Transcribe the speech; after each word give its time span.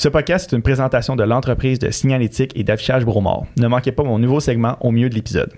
Ce 0.00 0.08
podcast 0.08 0.50
est 0.50 0.56
une 0.56 0.62
présentation 0.62 1.14
de 1.14 1.22
l'entreprise 1.24 1.78
de 1.78 1.90
signalétique 1.90 2.52
et 2.54 2.64
d'affichage 2.64 3.04
Bromard. 3.04 3.42
Ne 3.58 3.68
manquez 3.68 3.92
pas 3.92 4.02
mon 4.02 4.18
nouveau 4.18 4.40
segment 4.40 4.78
au 4.80 4.92
milieu 4.92 5.10
de 5.10 5.14
l'épisode. 5.14 5.52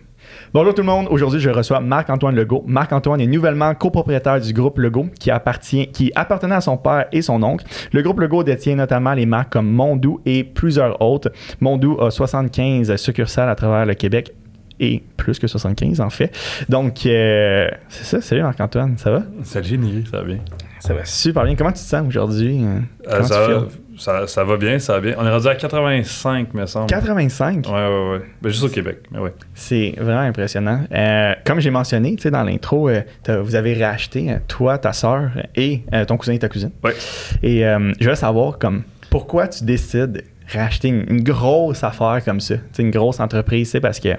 Bonjour 0.53 0.75
tout 0.75 0.83
le 0.83 0.89
monde, 0.89 1.07
aujourd'hui 1.11 1.39
je 1.39 1.49
reçois 1.49 1.79
Marc-Antoine 1.79 2.35
Legault. 2.35 2.65
Marc-Antoine 2.67 3.21
est 3.21 3.29
nouvellement 3.29 3.73
copropriétaire 3.77 4.41
du 4.41 4.53
groupe 4.53 4.81
Legault 4.81 5.07
qui, 5.21 5.31
appartient, 5.31 5.87
qui 5.93 6.11
appartenait 6.17 6.57
à 6.57 6.61
son 6.61 6.77
père 6.77 7.07
et 7.13 7.23
son 7.23 7.41
oncle. 7.45 7.65
Le 7.93 8.03
groupe 8.03 8.19
Legault 8.19 8.43
détient 8.43 8.75
notamment 8.75 9.15
les 9.15 9.27
marques 9.27 9.53
comme 9.53 9.71
Mondou 9.71 10.21
et 10.27 10.43
plusieurs 10.43 11.01
autres. 11.01 11.31
Mondou 11.61 12.01
a 12.01 12.11
75 12.11 12.97
succursales 12.97 13.49
à 13.49 13.55
travers 13.55 13.87
le 13.87 13.95
Québec 13.95 14.35
et 14.81 15.05
plus 15.17 15.39
que 15.39 15.47
75 15.47 16.01
en 16.01 16.11
fait. 16.11 16.37
Donc, 16.69 17.07
euh, 17.07 17.69
c'est 17.89 18.05
ça. 18.05 18.21
Salut 18.21 18.43
Marc-Antoine, 18.43 18.99
ça 18.99 19.13
va? 19.13 19.23
Salut 19.45 19.79
Niri, 19.79 20.05
ça 20.11 20.17
va 20.17 20.25
bien? 20.25 20.39
Ça 20.81 20.95
va 20.95 21.05
super 21.05 21.45
bien. 21.45 21.55
Comment 21.55 21.71
tu 21.71 21.75
te 21.75 21.89
sens 21.89 22.05
aujourd'hui? 22.09 22.61
Euh, 22.65 23.23
ça, 23.23 23.47
va, 23.47 23.67
ça, 24.03 24.27
ça, 24.27 24.45
va 24.45 24.57
bien, 24.57 24.79
ça 24.79 24.95
va 24.95 25.01
bien. 25.01 25.15
On 25.19 25.27
est 25.27 25.31
rendu 25.31 25.49
à 25.49 25.55
85, 25.55 26.55
me 26.55 26.67
semble. 26.67 26.87
85? 26.87 27.67
Ouais, 27.67 27.73
ouais, 27.73 28.11
ouais. 28.11 28.21
Ben, 28.41 28.51
juste 28.51 28.65
au 28.65 28.69
Québec, 28.69 28.99
mais 29.11 29.19
ouais. 29.19 29.33
C'est 29.55 29.95
vraiment 29.99 30.21
impressionnant. 30.21 30.81
Euh, 30.93 31.35
comme 31.45 31.61
j'ai 31.61 31.71
mentionné, 31.71 32.17
tu 32.17 32.23
sais, 32.23 32.31
dans 32.31 32.43
l'intro, 32.43 32.91
vous 33.29 33.55
avez 33.55 33.83
racheté, 33.85 34.37
toi, 34.49 34.79
ta 34.79 34.93
soeur 34.93 35.31
et 35.57 35.83
ton 36.07 36.17
cousin 36.17 36.35
et 36.35 36.39
ta 36.39 36.49
cousine. 36.49 36.73
Ouais. 36.83 36.95
Et 37.43 37.61
je 37.61 38.09
veux 38.09 38.15
savoir, 38.15 38.59
comme, 38.59 38.83
pourquoi 39.11 39.49
tu 39.49 39.65
décides 39.65 40.25
racheter 40.53 40.89
une, 40.89 41.23
grosse 41.23 41.85
affaire 41.85 42.21
comme 42.25 42.41
ça, 42.41 42.57
une 42.79 42.91
grosse 42.91 43.21
entreprise, 43.21 43.71
c'est 43.71 43.81
parce 43.81 44.01
que 44.01 44.11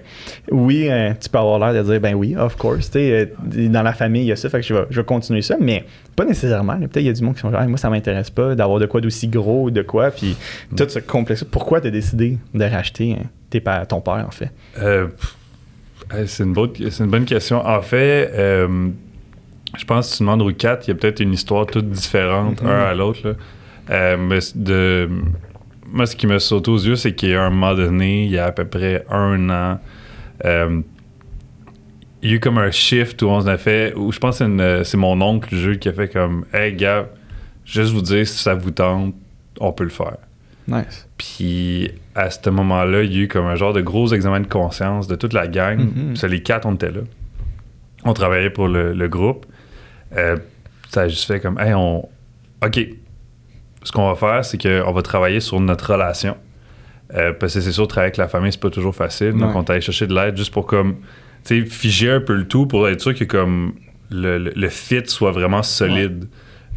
oui, 0.51 0.89
euh, 0.89 1.13
tu 1.19 1.29
peux 1.29 1.37
avoir 1.37 1.59
l'air 1.59 1.83
de 1.83 1.89
dire 1.89 2.01
ben 2.01 2.13
oui, 2.15 2.35
of 2.35 2.55
course, 2.57 2.91
euh, 2.95 3.25
dans 3.45 3.83
la 3.83 3.93
famille 3.93 4.23
il 4.23 4.27
y 4.27 4.31
a 4.31 4.35
ça, 4.35 4.49
fait 4.49 4.61
que 4.61 4.65
je 4.65 4.73
vais, 4.73 4.85
je 4.89 4.99
vais 4.99 5.05
continuer 5.05 5.41
ça, 5.41 5.55
mais 5.59 5.85
pas 6.15 6.25
nécessairement. 6.25 6.77
Peut-être 6.77 6.97
il 6.97 7.05
y 7.05 7.09
a 7.09 7.13
du 7.13 7.23
monde 7.23 7.35
qui 7.35 7.41
sont 7.41 7.51
genre 7.51 7.67
moi 7.67 7.77
ça 7.77 7.89
m'intéresse 7.89 8.29
pas 8.29 8.55
d'avoir 8.55 8.79
de 8.79 8.85
quoi 8.85 9.01
d'aussi 9.01 9.27
gros 9.27 9.65
ou 9.65 9.71
de 9.71 9.81
quoi, 9.81 10.11
puis 10.11 10.35
mm. 10.71 10.75
tout 10.75 10.89
ce 10.89 10.99
complexe. 10.99 11.43
Pourquoi 11.43 11.81
tu 11.81 11.87
as 11.87 11.91
décidé 11.91 12.37
de 12.53 12.63
racheter 12.63 13.17
hein, 13.19 13.27
tes 13.49 13.61
ton 13.87 14.01
père 14.01 14.25
en 14.27 14.31
fait? 14.31 14.51
Euh, 14.79 15.07
C'est 16.25 16.43
une, 16.43 16.53
bonne, 16.53 16.71
une 16.77 17.07
bonne 17.07 17.25
question. 17.25 17.65
En 17.65 17.81
fait, 17.81 18.31
je 18.35 19.85
pense 19.85 20.07
que 20.07 20.11
si 20.11 20.17
tu 20.17 20.23
demandes 20.23 20.41
aux 20.41 20.53
quatre, 20.53 20.87
il 20.87 20.91
y 20.91 20.93
a 20.93 20.95
peut-être 20.95 21.19
une 21.19 21.33
histoire 21.33 21.65
toute 21.65 21.89
différente 21.89 22.61
mm-hmm. 22.61 22.67
un 22.67 22.83
à 22.83 22.93
l'autre. 22.93 23.35
mais 23.89 24.39
de 24.55 25.09
moi, 25.93 26.07
ce 26.07 26.15
qui 26.15 26.25
me 26.25 26.39
saute 26.39 26.67
aux 26.67 26.77
yeux, 26.77 26.95
c'est 26.95 27.13
qu'il 27.13 27.29
y 27.29 27.35
a 27.35 27.43
un 27.43 27.51
moment 27.51 27.75
donné, 27.75 28.23
il 28.25 28.31
y 28.31 28.39
a 28.39 28.45
à 28.45 28.51
peu 28.51 28.65
près 28.65 29.05
un 29.09 29.49
an, 29.51 29.79
euh, 30.43 30.81
il 32.23 32.29
y 32.29 32.33
a 32.33 32.35
eu 32.37 32.39
comme 32.39 32.57
un 32.57 32.71
shift 32.71 33.21
où 33.21 33.27
on 33.27 33.45
a 33.47 33.57
fait, 33.57 33.93
où 33.95 34.11
je 34.13 34.17
pense 34.17 34.39
que 34.39 34.83
c'est 34.83 34.97
mon 34.97 35.21
oncle 35.21 35.53
jeu 35.53 35.75
qui 35.75 35.89
a 35.89 35.93
fait 35.93 36.07
comme, 36.07 36.45
hey 36.53 36.73
gars, 36.73 37.09
juste 37.65 37.91
vous 37.91 38.01
dire 38.01 38.25
si 38.25 38.41
ça 38.41 38.55
vous 38.55 38.71
tente, 38.71 39.13
on 39.59 39.73
peut 39.73 39.83
le 39.83 39.89
faire. 39.89 40.17
Nice. 40.65 41.07
Puis 41.17 41.91
à 42.15 42.29
ce 42.29 42.49
moment-là, 42.49 43.03
il 43.03 43.13
y 43.13 43.19
a 43.19 43.21
eu 43.23 43.27
comme 43.27 43.45
un 43.45 43.55
genre 43.55 43.73
de 43.73 43.81
gros 43.81 44.13
examen 44.13 44.39
de 44.39 44.47
conscience 44.47 45.07
de 45.07 45.15
toute 45.15 45.33
la 45.33 45.47
gang. 45.47 45.79
Mm 45.79 46.13
les 46.27 46.41
quatre, 46.41 46.65
on 46.65 46.75
était 46.75 46.91
là. 46.91 47.01
On 48.05 48.13
travaillait 48.13 48.49
pour 48.49 48.69
le, 48.69 49.07
groupe. 49.09 49.45
Euh, 50.15 50.37
ça 50.89 51.01
a 51.01 51.07
juste 51.09 51.25
fait 51.25 51.41
comme, 51.41 51.59
hey, 51.59 51.73
on. 51.73 52.07
OK, 52.65 52.79
ce 53.83 53.91
qu'on 53.91 54.07
va 54.07 54.15
faire, 54.15 54.45
c'est 54.45 54.57
qu'on 54.57 54.91
va 54.93 55.01
travailler 55.01 55.41
sur 55.41 55.59
notre 55.59 55.91
relation. 55.91 56.37
Euh, 57.15 57.33
parce 57.33 57.53
que 57.55 57.59
c'est 57.59 57.73
sûr, 57.73 57.85
travailler 57.85 58.07
avec 58.07 58.17
la 58.17 58.29
famille, 58.29 58.53
c'est 58.53 58.61
pas 58.61 58.69
toujours 58.69 58.95
facile. 58.95 59.33
Donc, 59.33 59.53
on 59.55 59.63
est 59.63 59.69
allé 59.69 59.81
chercher 59.81 60.07
de 60.07 60.15
l'aide 60.15 60.37
juste 60.37 60.53
pour 60.53 60.65
comme, 60.65 60.95
sais, 61.43 61.65
figer 61.65 62.11
un 62.11 62.21
peu 62.21 62.35
le 62.35 62.47
tout 62.47 62.65
pour 62.65 62.87
être 62.87 63.01
sûr 63.01 63.15
que 63.15 63.23
comme 63.23 63.73
le, 64.09 64.37
le, 64.37 64.69
fit 64.69 65.03
soit 65.05 65.31
vraiment 65.31 65.63
solide. 65.63 66.25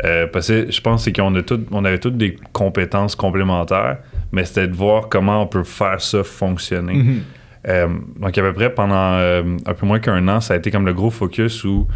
Euh, 0.05 0.27
parce 0.27 0.48
que 0.48 0.70
je 0.70 0.81
pense 0.81 1.09
qu'on 1.09 1.34
a 1.34 1.42
tout, 1.42 1.61
on 1.70 1.84
avait 1.84 1.98
toutes 1.98 2.19
des 2.19 2.36
compétences 2.53 3.17
complémentaires, 3.17 3.98
mais 4.31 4.44
c'était 4.44 4.69
de 4.69 4.75
voir 4.75 5.09
comment 5.09 5.42
on 5.42 5.47
peut 5.47 5.64
faire 5.64 6.00
ça 6.00 6.22
fonctionner. 6.22 6.94
Mm-hmm. 6.94 7.19
Euh, 7.69 7.89
donc, 8.20 8.37
à 8.37 8.42
peu 8.42 8.53
près 8.53 8.72
pendant 8.72 8.94
un 8.94 9.75
peu 9.75 9.87
moins 9.87 9.98
qu'un 9.98 10.28
an, 10.28 10.41
ça 10.41 10.55
a 10.55 10.56
été 10.59 10.70
comme 10.70 10.87
le 10.87 10.94
gros 10.94 11.11
focus 11.11 11.65
où 11.65 11.87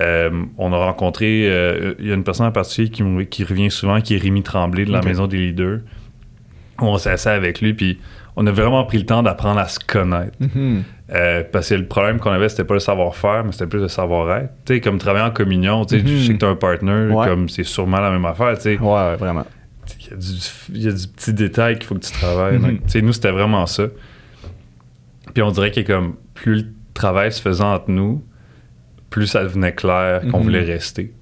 euh, 0.00 0.44
on 0.58 0.72
a 0.72 0.76
rencontré, 0.76 1.48
euh, 1.48 1.94
il 2.00 2.08
y 2.08 2.10
a 2.10 2.14
une 2.14 2.24
personne 2.24 2.46
en 2.46 2.52
particulier 2.52 2.90
qui, 2.90 3.04
qui, 3.30 3.44
revient 3.44 3.70
souvent, 3.70 4.00
qui 4.00 4.14
est 4.14 4.18
Rémi 4.18 4.42
Tremblay 4.42 4.84
de 4.84 4.92
la 4.92 5.02
Maison 5.02 5.26
des 5.26 5.38
Leaders. 5.38 5.80
On 6.78 6.98
s'est 6.98 7.10
assis 7.10 7.28
avec 7.28 7.60
lui, 7.60 7.74
puis 7.74 8.00
on 8.36 8.46
a 8.46 8.50
vraiment 8.50 8.84
pris 8.84 8.98
le 8.98 9.06
temps 9.06 9.22
d'apprendre 9.22 9.60
à 9.60 9.68
se 9.68 9.78
connaître. 9.78 10.36
Mm-hmm. 10.40 10.82
Euh, 11.12 11.44
parce 11.52 11.68
que 11.68 11.74
le 11.74 11.86
problème 11.86 12.18
qu'on 12.18 12.30
avait, 12.30 12.48
c'était 12.48 12.64
pas 12.64 12.74
le 12.74 12.80
savoir-faire, 12.80 13.44
mais 13.44 13.52
c'était 13.52 13.66
plus 13.66 13.80
le 13.80 13.88
savoir-être. 13.88 14.50
Tu 14.64 14.74
sais, 14.74 14.80
comme 14.80 14.98
travailler 14.98 15.26
en 15.26 15.30
communion, 15.30 15.84
tu 15.84 16.00
sais, 16.00 16.06
je 16.06 16.26
sais 16.26 16.32
que 16.32 16.38
tu 16.38 16.44
as 16.44 16.48
un 16.48 16.56
partner, 16.56 17.10
comme 17.24 17.48
c'est 17.48 17.64
sûrement 17.64 18.00
la 18.00 18.10
même 18.10 18.24
affaire, 18.24 18.54
tu 18.56 18.62
sais. 18.62 18.78
Ouais, 18.78 19.16
vraiment. 19.16 19.46
Il 20.70 20.82
y, 20.82 20.88
a 20.88 20.92
du 20.92 21.08
petit 21.08 21.34
détail 21.34 21.78
qu'il 21.78 21.84
faut 21.84 21.94
que 21.94 22.04
tu 22.04 22.12
travailles. 22.12 22.58
Tu 22.58 22.80
sais, 22.86 23.02
nous, 23.02 23.12
c'était 23.12 23.30
vraiment 23.30 23.66
ça. 23.66 23.84
Puis 25.34 25.42
on 25.42 25.50
dirait 25.50 25.72
que 25.72 25.80
comme 25.80 26.14
plus 26.32 26.56
le 26.62 26.66
travail 26.94 27.32
se 27.32 27.42
faisait 27.42 27.64
entre 27.64 27.90
nous, 27.90 28.24
plus 29.10 29.26
ça 29.26 29.42
devenait 29.42 29.74
clair 29.74 30.22
qu'on 30.30 30.38
mhm. 30.38 30.44
voulait 30.44 30.62
rester. 30.62 31.12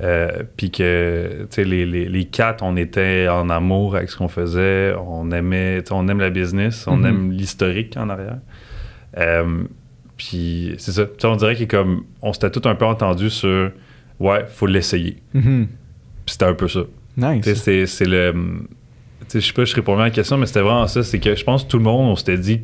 Euh, 0.00 0.42
puis 0.56 0.70
que 0.70 1.46
les, 1.56 1.86
les, 1.86 2.08
les, 2.08 2.24
quatre, 2.24 2.62
on 2.64 2.76
était 2.76 3.28
en 3.28 3.48
amour 3.48 3.96
avec 3.96 4.10
ce 4.10 4.16
qu'on 4.16 4.28
faisait, 4.28 4.94
on 4.94 5.30
aimait, 5.30 5.82
on 5.90 6.08
aime 6.08 6.20
la 6.20 6.30
business, 6.30 6.86
on 6.86 6.98
mhm. 6.98 7.06
aime 7.06 7.32
l'historique 7.32 7.96
en 7.96 8.08
arrière. 8.08 8.38
Euh, 9.18 9.62
puis 10.16 10.74
c'est 10.78 10.92
ça, 10.92 11.06
on 11.24 11.36
dirait 11.36 11.56
que 11.56 11.64
comme 11.64 12.04
on 12.22 12.32
s'était 12.32 12.50
tout 12.50 12.68
un 12.68 12.74
peu 12.74 12.86
entendu 12.86 13.30
sur 13.30 13.70
ouais, 14.20 14.44
faut 14.48 14.66
l'essayer. 14.66 15.16
Mhm. 15.32 15.68
Puis 16.26 16.32
c'était 16.32 16.46
un 16.46 16.54
peu 16.54 16.68
ça. 16.68 16.80
Nice. 17.16 17.44
C'est 17.54 18.06
le. 18.06 18.34
Je 19.32 19.40
sais 19.40 19.52
pas, 19.52 19.64
je 19.64 19.74
réponds 19.74 19.98
à 19.98 20.02
la 20.02 20.10
question, 20.10 20.36
mais 20.36 20.46
c'était 20.46 20.60
vraiment 20.60 20.86
ça. 20.86 21.02
C'est 21.02 21.18
que 21.18 21.34
je 21.34 21.44
pense 21.44 21.64
que 21.64 21.70
tout 21.70 21.78
le 21.78 21.84
monde, 21.84 22.10
on 22.10 22.16
s'était 22.16 22.36
dit, 22.36 22.62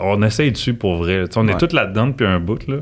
on 0.00 0.22
essaye 0.22 0.52
dessus 0.52 0.74
pour 0.74 0.96
vrai. 0.96 1.24
on 1.36 1.48
est 1.48 1.56
tous 1.58 1.74
là-dedans 1.74 2.08
depuis 2.08 2.26
un 2.26 2.38
bout. 2.38 2.66
Là. 2.66 2.76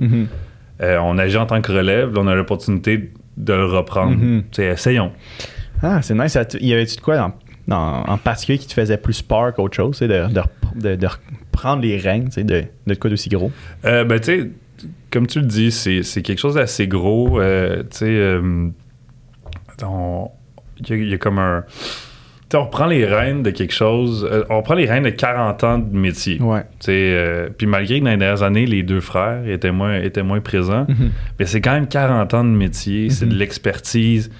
Euh, 0.80 0.98
on 0.98 1.18
agit 1.18 1.36
en 1.36 1.46
tant 1.46 1.60
que 1.60 1.70
relève, 1.70 2.12
on 2.16 2.26
a 2.26 2.34
l'opportunité 2.34 3.12
de 3.36 3.52
le 3.52 3.66
reprendre. 3.66 4.16
Mhm. 4.16 4.44
Essayons. 4.58 5.12
Ah, 5.82 6.00
c'est 6.02 6.14
nice. 6.14 6.38
Il 6.60 6.66
y 6.66 6.72
avait-tu 6.72 6.96
de 6.96 7.00
quoi 7.00 7.34
en 7.70 8.18
particulier 8.18 8.58
qui 8.58 8.66
te 8.66 8.74
faisait 8.74 8.96
plus 8.96 9.22
peur 9.22 9.54
qu'autre 9.54 9.74
chose, 9.74 9.98
de, 10.00 10.06
de, 10.76 10.96
de, 10.96 11.06
reprendre 11.06 11.82
les 11.82 11.96
règnes 11.96 12.28
de, 12.28 12.64
de 12.86 12.94
quoi 12.94 13.08
d'aussi 13.10 13.28
gros? 13.28 13.50
Euh, 13.84 14.04
ben, 14.04 14.20
tu 14.20 14.24
sais, 14.24 14.50
comme 15.10 15.26
tu 15.26 15.40
le 15.40 15.46
dis, 15.46 15.70
c'est 15.70 16.22
quelque 16.22 16.38
chose 16.38 16.54
d'assez 16.54 16.86
gros. 16.86 17.40
Euh, 17.40 17.82
tu 17.90 17.98
sais, 17.98 18.40
il 20.88 21.08
y, 21.08 21.14
a 21.14 21.18
comme 21.18 21.38
un 21.38 21.64
on 22.54 22.64
reprend 22.64 22.86
les 22.86 23.04
rênes 23.04 23.42
de 23.42 23.50
quelque 23.50 23.72
chose, 23.72 24.28
euh, 24.30 24.44
on 24.50 24.58
reprend 24.58 24.74
les 24.74 24.86
rênes 24.86 25.04
de 25.04 25.10
40 25.10 25.64
ans 25.64 25.78
de 25.78 25.96
métier. 25.96 26.40
Euh, 26.88 27.48
puis 27.56 27.66
malgré 27.66 28.00
que 28.00 28.04
dans 28.04 28.10
les 28.10 28.16
dernières 28.16 28.42
années, 28.42 28.66
les 28.66 28.82
deux 28.82 29.00
frères 29.00 29.46
étaient 29.48 29.72
moins, 29.72 30.00
étaient 30.00 30.22
moins 30.22 30.40
présents, 30.40 30.86
mhm. 30.88 31.10
mais 31.38 31.46
c'est 31.46 31.60
quand 31.60 31.72
même 31.72 31.88
40 31.88 32.34
ans 32.34 32.44
de 32.44 32.50
métier, 32.50 33.10
c'est 33.10 33.26
de 33.26 33.32
mhm. 33.32 33.38
l'expertise. 33.38 34.30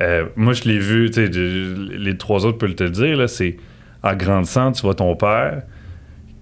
Euh, 0.00 0.26
moi, 0.36 0.52
je 0.52 0.64
l'ai 0.64 0.78
vu, 0.78 1.08
les 1.08 2.16
trois 2.16 2.44
autres 2.46 2.58
peuvent 2.58 2.74
te 2.74 2.84
le 2.84 2.90
dire, 2.90 3.28
c'est 3.28 3.56
en 4.02 4.14
grandissant, 4.14 4.72
tu 4.72 4.82
vois 4.82 4.94
ton 4.94 5.14
père 5.16 5.62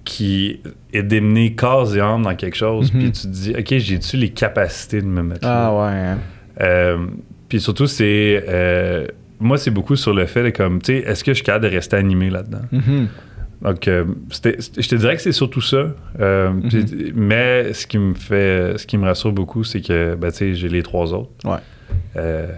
qui 0.04 0.60
est 0.93 1.04
démené 1.04 1.54
corps 1.54 1.94
et 1.97 2.00
âme 2.00 2.22
dans 2.22 2.34
quelque 2.34 2.56
chose, 2.56 2.93
mhm. 2.93 3.00
puis 3.00 3.12
tu 3.12 3.22
te 3.22 3.28
dis, 3.28 3.54
OK, 3.56 3.78
j'ai-tu 3.78 4.16
les 4.16 4.31
capacités 4.31 5.00
de 5.00 5.06
me 5.06 5.22
mettre 5.22 5.47
là? 5.47 5.66
Ah 5.66 5.75
ouais. 5.76 6.66
Hein. 6.66 7.06
puis 7.49 7.60
surtout, 7.60 7.87
c'est 7.87 8.44
moi, 9.42 9.58
c'est 9.58 9.70
beaucoup 9.70 9.97
sur 9.97 10.14
le 10.14 10.26
fait 10.26 10.44
de 10.44 10.50
comme, 10.50 10.80
tu 10.80 10.92
sais, 10.92 10.98
est-ce 10.98 11.25
que 11.25 11.32
je 11.32 11.36
suis 11.36 11.44
capable 11.44 11.69
de 11.69 11.70
rester 11.70 11.97
animé 11.97 12.30
là-dedans? 12.30 12.62
Mm-hmm. 12.72 13.06
Donc, 13.62 13.86
euh, 13.86 14.04
je 14.30 14.88
te 14.88 14.94
dirais 14.97 15.16
que 15.16 15.22
c'est 15.22 15.32
surtout 15.32 15.60
ça. 15.60 15.88
Euh, 16.20 16.50
mm-hmm. 16.50 17.12
Mais 17.14 17.72
ce 17.72 17.86
qui 17.86 17.98
me 17.98 18.14
fait, 18.14 18.76
ce 18.76 18.86
qui 18.86 18.98
me 18.98 19.04
rassure 19.04 19.32
beaucoup, 19.32 19.64
c'est 19.64 19.81
que, 19.81 20.14
ben, 20.14 20.31
tu 20.31 20.38
sais, 20.38 20.54
j'ai 20.54 20.69
les 20.69 20.82
trois 20.82 21.12
autres. 21.12 21.31
Ouais. 21.44 21.58
Euh, 22.16 22.48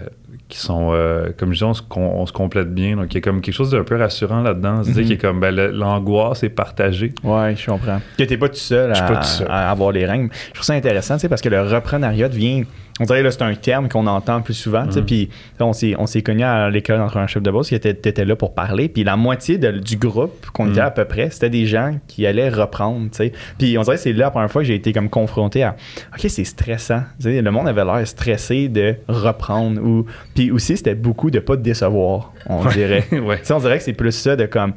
qui 0.47 0.59
sont, 0.59 0.93
comme 1.37 1.53
je 1.53 1.57
dis, 1.57 1.63
on 1.63 1.73
se, 1.73 2.31
complète 2.31 2.71
bien. 2.71 2.97
Donc, 2.97 3.11
il 3.11 3.15
y 3.15 3.17
a 3.17 3.21
comme 3.21 3.41
quelque 3.41 3.55
chose 3.55 3.71
d'un 3.71 3.83
peu 3.83 3.97
rassurant 3.97 4.41
là-dedans. 4.41 4.83
Se 4.83 4.91
dire 4.91 5.03
mm-hmm. 5.03 5.07
qu'il 5.07 5.17
comme, 5.17 5.39
ben, 5.39 5.55
l'angoisse 5.55 6.43
est 6.43 6.49
partagée. 6.49 7.13
Ouais, 7.23 7.55
je 7.55 7.65
comprends. 7.65 7.99
Que 8.17 8.23
t'es 8.23 8.37
pas 8.37 8.49
tout 8.49 8.55
seul 8.55 8.91
à, 8.91 9.01
pas 9.01 9.15
tout 9.17 9.27
seul. 9.27 9.47
à 9.49 9.71
avoir 9.71 9.91
les 9.91 10.05
règles. 10.05 10.29
Je 10.49 10.53
trouve 10.53 10.65
ça 10.65 10.73
intéressant, 10.73 11.15
tu 11.15 11.21
sais, 11.21 11.29
parce 11.29 11.41
que 11.41 11.49
le 11.49 11.61
reprenariat 11.63 12.29
devient 12.29 12.65
on 12.99 13.03
dirait 13.03 13.23
que 13.23 13.29
c'est 13.29 13.41
un 13.41 13.55
terme 13.55 13.89
qu'on 13.89 14.07
entend 14.07 14.41
plus 14.41 14.53
souvent. 14.53 14.85
Mm. 14.85 15.05
Puis 15.05 15.29
on 15.59 15.73
s'est, 15.73 15.95
on 15.97 16.05
s'est 16.05 16.21
connus 16.21 16.43
à 16.43 16.69
l'école 16.69 16.97
d'entraîneur-chef 16.97 17.43
de 17.43 17.51
boss 17.51 17.67
qui 17.67 17.75
était, 17.75 17.89
étais 17.89 18.23
là 18.23 18.35
pour 18.35 18.53
parler. 18.53 18.87
Puis 18.87 19.03
la 19.03 19.17
moitié 19.17 19.57
du 19.57 19.97
groupe 19.97 20.45
qu'on 20.53 20.69
était 20.71 20.79
mm. 20.79 20.85
à 20.85 20.91
peu 20.91 21.05
près, 21.05 21.29
c'était 21.29 21.49
des 21.49 21.65
gens 21.65 21.97
qui 22.07 22.25
allaient 22.25 22.49
reprendre. 22.49 23.09
Puis 23.57 23.77
on 23.77 23.81
dirait 23.81 23.97
que 23.97 24.01
c'est 24.01 24.13
là 24.13 24.25
la 24.25 24.31
première 24.31 24.51
fois 24.51 24.61
que 24.61 24.67
j'ai 24.67 24.75
été 24.75 24.93
comme 24.93 25.09
confronté 25.09 25.63
à 25.63 25.75
OK, 26.13 26.25
c'est 26.29 26.45
stressant. 26.45 27.03
le 27.23 27.49
monde 27.49 27.67
avait 27.67 27.83
l'air 27.83 28.07
stressé 28.07 28.69
de 28.69 28.95
reprendre. 29.07 29.81
Ou, 29.81 30.05
puis 30.33 30.51
aussi, 30.51 30.77
c'était 30.77 30.95
beaucoup 30.95 31.31
de 31.31 31.39
pas 31.39 31.57
décevoir, 31.57 32.33
on 32.47 32.65
dirait. 32.65 33.07
On 33.55 33.59
dirait 33.59 33.77
que 33.77 33.83
c'est 33.83 33.93
plus 33.93 34.11
ça 34.11 34.35
de 34.35 34.45
comme 34.45 34.73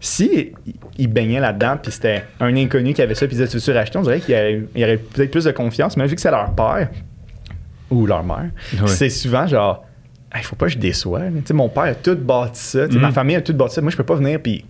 si 0.00 0.52
il 0.98 1.08
baignait 1.08 1.40
là-dedans, 1.40 1.76
puis 1.82 1.92
c'était 1.92 2.24
un 2.40 2.54
inconnu 2.56 2.92
qui 2.92 3.02
avait 3.02 3.14
ça, 3.14 3.26
puis 3.26 3.36
il 3.36 3.44
disait 3.44 3.58
Tu 3.58 3.70
veux 3.70 3.98
on 3.98 4.02
dirait 4.02 4.20
qu'il 4.20 4.68
y 4.74 4.84
aurait, 4.84 4.96
peut-être 4.96 5.30
plus 5.30 5.44
de 5.44 5.52
confiance, 5.52 5.96
mais 5.96 6.06
vu 6.06 6.14
que 6.14 6.20
c'est 6.20 6.30
leur 6.30 6.54
père, 6.54 6.88
ou 7.90 8.06
leur 8.06 8.24
mère, 8.24 8.50
c'est 8.86 9.10
souvent 9.10 9.46
genre 9.46 9.86
il 10.34 10.44
faut 10.44 10.56
pas 10.56 10.66
que 10.66 10.72
je 10.72 10.78
déçois. 10.78 11.22
Mon 11.52 11.68
père 11.68 11.84
a 11.84 11.94
tout 11.94 12.16
bâti 12.16 12.60
ça. 12.60 12.86
Ma 12.88 13.08
mm. 13.08 13.12
famille 13.12 13.36
a 13.36 13.40
tout 13.40 13.54
bâti 13.54 13.74
ça. 13.74 13.80
Moi, 13.80 13.90
je 13.90 13.96
peux 13.96 14.04
pas 14.04 14.16
venir 14.16 14.40
puis 14.40 14.64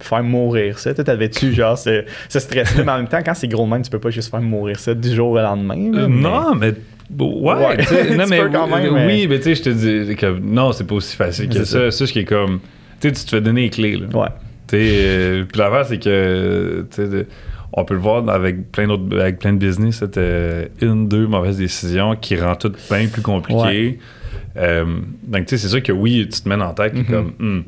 faire 0.00 0.22
mourir 0.22 0.78
ça. 0.78 0.94
T'avais-tu 0.94 1.52
genre 1.54 1.78
ce, 1.78 2.04
stress-là, 2.28 2.84
mais 2.84 2.92
en 2.92 2.96
même 2.98 3.08
temps, 3.08 3.20
quand 3.24 3.34
c'est 3.34 3.48
gros 3.48 3.66
même, 3.66 3.82
tu 3.82 3.90
peux 3.90 3.98
pas 3.98 4.10
juste 4.10 4.30
faire 4.30 4.40
mourir 4.40 4.78
ça 4.78 4.94
du 4.94 5.14
jour 5.14 5.30
au 5.30 5.38
lendemain. 5.38 5.92
Euh, 5.94 6.08
non, 6.08 6.54
mais. 6.54 6.74
Ouais, 7.18 7.76
non, 8.16 8.26
mais, 8.26 8.88
oui, 8.88 9.26
mais 9.28 9.38
tu 9.38 9.44
sais, 9.44 9.54
je 9.56 9.62
te 9.62 9.68
dis 9.68 10.16
que 10.16 10.38
non, 10.40 10.72
c'est 10.72 10.84
pas 10.84 10.94
aussi 10.94 11.16
facile 11.16 11.48
que 11.48 11.64
ça. 11.64 11.90
Ça, 11.90 12.06
ce 12.06 12.12
qui 12.12 12.20
est 12.20 12.24
comme. 12.24 12.60
Tu 13.00 13.08
sais, 13.08 13.14
tu 13.14 13.24
te 13.24 13.30
fais 13.30 13.40
donner 13.40 13.62
les 13.62 13.70
clés. 13.70 13.96
Là. 13.96 14.06
Ouais. 14.14 14.28
Euh, 14.72 15.44
puis 15.44 15.58
l'affaire, 15.58 15.84
c'est 15.86 15.98
que. 15.98 16.86
On 17.76 17.84
peut 17.84 17.94
le 17.94 18.00
voir 18.00 18.28
avec 18.28 18.70
plein 18.70 18.86
d'autres 18.86 19.18
avec 19.18 19.38
plein 19.38 19.52
de 19.52 19.58
business, 19.58 19.98
c'était 19.98 20.70
une, 20.80 21.08
deux 21.08 21.26
mauvaises 21.26 21.58
décisions 21.58 22.14
qui 22.16 22.36
rendent 22.36 22.58
tout 22.58 22.72
bien 22.90 23.08
plus 23.08 23.22
compliqué. 23.22 23.98
Euh, 24.56 24.84
donc, 25.24 25.46
tu 25.46 25.56
sais, 25.56 25.58
c'est 25.58 25.68
sûr 25.68 25.82
que 25.82 25.92
oui, 25.92 26.28
tu 26.32 26.40
te 26.40 26.48
mets 26.48 26.54
en 26.54 26.72
tête 26.72 26.94
mm-hmm. 26.94 27.10
comme. 27.10 27.32
Hmm, 27.38 27.62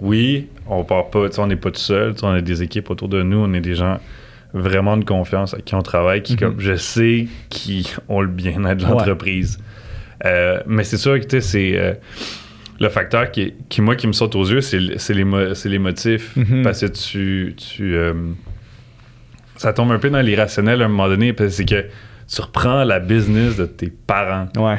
oui, 0.00 0.48
on 0.66 0.82
part 0.82 1.10
pas, 1.10 1.28
on 1.38 1.46
n'est 1.46 1.56
pas 1.56 1.70
tout 1.70 1.80
seul, 1.80 2.14
on 2.22 2.28
a 2.28 2.40
des 2.40 2.62
équipes 2.62 2.90
autour 2.90 3.08
de 3.08 3.22
nous, 3.22 3.38
on 3.38 3.52
est 3.52 3.60
des 3.60 3.74
gens 3.74 4.00
vraiment 4.52 4.96
de 4.96 5.04
confiance 5.04 5.52
avec 5.52 5.66
qui 5.66 5.74
on 5.74 5.82
travaille, 5.82 6.22
qui, 6.22 6.36
comme, 6.36 6.54
mhm. 6.54 6.60
je 6.60 6.76
sais, 6.76 7.26
qui 7.48 7.92
ont 8.08 8.20
le 8.20 8.28
bien-être 8.28 8.78
de 8.78 8.90
l'entreprise. 8.90 9.58
Euh, 10.24 10.60
mais 10.66 10.84
c'est 10.84 10.96
sûr 10.96 11.18
que 11.20 11.40
c'est 11.40 11.76
euh, 11.76 11.94
le 12.80 12.88
facteur 12.88 13.30
qui, 13.30 13.54
qui, 13.68 13.82
moi, 13.82 13.96
qui 13.96 14.06
me 14.06 14.12
saute 14.12 14.34
aux 14.36 14.44
yeux, 14.44 14.60
c'est 14.60 14.78
les, 14.78 15.24
les 15.64 15.78
motifs. 15.78 16.36
Mhm. 16.36 16.62
Parce 16.62 16.80
que 16.80 16.86
tu. 16.86 17.54
tu 17.56 17.96
ça 19.64 19.72
tombe 19.72 19.90
un 19.92 19.98
peu 19.98 20.10
dans 20.10 20.20
l'irrationnel 20.20 20.82
à 20.82 20.84
un 20.84 20.88
moment 20.88 21.08
donné, 21.08 21.32
parce 21.32 21.56
que 21.56 21.86
tu 22.28 22.40
reprends 22.42 22.84
la 22.84 23.00
business 23.00 23.56
de 23.56 23.64
tes 23.64 23.88
parents. 23.88 24.46
Ouais. 24.58 24.76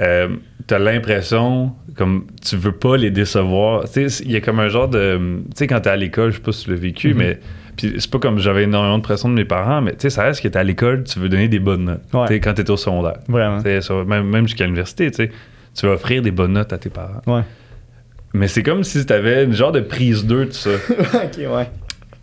Euh, 0.00 0.28
t'as 0.66 0.80
l'impression 0.80 1.72
comme 1.96 2.26
tu 2.44 2.56
veux 2.56 2.72
pas 2.72 2.96
les 2.96 3.12
décevoir. 3.12 3.84
Il 3.94 4.32
y 4.32 4.34
a 4.34 4.40
comme 4.40 4.58
un 4.58 4.68
genre 4.68 4.88
de. 4.88 5.16
Tu 5.16 5.50
sais, 5.54 5.66
quand 5.68 5.80
t'es 5.80 5.90
à 5.90 5.96
l'école, 5.96 6.32
je 6.32 6.36
sais 6.36 6.42
pas 6.42 6.50
si 6.50 6.64
tu 6.64 6.70
l'as 6.70 6.76
vécu, 6.76 7.12
mm-hmm. 7.12 7.16
mais. 7.16 7.38
Puis 7.76 7.94
c'est 7.98 8.10
pas 8.10 8.18
comme 8.18 8.38
j'avais 8.38 8.64
énormément 8.64 8.98
de 8.98 9.02
pression 9.04 9.28
de 9.28 9.34
mes 9.34 9.44
parents, 9.44 9.80
mais 9.80 9.92
tu 9.92 10.00
sais, 10.00 10.10
ça 10.10 10.24
reste 10.24 10.42
que 10.42 10.48
t'es 10.48 10.58
à 10.58 10.64
l'école, 10.64 11.04
tu 11.04 11.20
veux 11.20 11.28
donner 11.28 11.46
des 11.46 11.60
bonnes 11.60 11.84
notes. 11.84 12.02
Ouais. 12.12 12.40
Quand 12.40 12.54
t'es 12.54 12.68
au 12.70 12.76
secondaire. 12.76 13.18
Vraiment. 13.28 13.60
même, 14.04 14.28
même 14.28 14.46
jusqu'à 14.48 14.64
l'université, 14.64 15.10
tu 15.10 15.16
sais. 15.16 15.30
Tu 15.76 15.86
vas 15.86 15.92
offrir 15.92 16.22
des 16.22 16.30
bonnes 16.32 16.52
notes 16.52 16.72
à 16.72 16.78
tes 16.78 16.90
parents. 16.90 17.22
Ouais. 17.26 17.42
Mais 18.32 18.48
c'est 18.48 18.64
comme 18.64 18.82
si 18.82 19.04
t'avais 19.06 19.44
une 19.44 19.54
genre 19.54 19.72
de 19.72 19.80
prise 19.80 20.24
2 20.24 20.46
de 20.46 20.50
ça. 20.52 20.70
ok, 20.90 21.38
ouais. 21.38 21.68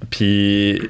Puis, 0.09 0.81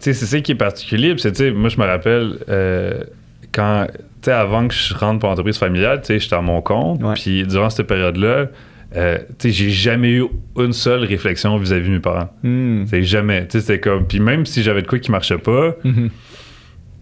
c'est 0.00 0.14
ça 0.14 0.40
qui 0.40 0.52
est 0.52 0.56
particulier. 0.56 1.16
Sais, 1.18 1.50
moi, 1.50 1.68
je 1.68 1.78
me 1.78 1.84
rappelle 1.84 2.38
euh, 2.48 3.04
quand 3.52 3.86
avant 4.32 4.68
que 4.68 4.74
je 4.74 4.94
rentre 4.94 5.20
pour 5.20 5.28
l'entreprise 5.28 5.58
familiale, 5.58 6.00
tu 6.00 6.06
sais, 6.06 6.18
j'étais 6.18 6.34
à 6.34 6.40
mon 6.40 6.60
compte. 6.62 7.00
Puis 7.14 7.46
durant 7.46 7.70
cette 7.70 7.86
période-là, 7.86 8.46
euh, 8.94 9.18
tu 9.38 9.48
sais, 9.48 9.50
j'ai 9.50 9.70
jamais 9.70 10.12
eu 10.12 10.24
une 10.58 10.72
seule 10.72 11.04
réflexion 11.04 11.56
vis-à-vis 11.56 11.88
de 11.88 11.94
mes 11.94 12.00
parents. 12.00 12.30
Hmm. 12.42 12.84
C'est 12.86 13.02
jamais. 13.02 13.46
Tu 13.46 13.52
sais, 13.52 13.60
c'était 13.60 13.80
comme. 13.80 14.06
Puis 14.06 14.20
même 14.20 14.46
si 14.46 14.62
j'avais 14.62 14.82
de 14.82 14.86
quoi 14.86 14.98
qui 14.98 15.10
marchait 15.10 15.38
pas, 15.38 15.70
mm-hmm. 15.84 16.10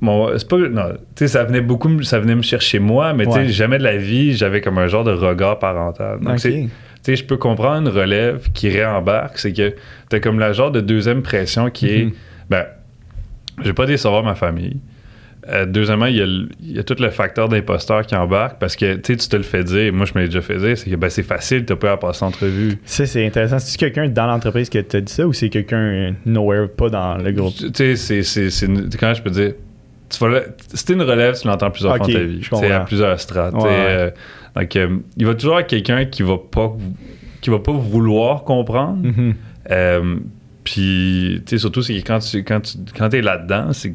bon, 0.00 0.30
c'est 0.36 0.48
pas. 0.48 0.56
Non, 0.56 0.94
ça 1.14 1.44
venait 1.44 1.60
beaucoup. 1.60 2.02
Ça 2.02 2.20
venait 2.20 2.34
me 2.34 2.42
chercher 2.42 2.78
moi, 2.78 3.12
mais 3.12 3.26
jamais 3.48 3.78
de 3.78 3.84
la 3.84 3.96
vie, 3.96 4.34
j'avais 4.34 4.60
comme 4.60 4.78
un 4.78 4.88
genre 4.88 5.04
de 5.04 5.12
regard 5.12 5.58
parental. 5.58 6.20
Donc, 6.20 6.40
tu 6.40 6.70
sais, 7.02 7.16
je 7.16 7.24
peux 7.24 7.36
comprendre 7.36 7.86
une 7.86 7.94
relève 7.94 8.50
qui 8.54 8.70
réembarque. 8.70 9.38
C'est 9.38 9.52
que 9.52 9.74
t'as 10.08 10.20
comme 10.20 10.38
la 10.38 10.54
genre 10.54 10.70
de 10.70 10.80
deuxième 10.80 11.22
pression 11.22 11.70
qui 11.70 11.88
est. 11.88 12.08
Ben, 12.50 12.66
je 13.58 13.64
vais 13.64 13.72
pas 13.72 13.86
décevoir 13.86 14.22
ma 14.22 14.34
famille. 14.34 14.78
Euh, 15.48 15.66
deuxièmement, 15.66 16.06
il 16.06 16.48
y, 16.62 16.78
a 16.78 16.82
tout 16.84 16.96
le 16.98 17.10
facteur 17.10 17.50
d'imposteur 17.50 18.06
qui 18.06 18.16
embarque 18.16 18.58
parce 18.58 18.76
que 18.76 18.94
tu 18.94 19.16
te 19.16 19.36
le 19.36 19.42
fais 19.42 19.62
dire. 19.62 19.92
Moi, 19.92 20.06
je 20.06 20.12
me 20.14 20.20
l'ai 20.20 20.28
déjà 20.28 20.40
fait 20.40 20.56
dire. 20.56 20.78
C'est 20.78 20.88
que 20.88 20.96
ben, 20.96 21.10
c'est 21.10 21.22
facile, 21.22 21.66
tu 21.66 21.76
pas 21.76 21.92
à 21.92 21.96
passer 21.98 22.24
entrevue. 22.24 22.78
Ça, 22.86 23.04
c'est 23.04 23.26
intéressant. 23.26 23.58
C'est 23.58 23.78
quelqu'un 23.78 24.08
dans 24.08 24.26
l'entreprise 24.26 24.70
qui 24.70 24.82
t'a 24.82 25.00
dit 25.00 25.12
ça 25.12 25.26
ou 25.26 25.32
c'est 25.34 25.50
quelqu'un 25.50 26.14
nowhere, 26.24 26.68
pas 26.68 26.88
dans 26.88 27.18
le 27.18 27.30
groupe? 27.32 27.54
Tu 27.74 27.96
sais, 27.96 28.22
c'est. 28.22 28.66
Comment 28.98 29.14
je 29.14 29.22
peux 29.22 29.30
dire? 29.30 29.52
Si 30.08 30.92
une 30.92 31.02
relève, 31.02 31.38
tu 31.38 31.46
l'entends 31.46 31.70
plusieurs 31.70 31.96
fois 31.96 32.06
dans 32.06 32.12
ta 32.12 32.20
vie. 32.20 32.40
C'est 32.50 32.70
à 32.70 32.80
plusieurs 32.80 33.20
strates. 33.20 33.54
Euh, 33.54 34.10
donc, 34.56 34.76
euh, 34.76 34.98
il 35.16 35.26
va 35.26 35.34
toujours 35.34 35.52
y 35.52 35.56
avoir 35.56 35.66
quelqu'un 35.66 36.04
qui 36.04 36.22
va 36.22 36.38
pas 36.38 36.74
qui 37.40 37.50
va 37.50 37.58
pas 37.58 37.72
vouloir 37.72 38.44
comprendre. 38.44 39.02
Mm-hmm. 39.02 40.20
Puis, 40.64 41.42
tu 41.46 41.50
sais, 41.50 41.58
surtout, 41.58 41.82
c'est 41.82 41.94
que 42.00 42.06
quand 42.06 42.18
tu 42.18 42.42
quand 42.42 42.60
tu 42.60 42.78
quand 42.96 43.12
es 43.12 43.20
là-dedans, 43.20 43.72
c'est 43.72 43.94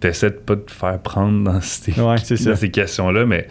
t'essaies 0.00 0.30
de 0.30 0.36
pas 0.36 0.56
te 0.56 0.70
faire 0.70 0.98
prendre 0.98 1.44
dans 1.44 1.60
ces, 1.60 1.92
ces 2.56 2.70
questions-là, 2.70 3.24
mais 3.24 3.46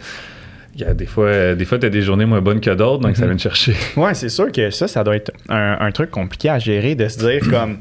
il 0.74 0.82
y 0.82 0.84
a 0.84 0.94
des 0.94 1.06
fois, 1.06 1.54
des 1.54 1.64
fois, 1.64 1.78
tu 1.78 1.86
as 1.86 1.90
des 1.90 2.02
journées 2.02 2.26
moins 2.26 2.40
bonnes 2.40 2.60
que 2.60 2.70
d'autres, 2.70 3.00
donc 3.02 3.16
ça 3.16 3.22
mhm. 3.22 3.30
vient 3.30 3.36
te 3.36 3.42
chercher. 3.42 3.74
Ouais, 3.96 4.14
c'est 4.14 4.28
sûr 4.28 4.52
que 4.52 4.70
ça, 4.70 4.88
ça 4.88 5.02
doit 5.02 5.16
être 5.16 5.32
un, 5.48 5.90
truc 5.92 6.10
compliqué 6.10 6.48
à 6.50 6.58
gérer, 6.58 6.94
de 6.94 7.08
se 7.08 7.18
dire 7.18 7.40
comme, 7.50 7.78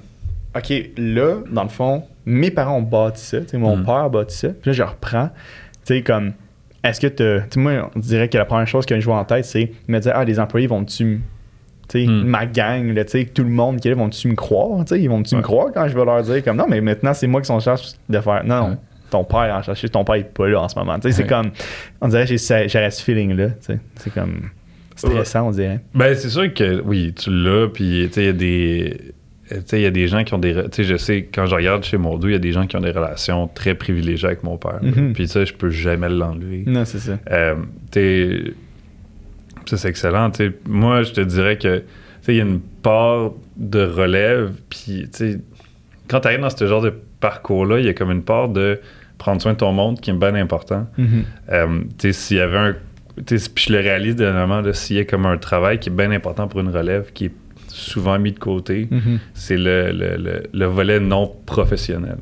OK, 0.55 0.73
là, 0.97 1.37
dans 1.51 1.63
le 1.63 1.69
fond, 1.69 2.03
mes 2.25 2.51
parents 2.51 2.77
ont 2.77 2.81
bâti 2.81 3.23
ça, 3.23 3.37
mon 3.53 3.77
mhm. 3.77 3.85
père 3.85 3.95
a 3.95 4.09
bâti 4.09 4.37
ça, 4.37 4.49
puis 4.49 4.69
là, 4.69 4.73
je 4.73 4.83
reprends, 4.83 5.29
tu 5.85 5.95
sais, 5.95 6.01
comme, 6.01 6.33
est-ce 6.83 6.99
que 6.99 7.43
tu 7.43 7.59
moi, 7.59 7.91
on 7.95 7.99
dirait 7.99 8.27
que 8.27 8.37
la 8.37 8.45
première 8.45 8.67
chose 8.67 8.85
que 8.85 8.99
je 8.99 9.05
vois 9.05 9.17
en 9.17 9.25
tête, 9.25 9.45
c'est 9.45 9.71
me 9.87 9.99
dire, 9.99 10.13
ah, 10.15 10.23
les 10.23 10.39
employés 10.39 10.67
vont-tu 10.67 11.21
Hmm. 11.93 12.23
Ma 12.23 12.45
gang, 12.45 12.93
là, 12.93 13.03
tout 13.05 13.43
le 13.43 13.49
monde 13.49 13.79
qui 13.79 13.87
est 13.87 13.91
là, 13.91 13.97
vont-tu 13.97 14.27
me 14.27 14.35
croire? 14.35 14.83
Ils 14.91 15.09
vont-tu 15.09 15.35
me 15.35 15.41
croire 15.41 15.67
quand 15.73 15.87
je 15.87 15.97
vais 15.97 16.05
leur 16.05 16.23
dire 16.23 16.43
comme 16.43 16.57
non, 16.57 16.65
mais 16.67 16.81
maintenant 16.81 17.13
c'est 17.13 17.27
moi 17.27 17.41
qui 17.41 17.47
sont 17.47 17.59
charge 17.59 17.93
de 18.09 18.19
faire. 18.19 18.43
Non, 18.45 18.69
non, 18.69 18.77
ton 19.09 19.23
père 19.23 19.55
en 19.55 19.61
cherche, 19.61 19.91
ton 19.91 20.03
père 20.03 20.15
est 20.15 20.33
pas 20.33 20.47
là 20.47 20.61
en 20.61 20.69
ce 20.69 20.77
moment. 20.77 20.97
C'est 21.01 21.27
comme. 21.27 21.51
On 22.01 22.07
dirait 22.07 22.23
que 22.23 22.29
j'ai 22.29 22.37
ce 22.37 23.03
feeling-là. 23.03 23.49
C'est 23.59 24.13
comme 24.13 24.49
stressant, 24.95 25.47
on 25.47 25.51
dirait. 25.51 25.79
Ben, 25.93 26.15
c'est 26.15 26.29
sûr 26.29 26.53
que 26.53 26.81
oui, 26.81 27.13
tu 27.13 27.29
l'as, 27.31 27.67
puis 27.67 28.09
il 28.15 28.23
y 28.23 28.27
a 28.27 28.33
des. 28.33 29.13
il 29.73 29.79
y 29.79 29.85
a 29.85 29.91
des 29.91 30.07
gens 30.07 30.23
qui 30.23 30.33
ont 30.33 30.39
des. 30.39 30.53
Tu 30.53 30.69
sais, 30.71 30.83
je 30.83 30.97
sais, 30.97 31.27
quand 31.33 31.45
je 31.45 31.55
regarde 31.55 31.83
chez 31.83 31.97
Mordo, 31.97 32.27
il 32.27 32.33
y 32.33 32.35
a 32.35 32.39
des 32.39 32.51
gens 32.51 32.67
qui 32.67 32.75
ont 32.77 32.81
des 32.81 32.91
relations 32.91 33.47
très 33.47 33.75
privilégiées 33.75 34.27
avec 34.27 34.43
mon 34.43 34.57
père. 34.57 34.79
Mm-hmm. 34.81 35.13
Puis 35.13 35.27
ça, 35.27 35.45
je 35.45 35.53
peux 35.53 35.69
jamais 35.69 36.09
l'enlever. 36.09 36.63
Non, 36.65 36.85
c'est 36.85 36.99
ça. 36.99 37.17
Euh, 37.29 37.55
tu 37.91 38.55
ça, 39.65 39.77
c'est 39.77 39.89
excellent. 39.89 40.31
moi, 40.67 41.03
je 41.03 41.13
te 41.13 41.21
dirais 41.21 41.57
que 41.57 41.83
il 42.27 42.35
y 42.35 42.39
a 42.39 42.43
une 42.43 42.59
part 42.59 43.31
de 43.57 43.83
relève, 43.83 44.51
puis 44.69 45.09
quand 46.07 46.19
tu 46.19 46.27
arrives 46.27 46.41
dans 46.41 46.49
ce 46.49 46.67
genre 46.67 46.81
de 46.81 46.93
parcours-là, 47.19 47.79
il 47.79 47.85
y 47.85 47.89
a 47.89 47.93
comme 47.93 48.11
une 48.11 48.23
part 48.23 48.49
de 48.49 48.79
prendre 49.17 49.41
soin 49.41 49.53
de 49.53 49.57
ton 49.57 49.71
monde 49.71 49.99
qui 49.99 50.09
est 50.09 50.13
bien 50.13 50.35
important. 50.35 50.87
Mm-hmm. 50.97 51.23
Euh, 51.51 52.11
s'il 52.11 52.37
y 52.37 52.39
avait 52.39 52.57
un. 52.57 52.75
Puis 53.25 53.65
je 53.67 53.73
le 53.73 53.79
réalise 53.79 54.15
dernièrement, 54.15 54.61
s'il 54.73 54.97
y 54.97 54.99
a 54.99 55.05
comme 55.05 55.25
un 55.25 55.37
travail 55.37 55.79
qui 55.79 55.89
est 55.89 55.93
bien 55.93 56.11
important 56.11 56.47
pour 56.47 56.59
une 56.59 56.69
relève, 56.69 57.11
qui 57.13 57.25
est 57.25 57.33
souvent 57.67 58.17
mis 58.19 58.31
de 58.31 58.39
côté, 58.39 58.87
mm-hmm. 58.91 59.17
c'est 59.33 59.57
le, 59.57 60.47
le, 60.51 60.65
volet 60.65 60.99
non 60.99 61.31
professionnel. 61.45 62.17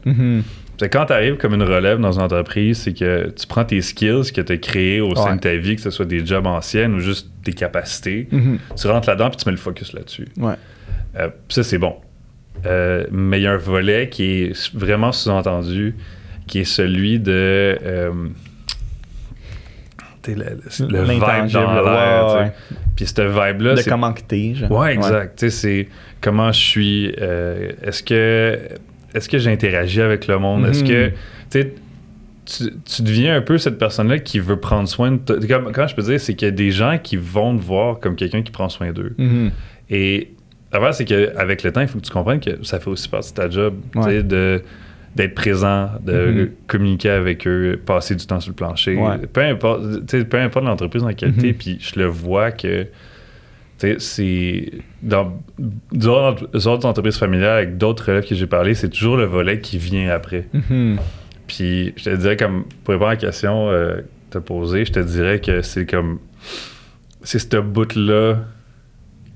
Quand 0.87 1.05
tu 1.07 1.13
arrives 1.13 1.35
comme 1.37 1.53
une 1.53 1.63
relève 1.63 1.99
dans 1.99 2.13
une 2.13 2.21
entreprise, 2.21 2.79
c'est 2.79 2.93
que 2.93 3.29
tu 3.29 3.47
prends 3.47 3.65
tes 3.65 3.81
skills 3.81 4.31
que 4.33 4.41
tu 4.41 4.53
as 4.53 4.57
créés 4.57 5.01
au 5.01 5.13
sein 5.15 5.35
de 5.35 5.41
ta 5.41 5.55
vie, 5.55 5.75
que 5.75 5.81
ce 5.81 5.89
soit 5.89 6.05
des 6.05 6.25
jobs 6.25 6.47
anciennes 6.47 6.93
ou 6.93 6.99
juste 6.99 7.29
tes 7.43 7.53
capacités, 7.53 8.27
mm-hmm. 8.31 8.57
tu 8.79 8.87
rentres 8.87 9.09
là-dedans 9.09 9.29
puis 9.29 9.37
tu 9.37 9.45
mets 9.47 9.53
le 9.53 9.57
focus 9.57 9.93
là-dessus. 9.93 10.27
Ouais. 10.37 10.53
Euh, 11.17 11.29
ça, 11.49 11.63
c'est 11.63 11.77
bon. 11.77 11.95
Euh, 12.65 13.05
mais 13.11 13.39
il 13.39 13.43
y 13.43 13.47
a 13.47 13.53
un 13.53 13.57
volet 13.57 14.09
qui 14.09 14.23
est 14.43 14.75
vraiment 14.75 15.11
sous-entendu, 15.11 15.95
qui 16.47 16.59
est 16.59 16.65
celui 16.65 17.19
de. 17.19 17.77
Euh, 17.83 18.11
le, 20.27 20.33
le 20.79 21.03
vibe 21.03 21.51
dans 21.51 21.81
l'air. 21.81 22.51
Puis 22.95 23.07
cette 23.07 23.21
vibe-là. 23.21 23.75
De 23.75 23.89
comment 23.89 24.13
que 24.13 24.21
t'es. 24.21 24.53
Ouais, 24.69 24.93
exact. 24.93 25.49
C'est 25.49 25.87
comment 26.21 26.51
je 26.51 26.59
suis. 26.59 27.05
Est-ce 27.05 28.03
que 28.03 28.59
est-ce 29.13 29.29
que 29.29 29.37
j'interagis 29.37 30.01
avec 30.01 30.27
le 30.27 30.37
monde? 30.39 30.65
Est-ce 30.65 30.83
que 30.83 31.07
mhm. 31.07 31.71
tu, 32.45 32.63
tu 32.85 33.01
deviens 33.01 33.35
un 33.35 33.41
peu 33.41 33.57
cette 33.57 33.77
personne-là 33.77 34.19
qui 34.19 34.39
veut 34.39 34.59
prendre 34.59 34.87
soin 34.87 35.11
de 35.11 35.17
toi? 35.17 35.37
Comment 35.73 35.87
je 35.87 35.95
peux 35.95 36.01
dire, 36.03 36.19
c'est 36.19 36.35
qu'il 36.35 36.47
y 36.47 36.49
a 36.49 36.53
des 36.53 36.71
gens 36.71 36.97
qui 37.01 37.17
vont 37.17 37.55
te 37.57 37.61
voir 37.61 37.99
comme 37.99 38.15
quelqu'un 38.15 38.41
qui 38.41 38.51
prend 38.51 38.69
soin 38.69 38.91
d'eux. 38.91 39.15
Mhm. 39.17 39.51
Et 39.89 40.31
la 40.71 40.91
c'est 40.93 41.05
qu'avec 41.05 41.63
le 41.63 41.71
temps, 41.71 41.81
il 41.81 41.87
faut 41.87 41.99
que 41.99 42.05
tu 42.05 42.11
comprennes 42.11 42.39
que 42.39 42.63
ça 42.63 42.79
fait 42.79 42.89
aussi 42.89 43.09
partie 43.09 43.31
de 43.31 43.37
ta 43.37 43.49
job, 43.49 43.75
de 43.95 44.61
d'être 45.15 45.33
présent, 45.33 45.89
de 46.05 46.31
mhm. 46.31 46.51
communiquer 46.67 47.09
avec 47.09 47.47
eux, 47.47 47.79
passer 47.83 48.15
du 48.15 48.25
temps 48.27 48.39
sur 48.39 48.51
le 48.51 48.55
plancher. 48.55 48.97
Peu 49.33 49.41
importe, 49.41 50.05
peu 50.05 50.37
importe 50.37 50.65
l'entreprise 50.65 51.01
dans 51.01 51.07
laquelle 51.07 51.33
tu 51.35 51.49
es, 51.49 51.53
puis 51.53 51.79
je 51.79 51.99
le 51.99 52.05
vois 52.05 52.51
que 52.51 52.85
c'est 53.99 54.71
dans 55.01 55.41
d'autres 55.91 56.85
entreprises 56.85 57.17
familiales 57.17 57.57
avec 57.57 57.77
d'autres 57.77 58.07
relèves 58.07 58.27
que 58.27 58.35
j'ai 58.35 58.47
parlé, 58.47 58.73
c'est 58.73 58.89
toujours 58.89 59.17
le 59.17 59.25
volet 59.25 59.59
qui 59.59 59.77
vient 59.77 60.09
après. 60.09 60.47
Mm-hmm. 60.53 60.97
Puis 61.47 61.93
je 61.95 62.03
te 62.03 62.15
dirais 62.15 62.37
comme 62.37 62.65
pour 62.83 62.93
répondre 62.93 63.09
à 63.09 63.13
la 63.13 63.17
question 63.17 63.69
euh, 63.69 63.97
que 63.97 64.03
tu 64.31 64.37
as 64.37 64.41
posée, 64.41 64.85
je 64.85 64.91
te 64.91 64.99
dirais 64.99 65.39
que 65.39 65.61
c'est 65.61 65.85
comme 65.85 66.19
c'est 67.23 67.39
ce 67.39 67.57
bout 67.57 67.95
là 67.95 68.37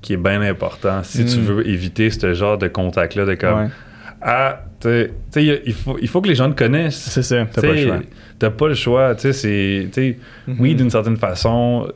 qui 0.00 0.12
est 0.12 0.18
bien 0.18 0.42
important 0.42 1.02
si 1.02 1.24
tu 1.24 1.38
mm. 1.38 1.42
veux 1.42 1.68
éviter 1.68 2.10
ce 2.10 2.34
genre 2.34 2.58
de 2.58 2.68
contact 2.68 3.14
là 3.14 3.24
de 3.24 3.34
comme 3.34 3.70
ah 4.20 4.64
tu 4.80 5.10
sais 5.30 5.62
il 5.66 5.72
faut 5.72 5.98
il 6.00 6.08
faut 6.08 6.20
que 6.20 6.28
les 6.28 6.34
gens 6.34 6.50
te 6.50 6.56
connaissent. 6.56 6.96
C'est 6.96 7.22
ça, 7.22 7.46
t'as 7.50 7.62
pas 7.62 7.72
le 7.72 7.82
choix. 7.82 8.00
T'as 8.38 8.50
pas 8.50 8.68
le 8.68 8.74
choix, 8.74 9.14
tu 9.14 9.32
sais 9.32 9.32
c'est 9.32 10.18
oui 10.46 10.72
mm-hmm. 10.72 10.76
d'une 10.76 10.90
certaine 10.90 11.16
façon 11.16 11.88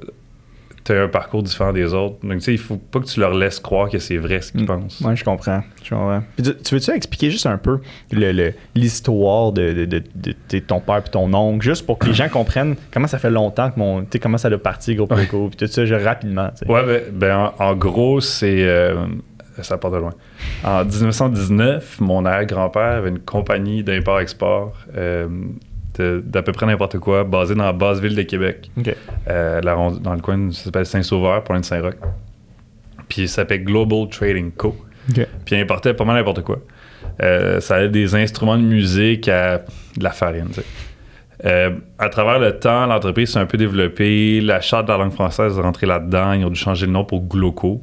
tu 0.88 0.98
as 0.98 1.02
un 1.02 1.08
parcours 1.08 1.42
différent 1.42 1.72
des 1.72 1.92
autres. 1.92 2.16
Donc, 2.22 2.38
tu 2.38 2.40
sais, 2.40 2.52
il 2.52 2.58
faut 2.58 2.76
pas 2.76 3.00
que 3.00 3.04
tu 3.04 3.20
leur 3.20 3.34
laisses 3.34 3.60
croire 3.60 3.90
que 3.90 3.98
c'est 3.98 4.16
vrai 4.16 4.40
ce 4.40 4.52
qu'ils 4.52 4.62
mm. 4.62 4.66
pensent. 4.66 5.02
Oui, 5.04 5.16
je 5.16 5.24
comprends. 5.24 5.62
tu, 5.82 5.94
veux-tu 5.94 6.90
expliquer 6.92 7.30
juste 7.30 7.46
un 7.46 7.58
peu 7.58 7.80
l'histoire 8.74 9.52
de, 9.52 9.84
de, 9.84 10.58
ton 10.60 10.80
père 10.80 11.02
et 11.06 11.10
ton 11.10 11.32
oncle, 11.34 11.64
juste 11.64 11.84
pour 11.84 11.98
que 11.98 12.06
les 12.06 12.14
gens 12.14 12.28
comprennent 12.28 12.76
comment 12.90 13.06
ça 13.06 13.18
fait 13.18 13.30
longtemps 13.30 13.70
que 13.70 13.78
mon. 13.78 14.00
Tu 14.02 14.12
sais, 14.12 14.18
comment 14.18 14.38
ça 14.38 14.48
a 14.48 14.58
parti, 14.58 14.94
Groupe 14.94 15.14
puis 15.14 15.56
tout 15.56 15.66
ça, 15.66 15.82
rapidement. 15.98 16.50
Ouais, 16.66 16.84
ben, 16.84 17.02
ben 17.12 17.52
en, 17.58 17.74
gros, 17.74 18.20
c'est. 18.20 18.62
Euh, 18.62 19.06
ça 19.62 19.76
part 19.76 19.90
de 19.90 19.98
loin. 19.98 20.14
En 20.64 20.84
1919, 20.84 22.00
mon 22.00 22.24
arrière-grand-père 22.24 22.98
avait 22.98 23.08
une 23.10 23.18
compagnie 23.18 23.82
d'import-export. 23.82 24.72
Euh, 24.96 25.28
d'à 25.98 26.42
peu 26.42 26.52
près 26.52 26.66
n'importe 26.66 26.98
quoi, 26.98 27.24
basé 27.24 27.54
dans 27.54 27.64
la 27.64 27.72
basse 27.72 28.00
ville 28.00 28.14
de 28.14 28.22
Québec. 28.22 28.70
Euh, 29.28 29.60
dans 29.60 30.14
le 30.14 30.20
coin, 30.20 30.50
ça 30.52 30.64
s'appelle 30.64 30.86
Saint-Sauveur, 30.86 31.44
point 31.44 31.60
de 31.60 31.64
Saint-Roch. 31.64 31.94
Puis 33.08 33.28
ça 33.28 33.36
s'appelle 33.36 33.64
Global 33.64 34.08
Trading 34.08 34.52
Co. 34.52 34.76
Puis 35.12 35.24
il 35.52 35.60
importait 35.60 35.94
pas 35.94 36.04
mal 36.04 36.16
n'importe 36.16 36.42
quoi. 36.42 36.58
Euh, 37.22 37.60
ça 37.60 37.76
avait 37.76 37.88
des 37.88 38.14
instruments 38.14 38.58
de 38.58 38.62
musique 38.62 39.28
à 39.28 39.58
de 39.58 40.04
la 40.04 40.10
farine. 40.10 40.48
Euh, 41.44 41.70
à 41.98 42.08
travers 42.08 42.38
le 42.38 42.58
temps, 42.58 42.86
l'entreprise 42.86 43.32
s'est 43.32 43.38
un 43.38 43.46
peu 43.46 43.58
développée. 43.58 44.40
La 44.40 44.60
charte 44.60 44.86
de 44.86 44.92
la 44.92 44.98
langue 44.98 45.12
française 45.12 45.56
est 45.56 45.60
rentrée 45.60 45.86
là-dedans. 45.86 46.32
Ils 46.32 46.44
ont 46.44 46.50
dû 46.50 46.60
changer 46.60 46.86
le 46.86 46.92
nom 46.92 47.04
pour 47.04 47.22
Gloco. 47.22 47.82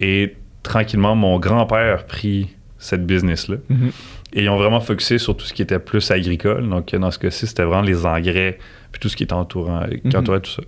et 0.00 0.36
tranquillement, 0.62 1.16
mon 1.16 1.38
grand-père 1.38 1.94
a 1.94 2.02
pris 2.02 2.50
cette 2.78 3.06
business-là. 3.06 3.56
Mm-hmm. 3.70 3.92
Ils 4.32 4.48
ont 4.48 4.56
vraiment 4.56 4.80
focusé 4.80 5.18
sur 5.18 5.36
tout 5.36 5.44
ce 5.44 5.52
qui 5.52 5.62
était 5.62 5.78
plus 5.78 6.10
agricole. 6.10 6.68
Donc, 6.68 6.94
dans 6.94 7.10
ce 7.10 7.18
cas-ci, 7.18 7.46
c'était 7.46 7.64
vraiment 7.64 7.82
les 7.82 8.06
engrais, 8.06 8.58
puis 8.92 9.00
tout 9.00 9.08
ce 9.08 9.16
qui 9.16 9.24
était 9.24 9.32
entourant, 9.32 9.84
qui 9.88 10.08
mhm. 10.08 10.16
entourait 10.16 10.40
tout 10.40 10.50
ça. 10.50 10.62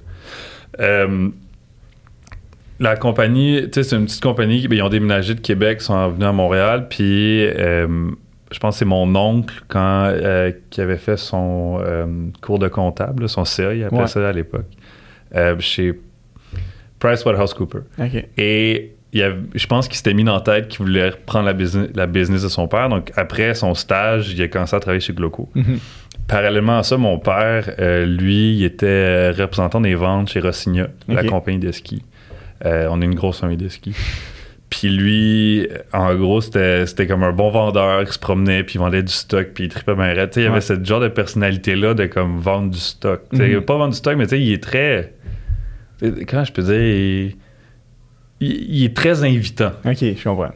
Euh, 0.80 1.28
la 2.80 2.96
compagnie, 2.96 3.62
tu 3.64 3.70
sais, 3.74 3.82
c'est 3.82 3.96
une 3.96 4.06
petite 4.06 4.22
compagnie, 4.22 4.66
ben, 4.66 4.76
ils 4.76 4.82
ont 4.82 4.88
déménagé 4.88 5.34
de 5.34 5.40
Québec, 5.40 5.80
sont 5.80 6.08
venus 6.08 6.26
à 6.26 6.32
Montréal, 6.32 6.88
puis 6.88 7.46
euh, 7.46 8.10
je 8.50 8.58
pense 8.58 8.74
que 8.74 8.78
c'est 8.80 8.84
mon 8.84 9.14
oncle 9.14 9.62
quand, 9.68 10.06
euh, 10.06 10.50
qui 10.70 10.80
avait 10.80 10.96
fait 10.96 11.16
son 11.16 11.80
cours 12.40 12.58
de 12.58 12.68
comptable, 12.68 13.28
son 13.28 13.44
CA, 13.44 13.72
il 13.72 13.84
appelait 13.84 14.06
ça 14.08 14.28
à 14.28 14.32
l'époque, 14.32 14.66
chez 15.60 16.00
PricewaterhouseCoopers. 16.98 17.84
OK. 17.98 18.26
Et 18.38 18.94
je 19.12 19.66
pense 19.66 19.88
qu'il 19.88 19.96
s'était 19.96 20.14
mis 20.14 20.24
dans 20.24 20.34
la 20.34 20.40
tête 20.40 20.68
qu'il 20.68 20.78
voulait 20.78 21.10
reprendre 21.10 21.44
la 21.44 21.52
business, 21.52 21.90
la 21.94 22.06
business 22.06 22.42
de 22.42 22.48
son 22.48 22.66
père. 22.66 22.88
Donc, 22.88 23.12
après 23.16 23.54
son 23.54 23.74
stage, 23.74 24.32
il 24.32 24.42
a 24.42 24.48
commencé 24.48 24.74
à 24.74 24.80
travailler 24.80 25.00
chez 25.00 25.12
Gloco. 25.12 25.50
Mhm. 25.54 25.78
Parallèlement 26.28 26.78
à 26.78 26.82
ça, 26.82 26.96
mon 26.96 27.18
père, 27.18 27.74
euh, 27.78 28.06
lui, 28.06 28.56
il 28.56 28.64
était 28.64 28.86
euh, 28.86 29.32
représentant 29.36 29.80
des 29.80 29.94
ventes 29.94 30.30
chez 30.30 30.40
Rossigna, 30.40 30.88
la 31.08 31.24
compagnie 31.24 31.58
de 31.58 31.72
ski. 31.72 32.02
Euh, 32.64 32.86
on 32.90 33.02
est 33.02 33.04
une 33.04 33.14
grosse 33.14 33.40
famille 33.40 33.56
de 33.56 33.68
ski. 33.68 33.94
Puis 34.70 34.88
lui, 34.88 35.68
en 35.92 36.14
gros, 36.14 36.40
c'était 36.40 37.06
comme 37.06 37.24
un 37.24 37.32
bon 37.32 37.50
vendeur 37.50 38.06
qui 38.06 38.12
se 38.14 38.18
promenait, 38.18 38.62
puis 38.62 38.76
il 38.76 38.78
vendait 38.78 39.02
du 39.02 39.12
stock, 39.12 39.48
puis 39.52 39.64
il 39.64 39.68
tripait 39.68 39.94
bien 39.94 40.14
raide. 40.14 40.30
Il 40.36 40.46
avait 40.46 40.62
ce 40.62 40.82
genre 40.82 41.00
de 41.00 41.08
personnalité-là 41.08 41.92
de 41.92 42.06
comme 42.06 42.38
vendre 42.38 42.70
du 42.70 42.78
stock. 42.78 43.20
Mm 43.32 43.60
Pas 43.60 43.76
vendre 43.76 43.90
du 43.90 43.98
stock, 43.98 44.16
mais 44.16 44.24
il 44.24 44.52
est 44.52 44.62
très... 44.62 45.12
Comment 46.26 46.44
je 46.44 46.52
peux 46.52 46.62
dire 46.62 47.34
il, 48.42 48.84
est 48.84 48.96
très 48.96 49.24
invitant. 49.24 49.72
OK, 49.84 49.98
je 50.00 50.22
comprends. 50.22 50.52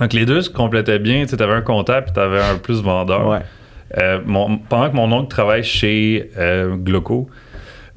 Donc 0.00 0.12
les 0.12 0.26
deux 0.26 0.42
se 0.42 0.50
complétaient 0.50 0.98
bien. 0.98 1.24
Tu 1.26 1.34
avais 1.42 1.54
un 1.54 1.62
comptable 1.62 2.06
et 2.08 2.12
tu 2.12 2.20
avais 2.20 2.40
un 2.40 2.56
plus 2.56 2.82
vendeur. 2.82 3.28
Ouais. 3.28 3.40
Euh, 3.98 4.18
pendant 4.68 4.90
que 4.90 4.96
mon 4.96 5.10
oncle 5.12 5.28
travaille 5.28 5.62
chez 5.62 6.30
euh, 6.36 6.76
Gloco, 6.76 7.28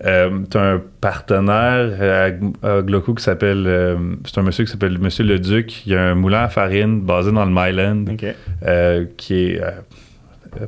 euh, 0.06 0.40
tu 0.50 0.58
as 0.58 0.62
un 0.62 0.82
partenaire 1.02 2.32
à, 2.64 2.82
Gloco 2.82 3.16
qui 3.16 3.24
s'appelle. 3.24 3.98
c'est 4.26 4.38
un 4.38 4.44
monsieur 4.44 4.64
qui 4.64 4.72
s'appelle 4.72 4.98
Monsieur 4.98 5.26
Le 5.26 5.40
Duc. 5.40 5.86
Il 5.86 5.94
y 5.94 5.96
a 5.96 6.02
un 6.02 6.16
moulin 6.16 6.44
à 6.44 6.50
farine 6.50 7.02
basé 7.02 7.32
dans 7.32 7.46
le 7.46 7.52
Myland 7.52 8.06
qui 9.18 9.36
est 9.36 9.62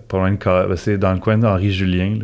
pas 0.08 0.18
loin 0.18 0.32
de. 0.32 0.76
C'est 0.76 0.98
dans 0.98 1.14
le 1.14 1.20
coin 1.20 1.38
d'Henri 1.38 1.72
Julien. 1.72 2.16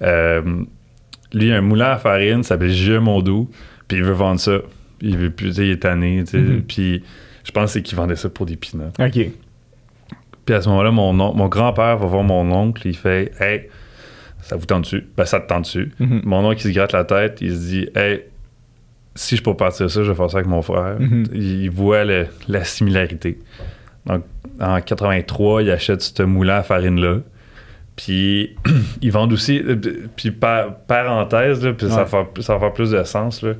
lui, 0.00 1.46
il 1.46 1.52
a 1.52 1.56
un 1.56 1.60
moulin 1.60 1.90
à 1.90 1.98
farine, 1.98 2.42
s'appelle 2.42 2.70
J.E. 2.70 2.98
Mondou, 2.98 3.48
puis 3.86 3.98
il 3.98 4.04
veut 4.04 4.12
vendre 4.12 4.40
ça 4.40 4.58
il 5.00 5.16
veut 5.16 5.30
plus, 5.30 5.56
il 5.58 5.70
est 5.70 5.82
tanné, 5.82 6.24
mhm. 6.32 6.62
Puis 6.62 7.02
je 7.44 7.50
pense 7.52 7.78
qu'il 7.78 7.96
vendait 7.96 8.16
ça 8.16 8.28
pour 8.28 8.46
des 8.46 8.56
peanuts. 8.56 8.92
OK. 8.98 9.30
Puis 10.44 10.54
à 10.54 10.62
ce 10.62 10.68
moment-là, 10.68 10.90
mon, 10.90 11.12
mon 11.12 11.48
grand-père 11.48 11.98
va 11.98 12.06
voir 12.06 12.22
mon 12.22 12.50
oncle, 12.52 12.86
il 12.86 12.96
fait 12.96 13.32
Hey, 13.40 13.68
ça 14.40 14.56
vous 14.56 14.66
tente 14.66 14.82
dessus? 14.82 15.06
Ben, 15.16 15.24
ça 15.24 15.40
te 15.40 15.48
tente 15.48 15.62
dessus. 15.62 15.92
Mhm. 15.98 16.22
Mon 16.24 16.44
oncle, 16.44 16.60
il 16.60 16.72
se 16.72 16.74
gratte 16.74 16.92
la 16.92 17.04
tête, 17.04 17.38
il 17.40 17.50
se 17.52 17.66
dit 17.68 17.88
Hey, 17.94 18.22
si 19.14 19.36
je 19.36 19.42
peux 19.42 19.54
partir 19.54 19.90
ça, 19.90 20.02
je 20.02 20.10
vais 20.10 20.16
faire 20.16 20.30
ça 20.30 20.38
avec 20.38 20.48
mon 20.48 20.62
frère. 20.62 20.96
Mhm. 21.00 21.24
Il 21.32 21.70
voit 21.70 22.04
la 22.04 22.64
similarité. 22.64 23.38
Donc, 24.06 24.22
en 24.60 24.80
83, 24.80 25.62
il 25.62 25.70
achète 25.70 26.02
ce 26.02 26.22
moulin 26.22 26.58
à 26.58 26.62
farine-là. 26.62 27.18
Puis, 27.96 28.54
ils 29.02 29.10
vendent 29.10 29.32
aussi. 29.32 29.60
Euh, 29.60 29.76
puis, 30.14 30.30
parenthèse, 30.30 31.64
là, 31.64 31.72
puis 31.72 31.88
ça, 31.88 32.04
va 32.04 32.06
faire, 32.06 32.26
ça 32.40 32.54
va 32.54 32.60
faire 32.60 32.72
plus 32.72 32.90
de 32.90 33.02
sens. 33.04 33.42
Là. 33.42 33.54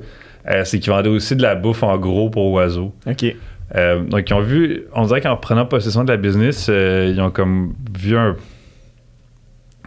Euh, 0.49 0.63
c'est 0.63 0.79
qu'ils 0.79 0.91
vendaient 0.93 1.09
aussi 1.09 1.35
de 1.35 1.41
la 1.41 1.55
bouffe 1.55 1.83
en 1.83 1.97
gros 1.97 2.29
pour 2.29 2.51
oiseaux. 2.51 2.93
OK. 3.05 3.35
Euh, 3.75 4.01
donc, 4.03 4.29
ils 4.29 4.33
ont 4.33 4.41
vu, 4.41 4.83
on 4.93 5.05
dirait 5.05 5.21
qu'en 5.21 5.35
prenant 5.35 5.65
possession 5.65 6.03
de 6.03 6.11
la 6.11 6.17
business, 6.17 6.67
euh, 6.69 7.11
ils 7.13 7.19
ont 7.19 7.31
comme 7.31 7.73
vu 7.97 8.15
un, 8.15 8.35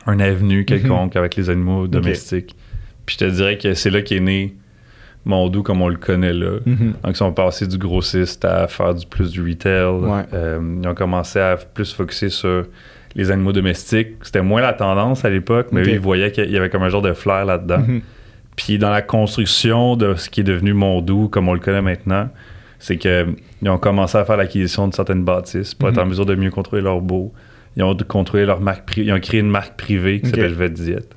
un 0.07 0.21
avenue 0.21 0.65
quelconque 0.67 1.15
mhm. 1.15 1.19
avec 1.19 1.37
les 1.37 1.49
animaux 1.49 1.87
domestiques. 1.87 2.55
Puis 3.07 3.17
je 3.19 3.25
te 3.25 3.31
dirais 3.31 3.57
que 3.57 3.75
c'est 3.75 3.91
là 3.91 4.03
qu'est 4.03 4.21
né 4.21 4.55
Mondou 5.25 5.63
comme 5.63 5.83
on 5.83 5.89
le 5.89 5.97
connaît 5.97 6.33
là. 6.33 6.59
Mhm. 6.65 6.95
Donc, 7.03 7.13
ils 7.13 7.17
sont 7.17 7.33
passés 7.33 7.67
du 7.67 7.79
grossiste 7.79 8.45
à 8.45 8.69
faire 8.69 8.95
du 8.95 9.07
plus 9.07 9.33
du 9.33 9.43
retail. 9.43 9.95
ils 10.33 10.89
ont 10.89 10.95
commencé 10.95 11.39
à 11.39 11.57
plus 11.57 11.93
focuser 11.93 12.29
sur 12.29 12.65
les 13.15 13.31
animaux 13.31 13.53
domestiques. 13.53 14.17
C'était 14.23 14.43
moins 14.43 14.61
la 14.61 14.73
tendance 14.73 15.25
à 15.25 15.31
l'époque, 15.31 15.69
mais 15.73 15.83
ils 15.85 15.99
voyaient 15.99 16.33
qu'il 16.33 16.51
y 16.51 16.57
avait 16.57 16.69
comme 16.69 16.83
un 16.83 16.91
genre 16.91 17.03
de 17.03 17.13
flair 17.15 17.47
là-dedans. 17.47 17.79
Mhm. 17.79 18.03
Puis 18.61 18.77
dans 18.77 18.91
la 18.91 19.01
construction 19.01 19.97
de 19.97 20.17
ce 20.17 20.29
qui 20.29 20.41
est 20.41 20.45
devenu 20.45 20.75
Mondou, 20.75 21.29
comme 21.29 21.49
on 21.49 21.55
le 21.55 21.61
connaît 21.61 21.81
maintenant, 21.81 22.29
c'est 22.79 22.99
qu'ils 22.99 23.35
ont 23.65 23.79
commencé 23.79 24.19
à 24.19 24.25
faire 24.27 24.37
l'acquisition 24.37 24.87
de 24.87 24.95
certaines 24.95 25.25
bâtisses 25.25 25.73
pour 25.73 25.89
être 25.89 25.97
en 25.97 26.03
mhm. 26.03 26.11
mesure 26.11 26.27
de 26.27 26.35
mieux 26.35 26.51
contrôler 26.51 26.83
leur 26.83 27.01
beau. 27.01 27.33
Ils 27.77 27.83
ont 27.83 27.97
contrôlé 28.07 28.45
leur 28.45 28.61
marque 28.61 28.95
Ils 28.99 29.11
ont 29.15 29.21
créé 29.21 29.41
une 29.41 29.49
marque 29.49 29.79
privée 29.79 30.21
qui 30.21 30.29
s'appelle 30.29 30.53
VetDiet, 30.53 31.09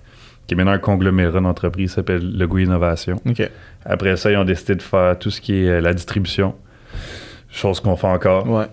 qui 0.47 0.53
est 0.53 0.55
maintenant 0.55 0.71
un 0.71 0.77
conglomérat 0.77 1.41
d'entreprises 1.41 1.89
qui 1.89 1.95
s'appelle 1.95 2.37
Le 2.37 2.47
Goût 2.47 2.59
Innovation. 2.59 3.19
Après 3.85 4.15
ça, 4.15 4.31
ils 4.31 4.37
ont 4.37 4.45
décidé 4.45 4.75
de 4.75 4.81
faire 4.81 5.19
tout 5.19 5.29
ce 5.29 5.41
qui 5.41 5.65
est 5.65 5.67
euh, 5.67 5.81
la 5.81 5.93
distribution, 5.93 6.55
chose 7.51 7.81
qu'on 7.81 7.97
fait 7.97 8.07
encore. 8.07 8.67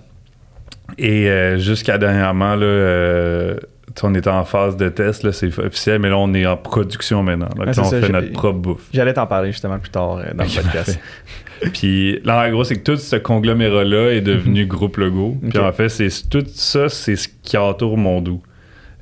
Et 0.97 1.29
euh, 1.29 1.59
jusqu'à 1.59 1.99
dernièrement, 1.99 2.55
là, 2.55 2.67
euh, 2.67 3.57
on 4.03 4.15
était 4.15 4.31
en 4.31 4.45
phase 4.45 4.77
de 4.77 4.89
test, 4.89 5.23
là, 5.23 5.33
c'est 5.33 5.47
officiel, 5.59 5.99
mais 5.99 6.09
là, 6.09 6.19
on 6.19 6.33
est 6.35 6.47
en 6.47 6.57
production 6.57 7.23
maintenant. 7.23 7.49
Là, 7.59 7.73
on 7.77 7.85
fait 7.85 8.09
notre 8.09 8.33
propre 8.33 8.59
bouffe. 8.59 8.89
J'allais 8.93 9.15
t'en 9.15 9.27
parler 9.27 9.53
justement 9.53 9.79
plus 9.79 9.91
tard 9.91 10.19
euh, 10.19 10.33
dans 10.35 10.45
le 10.45 10.63
podcast. 10.63 10.99
Puis 11.73 12.21
là, 12.25 12.47
en 12.47 12.51
gros, 12.51 12.65
c'est 12.65 12.77
que 12.77 12.93
tout 12.93 12.97
ce 12.97 13.17
conglomérat-là 13.17 14.13
est 14.13 14.23
devenu 14.23 14.67
Groupe 14.67 14.97
Logo. 14.97 15.37
Puis 15.49 15.59
en 15.59 15.73
fait, 15.73 15.91
c'est 15.91 16.29
tout 16.31 16.45
ça, 16.47 16.89
c'est 16.89 17.17
ce 17.17 17.29
qui 17.43 17.57
entoure 17.59 17.99
Mondou. 17.99 18.43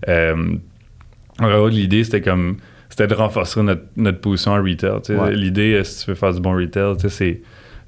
Euh, 0.09 0.57
en 1.38 1.49
gros, 1.49 1.68
l'idée, 1.68 2.02
c'était 2.02 2.21
comme 2.21 2.57
c'était 2.88 3.07
de 3.07 3.14
renforcer 3.14 3.62
notre, 3.62 4.21
position 4.21 4.52
en 4.52 4.62
retail. 4.62 5.00
L'idée, 5.35 5.75
euh, 5.75 5.85
si 5.85 6.04
tu 6.04 6.11
veux 6.11 6.16
faire 6.16 6.33
du 6.33 6.40
bon 6.40 6.52
retail, 6.52 6.95
c'est 7.09 7.42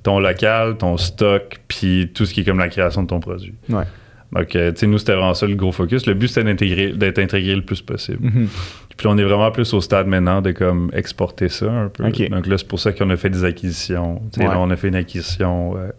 ton 0.04 0.20
local, 0.20 0.76
ton 0.76 0.96
stock, 0.96 1.60
puis 1.66 2.10
tout 2.14 2.26
ce 2.26 2.32
qui 2.32 2.42
est 2.42 2.44
comme 2.44 2.58
la 2.58 2.68
création 2.68 3.02
de 3.02 3.08
ton 3.08 3.18
produit. 3.18 3.54
Ouais. 3.68 3.84
Donc, 4.32 4.54
euh, 4.54 4.70
tu 4.72 4.80
sais, 4.80 4.86
nous, 4.86 4.98
c'était 4.98 5.14
vraiment 5.14 5.34
ça 5.34 5.46
le 5.46 5.56
gros 5.56 5.72
focus. 5.72 6.06
Le 6.06 6.14
but, 6.14 6.28
c'était 6.28 6.54
d'être 6.92 7.18
intégré 7.18 7.54
le 7.54 7.62
plus 7.62 7.82
possible. 7.82 8.18
Mhm. 8.20 8.48
Puis 8.96 9.06
on 9.06 9.16
est 9.16 9.24
vraiment 9.24 9.50
plus 9.50 9.72
au 9.72 9.80
stade 9.80 10.06
maintenant 10.06 10.42
de 10.42 10.52
comme 10.52 10.90
exporter 10.92 11.48
ça 11.48 11.70
un 11.70 11.88
peu. 11.88 12.04
Donc 12.04 12.46
là, 12.46 12.58
c'est 12.58 12.68
pour 12.68 12.78
ça 12.78 12.92
qu'on 12.92 13.08
a 13.10 13.16
fait 13.16 13.30
des 13.30 13.44
acquisitions. 13.44 14.20
Là, 14.36 14.58
on 14.58 14.70
a 14.70 14.76
fait 14.76 14.88
une 14.88 14.94
acquisition 14.94 15.74
euh, 15.76 15.90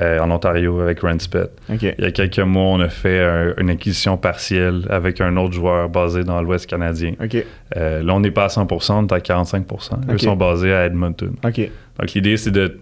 euh, 0.00 0.18
en 0.18 0.30
Ontario 0.30 0.80
avec 0.80 1.00
Renspet. 1.00 1.50
Il 1.68 1.94
y 1.98 2.04
a 2.04 2.10
quelques 2.10 2.38
mois, 2.38 2.64
on 2.64 2.80
a 2.80 2.88
fait 2.88 3.22
une 3.58 3.68
acquisition 3.68 4.16
partielle 4.16 4.86
avec 4.88 5.20
un 5.20 5.36
autre 5.36 5.52
joueur 5.52 5.90
basé 5.90 6.24
dans 6.24 6.40
l'Ouest 6.40 6.66
canadien. 6.66 7.12
là, 7.76 8.14
on 8.14 8.20
n'est 8.20 8.30
pas 8.30 8.44
à 8.44 8.48
100%, 8.48 8.92
on 8.92 9.06
est 9.06 9.12
à 9.12 9.18
45%. 9.18 9.64
Ils 10.10 10.20
sont 10.20 10.36
basés 10.36 10.72
à 10.72 10.86
Edmonton. 10.86 11.34
Donc 11.42 12.12
l'idée, 12.14 12.38
c'est 12.38 12.50
de, 12.50 12.78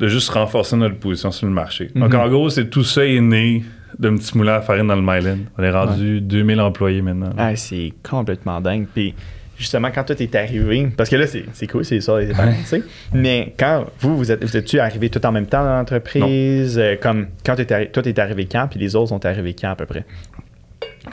juste 0.00 0.30
renforcer 0.30 0.76
notre 0.76 0.96
position 0.96 1.30
sur 1.30 1.46
le 1.46 1.52
marché. 1.52 1.90
Donc 1.94 2.14
mhm. 2.14 2.20
en 2.20 2.28
gros, 2.28 2.48
c'est 2.48 2.70
tout 2.70 2.84
ça 2.84 3.04
est 3.04 3.20
né 3.20 3.62
d'un 3.98 4.16
petit 4.16 4.36
moulin 4.36 4.54
à 4.54 4.60
farine 4.60 4.86
dans 4.86 4.96
le 4.96 5.02
Myland. 5.02 5.38
On 5.58 5.62
est 5.62 5.70
rendu 5.70 6.20
2000 6.20 6.60
employés 6.60 7.02
maintenant. 7.02 7.30
Ah, 7.36 7.56
c'est 7.56 7.92
complètement 8.02 8.60
dingue. 8.60 8.86
Puis 8.92 9.14
justement, 9.58 9.90
quand 9.94 10.04
toi 10.04 10.14
t'es 10.14 10.36
arrivé, 10.36 10.88
parce 10.96 11.08
que 11.08 11.16
là, 11.16 11.26
c'est 11.26 11.66
cool, 11.66 11.84
c'est 11.84 12.00
ça, 12.00 12.18
sais. 12.64 12.82
mais 13.12 13.54
quand 13.58 13.86
vous, 14.00 14.16
vous 14.16 14.30
êtes, 14.30 14.44
vous 14.44 14.56
êtes-tu 14.56 14.78
arrivé 14.78 15.08
tout 15.08 15.24
en 15.24 15.32
même 15.32 15.46
temps 15.46 15.64
dans 15.64 15.76
l'entreprise? 15.76 16.78
Euh, 16.78 16.96
comme 17.00 17.28
quand 17.44 17.58
es 17.58 17.86
toi, 17.86 18.02
t'es 18.02 18.20
arrivé 18.20 18.46
quand, 18.50 18.68
puis 18.68 18.78
les 18.78 18.94
autres 18.96 19.08
sont 19.08 19.24
arrivés 19.24 19.54
quand 19.54 19.70
à 19.70 19.76
peu 19.76 19.86
près? 19.86 20.04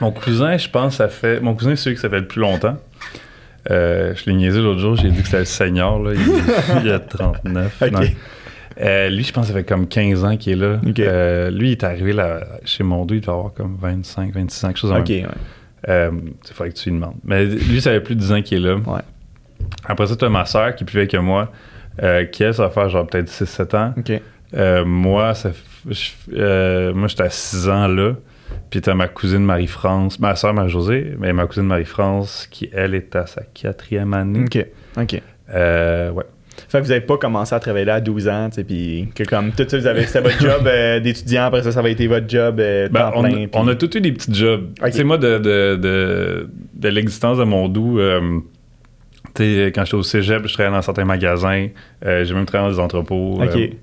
Mon 0.02 0.12
cousin, 0.12 0.58
je 0.58 0.70
pense, 0.70 0.98
ça 0.98 1.08
fait. 1.08 1.40
Mon 1.40 1.56
cousin, 1.56 1.75
c'est 1.75 1.84
celui 1.84 1.96
que 1.96 2.02
ça 2.02 2.10
fait 2.10 2.20
le 2.20 2.28
plus 2.28 2.42
longtemps. 2.42 2.78
Euh, 3.72 4.13
je 4.16 4.25
l'ai 4.25 4.36
niaisé 4.36 4.60
l'autre 4.60 4.80
jour, 4.80 4.96
j'ai 4.96 5.10
dit 5.10 5.22
que 5.22 5.25
c'était 5.25 5.40
le 5.40 5.46
senior, 5.46 6.00
là. 6.00 6.12
Il, 6.84 6.90
a 6.90 7.00
39. 7.00 7.82
Euh, 8.80 9.10
lui, 9.10 9.24
je 9.24 9.32
pense 9.32 9.48
que 9.48 9.53
ça 9.53 9.60
fait 9.60 9.63
comme 9.63 9.88
15 9.88 10.24
ans 10.24 10.38
qu'il 10.38 10.53
est 10.53 10.56
là. 10.56 10.80
Euh, 11.00 11.51
lui, 11.51 11.70
il 11.70 11.72
est 11.74 11.84
arrivé 11.84 12.13
là, 12.13 12.46
chez 12.65 12.84
Mondo, 12.84 13.13
il 13.13 13.22
doit 13.22 13.34
avoir 13.34 13.53
comme 13.53 13.77
25, 13.80 14.34
26 14.34 14.65
ans, 14.65 14.68
quelque 14.70 14.80
chose 14.80 14.92
comme 14.92 15.06
ça. 15.06 15.13
Il 15.88 16.53
faudrait 16.53 16.72
que 16.72 16.77
tu 16.77 16.89
lui 16.89 16.96
demandes. 16.96 17.15
Mais 17.24 17.46
lui, 17.46 17.82
ça 17.82 17.92
fait 17.92 18.01
plus 18.01 18.15
de 18.15 18.20
10 18.22 18.32
ans 18.32 18.42
qu'il 18.42 18.58
est 18.58 18.68
là. 18.68 18.77
Après 19.86 20.08
ça, 20.08 20.15
tu 20.15 20.25
as 20.25 20.30
ma 20.30 20.46
soeur 20.46 20.75
qui 20.75 20.84
est 20.84 20.86
plus 20.86 20.98
vieille 20.98 21.08
que 21.08 21.18
moi, 21.18 21.51
qui 22.32 22.44
elle, 22.44 22.53
ça 22.53 22.63
va 22.63 22.70
faire 22.70 22.89
genre 22.89 23.08
peut-être 23.08 23.30
6-7 23.30 23.75
ans. 23.75 24.86
moi, 24.86 25.34
ça, 25.34 25.51
moi, 25.86 27.08
j'étais 27.08 27.24
à 27.24 27.30
6 27.30 27.70
ans 27.70 27.88
là. 27.88 28.13
Puis 28.70 28.82
t'as 28.82 28.94
ma 28.94 29.08
cousine 29.08 29.44
Marie-France, 29.44 30.20
ma 30.20 30.36
soeur 30.36 30.53
Marie-Josée, 30.53 31.13
mais 31.20 31.34
ma 31.34 31.46
cousine 31.46 31.63
Marie-France, 31.65 32.48
qui, 32.50 32.70
elle, 32.74 32.96
est 32.96 33.15
à 33.15 33.25
sa 33.25 33.44
quatrième 33.44 34.13
année. 34.13 34.46
OK. 34.46 34.65
OK. 34.98 35.22
Euh, 35.53 36.12
ouais. 36.12 36.25
Fait 36.74 36.80
que 36.80 36.86
vous 36.86 36.89
n'avez 36.89 37.06
pas 37.06 37.18
commencé 37.20 37.53
à 37.53 37.60
travailler 37.60 37.86
là 37.86 37.94
à 37.94 38.01
12 38.01 38.27
ans, 38.30 38.50
puis 38.68 39.08
que 39.13 39.24
comme 39.25 39.51
tout 39.51 39.63
ça, 39.68 39.77
vous 39.77 39.86
avez, 39.86 40.08
c'était 40.08 40.22
votre 40.22 40.42
job 40.42 40.65
euh, 40.65 41.00
d'étudiant, 41.01 41.44
après 41.44 41.62
ça, 41.62 41.72
ça 41.72 41.84
va 41.84 41.89
été 41.92 42.08
votre 42.08 42.27
job 42.27 42.60
euh, 42.60 42.89
ben, 42.89 43.12
on, 43.13 43.22
plein, 43.22 43.46
on, 43.53 43.68
a 43.68 43.75
tous 43.75 43.96
eu 43.96 44.01
des 44.01 44.12
petits 44.12 44.34
jobs. 44.34 44.72
Tu 44.84 44.92
sais, 44.92 45.03
moi, 45.03 45.20
de, 45.20 45.38
de, 45.38 45.75
de, 45.75 46.50
de 46.74 46.89
l'existence 46.89 47.38
de 47.38 47.44
mon 47.44 47.68
doux, 47.68 48.00
euh, 48.00 48.39
tu 49.36 49.44
sais, 49.44 49.72
quand 49.75 49.86
j'étais 49.86 49.98
au 49.98 50.01
cégep, 50.01 50.48
je 50.48 50.53
travaillais 50.56 50.75
dans 50.75 50.82
certains 50.82 51.06
magasins, 51.06 51.68
j'ai 52.03 52.34
même 52.34 52.48
travaillé 52.48 52.72
dans 52.72 52.75
des 52.75 52.84
entrepôts. 52.84 53.39
OK. 53.44 53.51
tu 53.53 53.77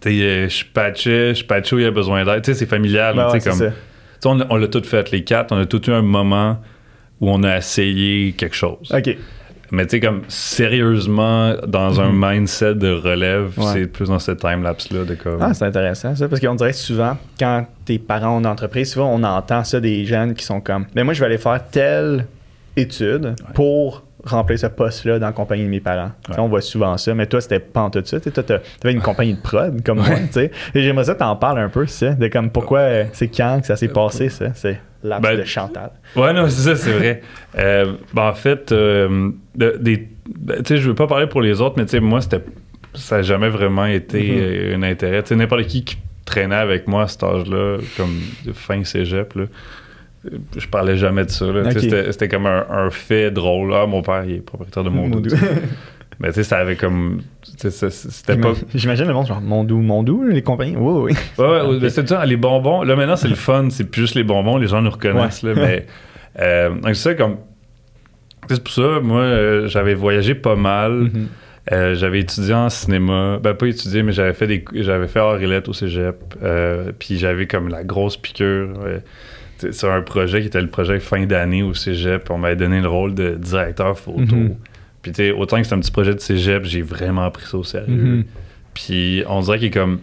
sais, 0.00 0.48
je 0.48 0.64
patchais, 0.64 1.36
je 1.36 1.44
patchais 1.44 1.76
où 1.76 1.78
il 1.78 1.84
y 1.84 1.86
a 1.86 1.92
besoin 1.92 2.24
d'aide. 2.24 2.42
Tu 2.42 2.52
sais, 2.52 2.58
c'est 2.58 2.66
familial, 2.66 3.24
tu 3.30 3.38
sais, 3.38 3.48
comme 3.48 4.44
on, 4.50 4.56
l'a 4.56 4.66
tout 4.66 4.82
fait, 4.82 5.12
les 5.12 5.22
quatre. 5.22 5.52
On 5.52 5.60
a 5.60 5.66
tout 5.66 5.88
eu 5.88 5.92
un 5.92 6.02
moment 6.02 6.58
où 7.20 7.30
on 7.30 7.44
a 7.44 7.56
essayé 7.56 8.32
quelque 8.32 8.56
chose. 8.56 8.92
OK. 8.92 9.16
Mais 9.72 9.86
tu 9.86 9.90
sais, 9.90 10.00
comme 10.00 10.22
sérieusement, 10.28 11.54
dans 11.66 12.00
un 12.00 12.10
mhm. 12.10 12.30
mindset 12.30 12.74
de 12.74 12.92
relève, 12.92 13.52
c'est 13.72 13.86
plus 13.86 14.08
dans 14.08 14.18
ce 14.18 14.32
time-lapse-là. 14.32 15.04
de 15.04 15.14
comme... 15.14 15.40
Ah, 15.40 15.54
c'est 15.54 15.64
intéressant 15.64 16.14
ça, 16.14 16.28
parce 16.28 16.40
qu'on 16.40 16.54
dirait 16.54 16.72
souvent, 16.72 17.16
quand 17.38 17.66
tes 17.84 17.98
parents 17.98 18.36
ont 18.36 18.40
une 18.40 18.46
entreprise, 18.46 18.92
souvent 18.92 19.12
on 19.12 19.22
entend 19.22 19.64
ça 19.64 19.80
des 19.80 20.04
jeunes 20.04 20.34
qui 20.34 20.44
sont 20.44 20.60
comme 20.60 20.86
Mais 20.94 21.04
moi, 21.04 21.14
je 21.14 21.20
vais 21.20 21.26
aller 21.26 21.38
faire 21.38 21.60
telle 21.70 22.26
étude 22.76 23.34
pour 23.54 24.04
remplir 24.24 24.58
ce 24.58 24.66
poste-là 24.66 25.18
dans 25.18 25.26
la 25.26 25.32
compagnie 25.32 25.64
de 25.64 25.68
mes 25.68 25.80
parents. 25.80 26.10
On 26.36 26.48
voit 26.48 26.60
souvent 26.60 26.96
ça, 26.98 27.14
mais 27.14 27.26
toi, 27.26 27.40
c'était 27.40 27.58
pas 27.58 27.82
en 27.82 27.90
tout 27.90 28.02
ça. 28.04 28.20
Toi, 28.20 28.42
tu 28.42 28.52
avais 28.52 28.92
une 28.92 29.00
compagnie 29.02 29.34
de 29.34 29.40
prod 29.40 29.82
comme 29.82 29.98
moi. 29.98 30.08
Et 30.36 30.82
j'aimerais 30.82 31.04
ça 31.04 31.14
t'en 31.14 31.36
parles 31.36 31.58
un 31.58 31.68
peu, 31.68 31.86
ça, 31.86 32.12
de 32.12 32.28
comme 32.28 32.50
pourquoi 32.50 32.80
euh, 32.80 33.04
c'est 33.12 33.28
quand 33.28 33.60
que 33.60 33.66
ça 33.66 33.76
s'est 33.76 33.88
passé, 33.88 34.28
ça. 34.28 34.52
C'est 34.54 34.78
l'âge 35.02 35.22
ben, 35.22 35.38
de 35.38 35.44
Chantal. 35.44 35.92
Ouais, 36.16 36.32
non, 36.32 36.48
c'est 36.48 36.62
ça, 36.62 36.76
c'est 36.76 36.92
vrai. 36.92 37.22
Euh, 37.58 37.94
ben, 38.14 38.28
en 38.28 38.32
fait, 38.32 38.70
euh, 38.70 39.30
des, 39.56 40.08
ben, 40.28 40.62
je 40.64 40.88
veux 40.88 40.94
pas 40.94 41.08
parler 41.08 41.26
pour 41.26 41.42
les 41.42 41.60
autres, 41.60 41.74
mais 41.76 42.00
moi, 42.00 42.20
c'était 42.20 42.44
ça 42.94 43.16
n'a 43.16 43.22
jamais 43.22 43.48
vraiment 43.48 43.86
été 43.86 44.22
mm-hmm. 44.22 44.76
un 44.76 44.82
intérêt. 44.84 45.24
N'importe 45.32 45.66
qui 45.66 45.84
qui 45.84 45.96
traînait 46.24 46.54
avec 46.54 46.86
moi 46.86 47.02
à 47.02 47.08
cet 47.08 47.24
âge-là, 47.24 47.78
comme 47.96 48.20
fin 48.54 48.84
cégep, 48.84 49.34
là, 49.34 49.44
je 50.56 50.66
parlais 50.68 50.96
jamais 50.96 51.24
de 51.24 51.30
ça. 51.30 51.46
C'était 52.10 52.28
comme 52.28 52.46
un, 52.46 52.90
fait 52.90 53.30
drôle. 53.30 53.74
Ah, 53.74 53.86
mon 53.86 54.02
père, 54.02 54.24
il 54.24 54.36
est 54.36 54.40
propriétaire 54.40 54.84
de 54.84 54.90
Mondou. 54.90 55.22
Mais 56.20 56.28
tu 56.28 56.34
sais, 56.34 56.44
ça 56.44 56.58
avait 56.58 56.76
comme. 56.76 57.22
C'était 57.42 58.36
pas. 58.36 58.52
J'imagine 58.74 59.06
le 59.06 59.14
monde, 59.14 59.26
genre 59.26 59.40
Mondou, 59.40 59.78
Mondou, 59.78 60.24
les 60.24 60.42
compagnies. 60.42 60.76
oui, 60.76 61.12
oui. 61.12 61.18
Ouais, 61.38 61.78
ouais, 61.80 61.88
c'est 61.88 62.06
ça, 62.06 62.24
les 62.26 62.36
bonbons. 62.36 62.82
Là, 62.82 62.94
maintenant, 62.94 63.16
c'est 63.16 63.28
le 63.28 63.34
fun. 63.34 63.68
C'est 63.70 63.84
plus 63.90 64.02
juste 64.02 64.14
les 64.14 64.22
bonbons. 64.22 64.58
Les 64.58 64.66
gens 64.66 64.82
nous 64.82 64.90
reconnaissent. 64.90 65.42
Là, 65.42 65.54
mais. 65.54 65.86
Euh, 66.38 66.70
donc, 66.70 66.94
c'est 66.94 66.94
ça, 66.94 67.14
comme. 67.14 67.38
C'est 68.48 68.62
pour 68.62 68.72
ça, 68.72 69.00
moi, 69.02 69.22
euh, 69.22 69.66
j'avais 69.68 69.94
voyagé 69.94 70.34
pas 70.34 70.56
mal. 70.56 71.04
Mm-hmm. 71.04 71.26
Euh, 71.72 71.94
j'avais 71.94 72.20
étudié 72.20 72.54
en 72.54 72.68
cinéma. 72.68 73.38
Ben, 73.42 73.54
pas 73.54 73.66
étudié, 73.66 74.02
mais 74.02 74.12
j'avais 74.12 74.34
fait 74.34 74.46
des. 74.46 74.64
J'avais 74.74 75.08
fait 75.08 75.20
au 75.20 75.72
cégep. 75.72 76.16
puis 76.98 77.18
j'avais 77.18 77.46
comme 77.46 77.68
la 77.68 77.82
grosse 77.82 78.16
piqûre 78.16 78.68
c'est 79.70 79.88
un 79.88 80.02
projet 80.02 80.40
qui 80.40 80.46
était 80.46 80.60
le 80.60 80.68
projet 80.68 81.00
fin 81.00 81.24
d'année 81.26 81.62
au 81.62 81.74
cégep. 81.74 82.30
On 82.30 82.38
m'avait 82.38 82.56
donné 82.56 82.80
le 82.80 82.88
rôle 82.88 83.14
de 83.14 83.34
directeur 83.34 83.98
photo. 83.98 84.34
Mhm. 84.34 84.56
Puis, 85.02 85.12
tu 85.12 85.30
autant 85.32 85.58
que 85.58 85.64
c'est 85.66 85.74
un 85.74 85.80
petit 85.80 85.90
projet 85.90 86.14
de 86.14 86.20
cégep, 86.20 86.64
j'ai 86.64 86.82
vraiment 86.82 87.30
pris 87.30 87.46
ça 87.46 87.56
au 87.56 87.64
sérieux. 87.64 87.94
Mhm. 87.94 88.24
Puis, 88.74 89.22
on 89.28 89.40
dirait 89.40 89.58
qu'il 89.58 89.70
comme 89.70 90.00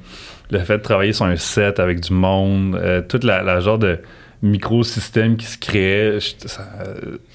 le 0.50 0.60
fait 0.60 0.78
de 0.78 0.84
travailler 0.84 1.14
sur 1.14 1.26
un 1.26 1.36
set 1.36 1.80
avec 1.80 2.00
du 2.00 2.14
monde, 2.14 2.76
euh, 2.76 3.02
toute 3.02 3.24
la, 3.24 3.60
genre 3.60 3.78
de 3.78 4.00
microsystème 4.42 5.36
qui 5.36 5.46
se 5.46 5.58
créait, 5.58 6.20
je, 6.20 6.48
ça, 6.48 6.68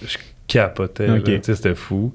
je 0.07 0.16
capotais. 0.46 1.09
C'était 1.42 1.75
fou. 1.75 2.14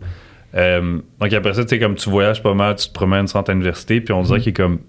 Euh, 0.55 0.99
donc, 1.19 1.33
après 1.33 1.53
ça, 1.53 1.63
tu 1.63 1.69
sais, 1.69 1.79
comme 1.79 1.95
tu 1.95 2.09
voyages 2.09 2.41
pas 2.41 2.53
mal, 2.53 2.75
tu 2.75 2.87
te 2.87 2.93
promènes 2.93 3.27
sur 3.27 3.43
l'université, 3.47 4.01
puis 4.01 4.13
on 4.13 4.23
dirait 4.23 4.37
mhm. 4.37 4.43
qu'il 4.43 4.49
est 4.49 4.53
comme 4.53 4.79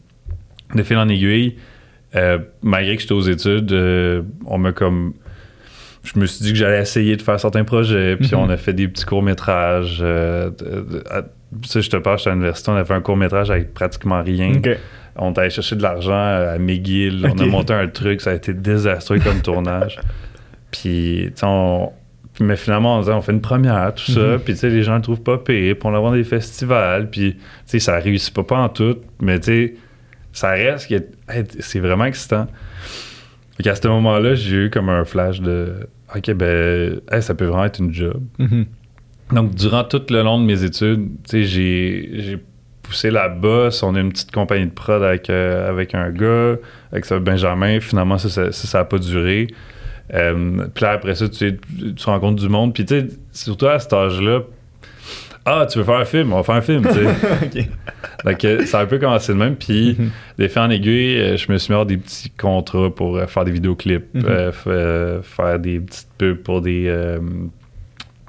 de 0.75 0.83
fil 0.83 0.97
en 0.97 1.09
aiguille 1.09 1.57
euh, 2.15 2.39
malgré 2.63 2.97
que 2.97 3.03
j'étais 3.03 3.15
aux 3.15 3.21
études, 3.21 3.73
euh, 3.73 4.23
on 4.47 4.59
m'a 4.59 4.73
comme. 4.73 5.15
Je 6.05 6.19
me 6.19 6.27
suis 6.27 6.45
dit 6.45 6.53
que 6.53 6.59
j'allais 6.59 6.81
essayer 6.81 7.17
de 7.17 7.23
faire 7.23 7.39
certains 7.39 7.65
projets, 7.65 8.17
puis 8.17 8.31
mhm. 8.33 8.39
on 8.39 8.51
a 8.51 8.57
fait 8.57 8.73
des 8.73 8.89
petits 8.89 9.05
courts-métrages. 9.05 9.99
Euh, 10.01 10.51
sais, 11.65 11.83
je 11.83 11.91
te 11.91 11.97
parle, 11.97 12.19
j'étais 12.19 12.31
à 12.31 12.35
l'université, 12.35 12.71
on 12.71 12.77
a 12.77 12.85
fait 12.85 12.95
un 12.95 13.01
court-métrage 13.01 13.51
avec 13.51 13.75
pratiquement 13.75 14.23
rien. 14.23 14.53
On 15.17 15.33
est 15.33 15.39
allé 15.39 15.51
chercher 15.51 15.75
de 15.75 15.83
l'argent 15.83 16.13
à 16.13 16.59
McGill, 16.59 17.27
on 17.27 17.39
a 17.39 17.47
monté 17.47 17.73
un 17.73 17.89
truc, 17.89 18.21
ça 18.21 18.31
a 18.31 18.35
été 18.35 18.55
désastreux 18.55 19.19
comme 19.19 19.41
tournage. 19.41 19.99
Puis, 20.71 21.33
tu 21.35 21.45
on, 21.45 21.93
mais 22.41 22.57
finalement, 22.57 22.99
on, 22.99 23.09
on 23.09 23.21
fait 23.23 23.33
une 23.33 23.41
première, 23.41 23.95
tout 23.95 24.13
ça, 24.13 24.21
mhm. 24.21 24.41
puis 24.41 24.53
tu 24.53 24.61
sais, 24.61 24.69
les 24.69 24.83
gens 24.83 24.97
ne 24.97 25.03
trouvent 25.03 25.23
pas 25.23 25.39
payé, 25.39 25.75
puis 25.75 25.89
on 25.89 26.07
a 26.07 26.17
des 26.17 26.25
festivals, 26.25 27.09
puis 27.11 27.35
tu 27.35 27.41
sais, 27.65 27.79
ça 27.79 27.99
réussit 27.99 28.35
pas, 28.35 28.45
pas 28.45 28.59
en 28.59 28.69
tout, 28.69 28.99
mais 29.21 29.41
tu 29.41 29.47
sais, 29.47 29.75
ça 30.33 30.51
reste 30.51 30.93
c'est 31.61 31.81
vraiment 31.81 32.05
excitant. 32.05 32.47
Fait 33.59 33.69
à 33.69 33.75
ce 33.75 33.89
moment-là, 33.89 34.35
j'ai 34.35 34.67
eu 34.67 34.71
comme 34.71 34.89
un 34.89 35.05
flash 35.05 35.41
de 35.41 35.89
OK, 36.15 36.33
ben, 36.33 37.01
ça 37.21 37.35
peut 37.35 37.47
vraiment 37.47 37.65
être 37.65 37.81
une 37.81 37.93
job. 37.93 38.23
Mm-hmm. 38.39 38.67
Donc, 39.35 39.55
durant 39.55 39.85
tout 39.85 40.03
le 40.11 40.23
long 40.23 40.41
de 40.41 40.45
mes 40.45 40.65
études, 40.65 41.09
j'ai 41.31 42.39
poussé 42.83 43.11
la 43.11 43.29
bosse. 43.29 43.83
On 43.83 43.95
a 43.95 44.01
une 44.01 44.11
petite 44.11 44.31
compagnie 44.31 44.67
de 44.67 44.73
prod 44.73 45.03
avec, 45.03 45.29
euh, 45.29 45.69
avec 45.69 45.95
un 45.95 46.11
gars, 46.11 46.57
avec 46.93 47.05
ça, 47.05 47.19
Benjamin. 47.19 47.81
Finalement, 47.81 48.17
ça, 48.17 48.53
ça 48.53 48.79
n'a 48.79 48.85
pas 48.85 48.99
duré. 48.99 49.49
Euh, 50.15 50.67
puis 50.75 50.85
là, 50.85 50.93
après 50.93 51.15
ça, 51.15 51.29
tu, 51.29 51.59
tu 51.95 52.07
rencontres 52.07 52.41
du 52.41 52.49
monde. 52.49 52.73
Puis, 52.73 52.87
tu 52.87 53.01
sais, 53.01 53.07
surtout 53.33 53.67
à 53.67 53.79
cet 53.79 53.93
âge-là, 53.93 54.41
ah, 55.49 55.67
tu 55.67 55.79
veux 55.79 55.85
faire 55.85 55.97
un 55.97 56.05
film, 56.05 56.33
on 56.33 56.37
va 56.37 56.43
faire 56.43 56.55
un 56.57 56.63
film, 56.63 56.83
tu 56.87 56.93
sais. 56.93 57.69
Donc, 58.25 58.45
euh, 58.45 58.67
ça 58.67 58.81
a 58.81 58.83
un 58.83 58.87
peu 58.87 58.99
commencé 58.99 59.33
de 59.33 59.39
même. 59.39 59.57
Puis, 59.57 59.97
mhm. 59.99 60.11
des 60.39 60.49
faits 60.49 60.63
en 60.63 60.71
aiguille, 60.71 61.19
euh, 61.19 61.37
je 61.37 61.51
me 61.51 61.59
suis 61.59 61.73
mis 61.73 61.81
à 61.81 61.85
des 61.85 61.97
petits 61.97 62.31
contrats 62.31 62.91
pour 62.91 63.17
euh, 63.17 63.27
faire 63.27 63.45
des 63.45 63.53
vidéoclips, 63.53 64.15
mhm. 64.15 64.53
faire 65.23 65.59
des 65.59 65.81
petites 65.81 66.09
pubs 66.19 66.39
pour 66.39 66.61
des, 66.61 66.93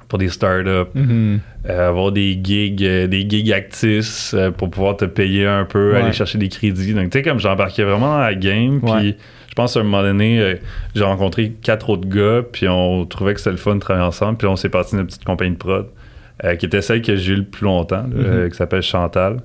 pour 0.08 0.18
des 0.18 0.28
startups, 0.28 0.90
mhm. 0.94 1.40
avoir 1.68 2.12
des 2.12 2.38
gigs, 2.42 2.82
des 2.82 3.26
gigs 3.28 3.52
actifs 3.52 4.34
pour 4.56 4.70
pouvoir 4.70 4.96
te 4.96 5.04
payer 5.04 5.46
un 5.46 5.64
peu, 5.64 5.96
aller 5.96 6.12
chercher 6.12 6.38
des 6.38 6.48
crédits. 6.48 6.94
Donc, 6.94 7.10
tu 7.10 7.18
sais, 7.18 7.22
comme 7.22 7.40
j'embarquais 7.40 7.84
vraiment 7.84 8.12
dans 8.12 8.18
la 8.18 8.34
game. 8.34 8.80
Puis, 8.80 9.16
je 9.48 9.54
pense 9.54 9.76
à 9.76 9.80
un 9.80 9.82
moment 9.82 10.02
donné, 10.02 10.58
j'ai 10.94 11.04
rencontré 11.04 11.52
quatre 11.62 11.90
autres 11.90 12.08
gars, 12.08 12.42
puis 12.50 12.68
on 12.68 13.04
trouvait 13.06 13.34
que 13.34 13.40
c'était 13.40 13.50
le 13.50 13.56
fun 13.56 13.74
de 13.74 13.80
travailler 13.80 14.06
ensemble. 14.06 14.38
Puis, 14.38 14.46
on 14.46 14.56
s'est 14.56 14.68
parti 14.68 14.94
une 14.94 15.06
petite 15.06 15.24
compagnie 15.24 15.52
de 15.52 15.56
prod. 15.56 15.86
Euh, 16.44 16.56
qui 16.56 16.66
était 16.66 16.80
celle 16.80 17.02
que 17.02 17.16
j'ai 17.16 17.34
eu 17.34 17.36
le 17.36 17.44
plus 17.44 17.64
longtemps, 17.64 18.04
mhm. 18.04 18.14
euh, 18.16 18.48
qui 18.48 18.56
s'appelle 18.56 18.82
Chantal. 18.82 19.40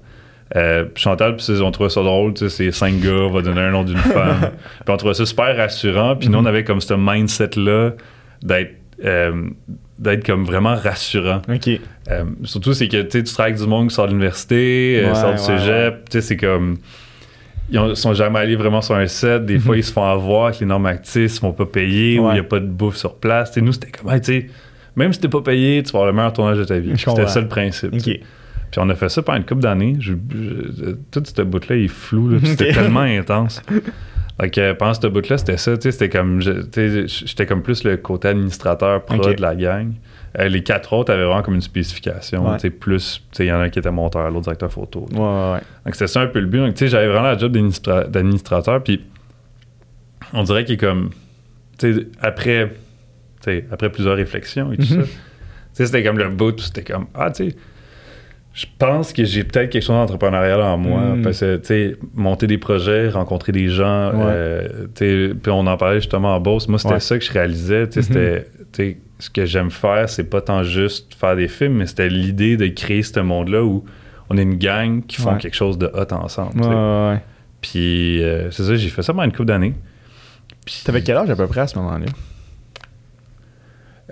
Euh, 0.56 0.86
Chantal, 0.96 1.36
puis 1.36 1.46
on 1.62 1.72
trouvait 1.72 1.90
ça 1.90 2.02
drôle, 2.04 2.34
c'est 2.38 2.72
cinq 2.72 3.02
gars, 3.02 3.12
on 3.12 3.32
va 3.32 3.42
donner 3.42 3.62
un 3.62 3.72
nom 3.72 3.84
d'une 3.84 3.98
femme. 3.98 4.52
puis 4.86 4.94
on 4.94 4.98
trouvait 4.98 5.14
ça 5.14 5.26
super 5.26 5.58
rassurant. 5.58 6.16
Puis 6.16 6.30
nous, 6.30 6.38
on 6.38 6.42
mhm. 6.42 6.48
avait 6.48 6.64
comme 6.64 6.82
ce 6.82 6.94
mindset-là 6.94 7.92
d'être 8.42 8.76
d'être 10.00 10.26
comme 10.26 10.46
vraiment 10.46 10.76
rassurant. 10.76 11.42
surtout, 12.44 12.74
c'est 12.74 12.88
que 12.88 13.02
tu 13.02 13.24
travailles 13.24 13.52
avec 13.52 13.62
du 13.62 13.68
monde 13.68 13.90
qui 13.90 13.96
sort 13.96 14.06
de 14.06 14.12
l'université, 14.12 15.04
sort 15.14 15.34
du 15.34 15.38
cégep, 15.38 16.10
tu 16.10 16.14
sais, 16.14 16.22
c'est 16.22 16.38
comme. 16.38 16.78
Ils 17.72 17.96
sont 17.96 18.14
jamais 18.14 18.40
allés 18.40 18.56
vraiment 18.56 18.82
sur 18.82 18.96
un 18.96 19.08
set. 19.08 19.44
Des 19.44 19.58
fois, 19.58 19.76
ils 19.76 19.84
se 19.84 19.92
font 19.92 20.04
avoir 20.04 20.48
avec 20.48 20.60
les 20.60 20.68
normes 20.68 20.86
actifs, 20.86 21.24
ils 21.24 21.30
se 21.30 21.40
font 21.40 21.52
pas 21.52 21.66
payer 21.66 22.20
ou 22.20 22.30
il 22.30 22.34
n'y 22.34 22.40
a 22.40 22.44
pas 22.44 22.60
de 22.60 22.68
bouffe 22.68 22.96
sur 22.96 23.16
place. 23.16 23.52
T'sais, 23.52 23.62
nous, 23.62 23.74
c'était 23.74 23.92
comme, 23.92 24.18
tu 24.22 24.24
sais, 24.24 24.48
même 24.96 25.14
si 25.14 25.20
t'es 25.20 25.28
pas 25.28 25.42
payé, 25.42 25.84
tu 25.84 25.92
vas 25.92 26.00
avoir 26.00 26.08
le 26.08 26.14
meilleur 26.16 26.34
tournage 26.34 26.58
de 26.58 26.64
ta 26.64 26.80
vie. 26.80 26.94
C'était 26.98 27.28
ça 27.28 27.42
le 27.42 27.48
principe. 27.48 27.92
Puis 27.92 28.22
on 28.78 28.90
a 28.90 28.96
fait 28.96 29.10
ça 29.10 29.22
pendant 29.22 29.38
une 29.38 29.46
couple 29.46 29.62
d'années. 29.62 29.98
Tout 31.12 31.24
ce 31.24 31.42
bout-là, 31.42 31.76
il 31.76 31.86
est 31.86 31.88
flou. 31.88 32.40
C'était 32.44 32.72
tellement 32.74 33.02
intense. 33.02 33.62
Donc, 34.38 34.60
pendant 34.78 34.94
ce 34.94 35.08
bout-là, 35.08 35.38
c'était 35.38 35.58
ça. 35.58 35.76
C'était 35.80 36.10
comme, 36.10 36.42
j'étais 36.42 37.46
comme 37.46 37.62
plus 37.62 37.84
le 37.84 37.98
côté 37.98 38.30
administrateur 38.30 39.04
pro 39.06 39.34
de 39.34 39.42
la 39.42 39.56
gang. 39.56 39.94
Euh, 40.38 40.50
les 40.50 40.64
quatre 40.64 40.92
autres 40.92 41.14
avaient 41.14 41.24
vraiment 41.24 41.42
comme 41.42 41.56
une 41.56 41.62
spécification. 41.62 42.46
Ouais. 42.50 42.70
Plus, 42.70 43.24
il 43.40 43.46
y 43.46 43.52
en 43.52 43.60
a 43.60 43.64
un 43.64 43.70
qui 43.70 43.80
était 43.80 43.92
monteur, 43.92 44.30
l'autre 44.30 44.42
directeur 44.42 44.72
photo. 44.72 45.08
Donc, 45.10 45.62
c'était 45.94 46.08
ça 46.08 46.22
un 46.22 46.28
peu 46.28 46.40
le 46.40 46.48
but. 46.48 46.58
Donc, 46.58 46.76
j'avais 46.76 47.08
vraiment 47.08 47.28
la 47.28 47.38
job 47.38 47.54
d'administrateur. 47.54 48.84
Puis, 48.84 49.02
on 50.34 50.44
dirait 50.44 50.66
qu'il 50.66 50.74
est 50.74 50.78
comme, 50.78 51.12
après 52.20 52.74
après 53.72 53.90
plusieurs 53.90 54.16
réflexions 54.16 54.72
et 54.72 54.78
tout 54.78 54.94
mhm. 54.94 55.06
sais, 55.76 55.86
c'était 55.86 56.04
comme 56.04 56.18
le 56.18 56.30
bout, 56.30 56.60
c'était 56.60 56.84
comme, 56.84 57.08
ah, 57.14 57.30
tu 57.32 57.50
sais, 57.50 57.56
je 58.54 58.66
pense 58.80 59.12
que 59.12 59.26
j'ai 59.26 59.44
peut-être 59.44 59.70
quelque 59.70 59.84
chose 59.84 59.98
d'entrepreneurial 59.98 60.62
en 60.62 60.78
moi. 60.78 61.02
Hmm. 61.02 61.22
Parce 61.22 61.42
que, 61.42 61.58
tu 61.58 61.66
sais, 61.66 61.98
monter 62.14 62.48
des 62.48 62.58
projets, 62.58 63.10
rencontrer 63.10 63.52
des 63.52 63.68
gens, 63.68 64.12
euh, 64.16 64.88
tu 64.96 65.30
sais, 65.30 65.34
puis 65.36 65.52
on 65.52 65.68
en 65.68 65.76
parlait 65.76 66.00
justement 66.00 66.34
en 66.34 66.40
bourse. 66.40 66.70
Moi, 66.70 66.80
c'était 66.80 67.02
ça 67.02 67.20
que 67.20 67.26
je 67.26 67.34
réalisais. 67.34 67.90
Tu 67.90 68.02
sais, 68.02 68.14
mm-hmm. 68.14 68.44
c'était, 68.72 68.98
ce 69.20 69.30
que 69.30 69.46
j'aime 69.46 69.72
faire, 69.72 70.08
c'est 70.10 70.24
pas 70.26 70.42
tant 70.42 70.64
juste 70.64 71.16
faire 71.16 71.36
des 71.36 71.50
films, 71.50 71.74
mais 71.76 71.88
c'était 71.88 72.10
l'idée 72.10 72.56
de 72.56 72.68
créer 72.68 73.04
ce 73.04 73.20
monde-là 73.20 73.64
où 73.64 73.84
on 74.30 74.38
est 74.38 74.44
une 74.44 74.58
gang 74.58 75.06
qui 75.06 75.18
font 75.18 75.36
quelque 75.36 75.56
chose 75.56 75.78
de 75.78 75.88
hot 75.94 76.14
ensemble. 76.14 76.62
Puis, 77.60 78.24
euh, 78.24 78.52
c'est 78.52 78.64
ça, 78.64 78.76
j'ai 78.76 78.90
fait 78.90 79.02
ça 79.02 79.12
pendant 79.12 79.26
une 79.26 79.32
couple 79.32 79.46
d'années. 79.46 79.74
T'avais 80.86 81.02
quel 81.02 81.18
âge 81.18 81.30
à 81.30 81.36
peu 81.36 81.48
près 81.48 81.62
à 81.62 81.68
ce 81.68 81.78
moment-là? 81.80 82.06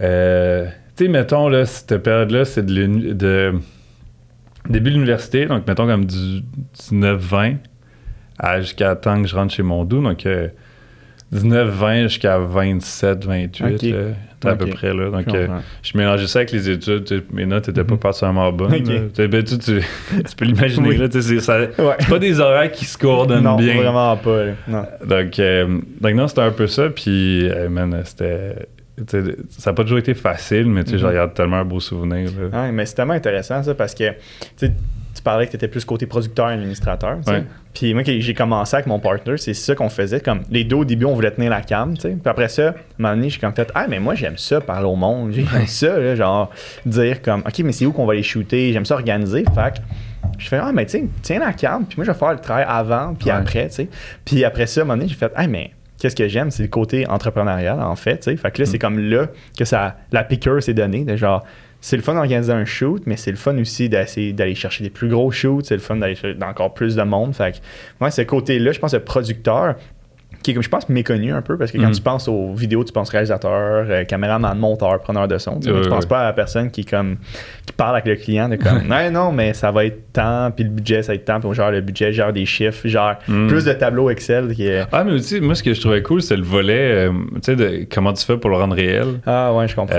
Euh, 0.02 0.66
tu 0.96 1.06
sais, 1.06 1.10
mettons, 1.10 1.50
là, 1.50 1.66
cette 1.66 1.98
période-là, 1.98 2.46
c'est 2.46 2.66
de 2.66 3.54
début 4.70 4.90
de 4.90 4.96
l'université, 4.96 5.46
donc 5.46 5.68
mettons 5.68 5.86
comme 5.86 6.06
du 6.06 6.42
19-20 6.78 7.58
jusqu'à 8.60 8.96
temps 8.96 9.22
que 9.22 9.28
je 9.28 9.36
rentre 9.36 9.54
chez 9.54 9.64
mon 9.64 9.84
doux, 9.86 10.02
donc 10.02 10.26
19-20 10.26 10.26
euh, 11.34 12.04
jusqu'à 12.04 12.40
27-28, 12.40 13.96
à 14.46 14.56
peu 14.56 14.66
près. 14.68 14.94
Là. 14.94 15.10
Donc, 15.10 15.34
euh, 15.34 15.48
je 15.82 15.98
mélangeais 15.98 16.28
ça 16.28 16.40
avec 16.40 16.52
les 16.52 16.70
études. 16.70 17.24
Mes 17.32 17.46
notes 17.46 17.68
n'étaient 17.68 17.84
pas 17.84 17.94
mhm. 17.94 18.00
particulièrement 18.00 18.52
bonnes. 18.52 18.72
Ben, 18.72 19.44
tu, 19.44 19.58
tu, 19.58 19.82
peux 20.38 20.46
l'imaginer. 20.46 21.10
C'est 21.10 22.10
pas 22.10 22.20
des 22.20 22.40
horaires 22.40 22.72
qui 22.72 22.86
se 22.86 22.98
coordonnent 22.98 23.44
non, 23.44 23.56
bien. 23.56 23.76
Non, 23.76 23.82
vraiment 23.82 24.18
pas. 24.18 24.44
Non. 24.68 24.86
Donc, 25.06 25.40
euh, 25.40 25.80
donc, 26.02 26.14
non, 26.14 26.28
c'était 26.28 26.42
un 26.42 26.52
peu 26.52 26.68
ça. 26.68 26.90
Puis, 26.90 27.50
c'était 28.06 28.68
ça 29.10 29.72
n'a 29.72 29.74
pas 29.74 29.84
toujours 29.84 29.98
été 29.98 30.14
facile, 30.14 30.68
mais 30.68 30.84
tu 30.84 30.96
mm 30.96 31.06
regarde 31.06 31.34
tellement 31.34 31.58
un 31.58 31.66
beau 31.66 31.80
souvenir. 31.80 32.30
mais 32.72 32.86
c'est 32.86 32.96
tellement 32.96 33.14
intéressant 33.14 33.64
ça 33.64 33.74
parce 33.74 33.96
que 33.96 34.12
tu 35.16 35.22
parlais 35.24 35.46
que 35.46 35.52
tu 35.52 35.56
étais 35.58 35.68
plus 35.68 35.86
côté 35.86 36.06
producteur 36.06 36.50
et 36.50 36.54
administrateur. 36.54 37.18
Puis 37.74 37.94
moi, 37.94 38.04
j'ai 38.06 38.34
commencé 38.34 38.76
avec 38.76 38.88
mon 38.88 39.00
partner, 39.00 39.38
c'est 39.38 39.54
ça 39.54 39.74
qu'on 39.74 39.90
faisait. 39.90 40.20
Comme 40.20 40.42
les 40.52 40.64
deux, 40.64 40.76
au 40.78 40.86
début, 40.86 41.06
on 41.06 41.14
voulait 41.16 41.32
tenir 41.32 41.50
la 41.50 41.62
cam. 41.62 41.96
Puis 41.98 42.16
après 42.26 42.50
ça, 42.50 42.68
à 42.68 42.70
un 42.70 42.74
moment 43.00 43.16
donné, 43.16 43.30
j'ai 43.30 43.40
comme 43.40 43.54
fait 43.54 43.72
Ah, 43.74 43.88
mais 43.90 44.00
moi, 44.00 44.16
j'aime 44.16 44.38
ça, 44.38 44.62
parler 44.62 44.88
au 44.88 44.96
monde. 44.96 45.32
J'aime 45.32 45.68
ça, 45.68 46.16
genre, 46.16 46.52
dire 46.86 47.22
comme 47.22 47.42
OK, 47.42 47.60
mais 47.60 47.72
c'est 47.72 47.86
où 47.86 47.92
qu'on 47.92 48.06
va 48.06 48.14
les 48.14 48.24
shooter? 48.24 48.74
J'aime 48.74 48.86
ça 48.86 48.96
organiser. 48.96 49.44
Fait 49.56 49.82
je 50.38 50.48
fais 50.48 50.60
Ah, 50.62 50.72
mais 50.74 50.86
tiens 50.86 51.40
la 51.40 51.54
cam. 51.54 51.86
Puis 51.86 51.96
moi, 51.98 52.06
je 52.06 52.12
vais 52.12 52.18
faire 52.18 52.32
le 52.34 52.40
travail 52.40 52.66
avant, 52.68 53.14
puis 53.16 53.30
après. 53.30 53.70
Puis 54.24 54.44
après 54.44 54.68
ça, 54.68 54.82
à 54.82 54.84
un 54.84 54.86
moment 54.86 54.98
donné, 54.98 55.10
j'ai 55.10 55.16
fait 55.16 55.32
Ah, 55.36 55.48
mais 55.48 55.72
qu'est-ce 56.04 56.18
que 56.18 56.28
j'aime, 56.28 56.52
c'est 56.52 56.64
le 56.64 56.70
côté 56.70 57.08
entrepreneurial, 57.08 57.80
en 57.82 57.96
fait. 57.96 58.26
Fait 58.26 58.52
que 58.52 58.62
là, 58.62 58.66
c'est 58.66 58.76
mm. 58.76 58.80
comme 58.80 59.00
là 59.00 59.28
que 59.58 59.64
ça, 59.64 59.96
la 60.12 60.26
piqueur 60.26 60.62
s'est 60.62 60.74
donnée. 60.74 61.06
De 61.06 61.16
genre, 61.16 61.46
c'est 61.80 61.96
le 61.96 62.02
fun 62.04 62.14
d'organiser 62.14 62.52
un 62.52 62.66
shoot, 62.66 63.02
mais 63.06 63.16
c'est 63.16 63.32
le 63.32 63.38
fun 63.38 63.58
aussi 63.58 63.88
d'essayer 63.88 64.34
d'aller 64.34 64.54
chercher 64.54 64.84
des 64.84 64.90
plus 64.90 65.08
gros 65.08 65.32
shoots. 65.32 65.66
C'est 65.66 65.76
le 65.76 65.80
fun 65.80 65.96
d'aller 65.96 66.16
chercher 66.16 66.38
encore 66.44 66.74
plus 66.74 66.98
de 66.98 67.04
monde. 67.04 67.34
Fait 67.34 67.54
que, 67.54 67.58
moi, 68.02 68.12
ce 68.12 68.22
côté-là, 68.22 68.74
je 68.74 68.80
pense, 68.80 68.94
le 68.94 69.00
producteur, 69.00 69.76
qui 70.42 70.52
est, 70.52 70.54
comme 70.54 70.64
je 70.64 70.70
pense, 70.70 70.90
méconnu 70.90 71.32
un 71.32 71.42
peu, 71.42 71.58
parce 71.58 71.72
que 71.72 71.78
quand 71.78 71.90
mm. 71.90 71.94
tu 71.94 72.02
penses 72.02 72.28
aux 72.28 72.54
vidéos, 72.54 72.84
tu 72.84 72.92
penses 72.92 73.10
réalisateur, 73.10 73.86
euh, 73.90 74.04
caméraman, 74.04 74.58
monteur, 74.58 75.00
preneur 75.00 75.28
de 75.28 75.38
son. 75.38 75.60
Tu 75.60 75.70
ne 75.70 75.88
penses 75.88 76.06
pas 76.06 76.22
à 76.22 76.24
la 76.26 76.34
personne 76.34 76.72
qui, 76.72 76.86
comme, 76.86 77.18
qui 77.66 77.74
parle 77.74 77.96
avec 77.96 78.08
le 78.08 78.16
client 78.16 78.50
de 78.50 78.56
comme, 78.56 78.84
non, 78.88 79.12
non, 79.12 79.32
mais 79.32 79.54
ça 79.54 79.72
va 79.72 79.86
être 79.86 80.12
temps, 80.14 80.52
puis 80.56 80.64
le 80.64 80.72
budget, 80.72 81.04
ça 81.04 81.12
va 81.12 81.16
être 81.16 81.26
temps, 81.26 81.40
puis 81.40 81.54
genre 81.54 81.72
le 81.72 81.82
budget, 81.82 82.12
genre 82.14 82.34
des 82.34 82.46
chiffres, 82.46 82.88
genre 82.88 83.16
mm. 83.28 83.48
plus 83.48 83.66
de 83.66 83.74
tableaux 83.74 84.10
Excel. 84.10 84.54
Qui 84.54 84.68
est... 84.68 84.84
Ah, 84.92 85.04
mais 85.04 85.14
aussi, 85.14 85.40
moi, 85.40 85.56
ce 85.56 85.64
que 85.64 85.74
je 85.74 85.80
trouvais 85.80 86.02
cool, 86.02 86.22
c'est 86.22 86.38
le 86.38 86.44
volet, 86.44 87.08
euh, 87.08 87.12
tu 87.36 87.40
sais, 87.44 87.56
de 87.56 87.86
comment 87.94 88.14
tu 88.14 88.26
fais 88.26 88.38
pour 88.38 88.50
le 88.50 88.58
rendre 88.58 88.76
réel. 88.76 89.20
Ah, 89.26 89.54
ouais, 89.54 89.68
je 89.68 89.76
comprends. 89.76 89.96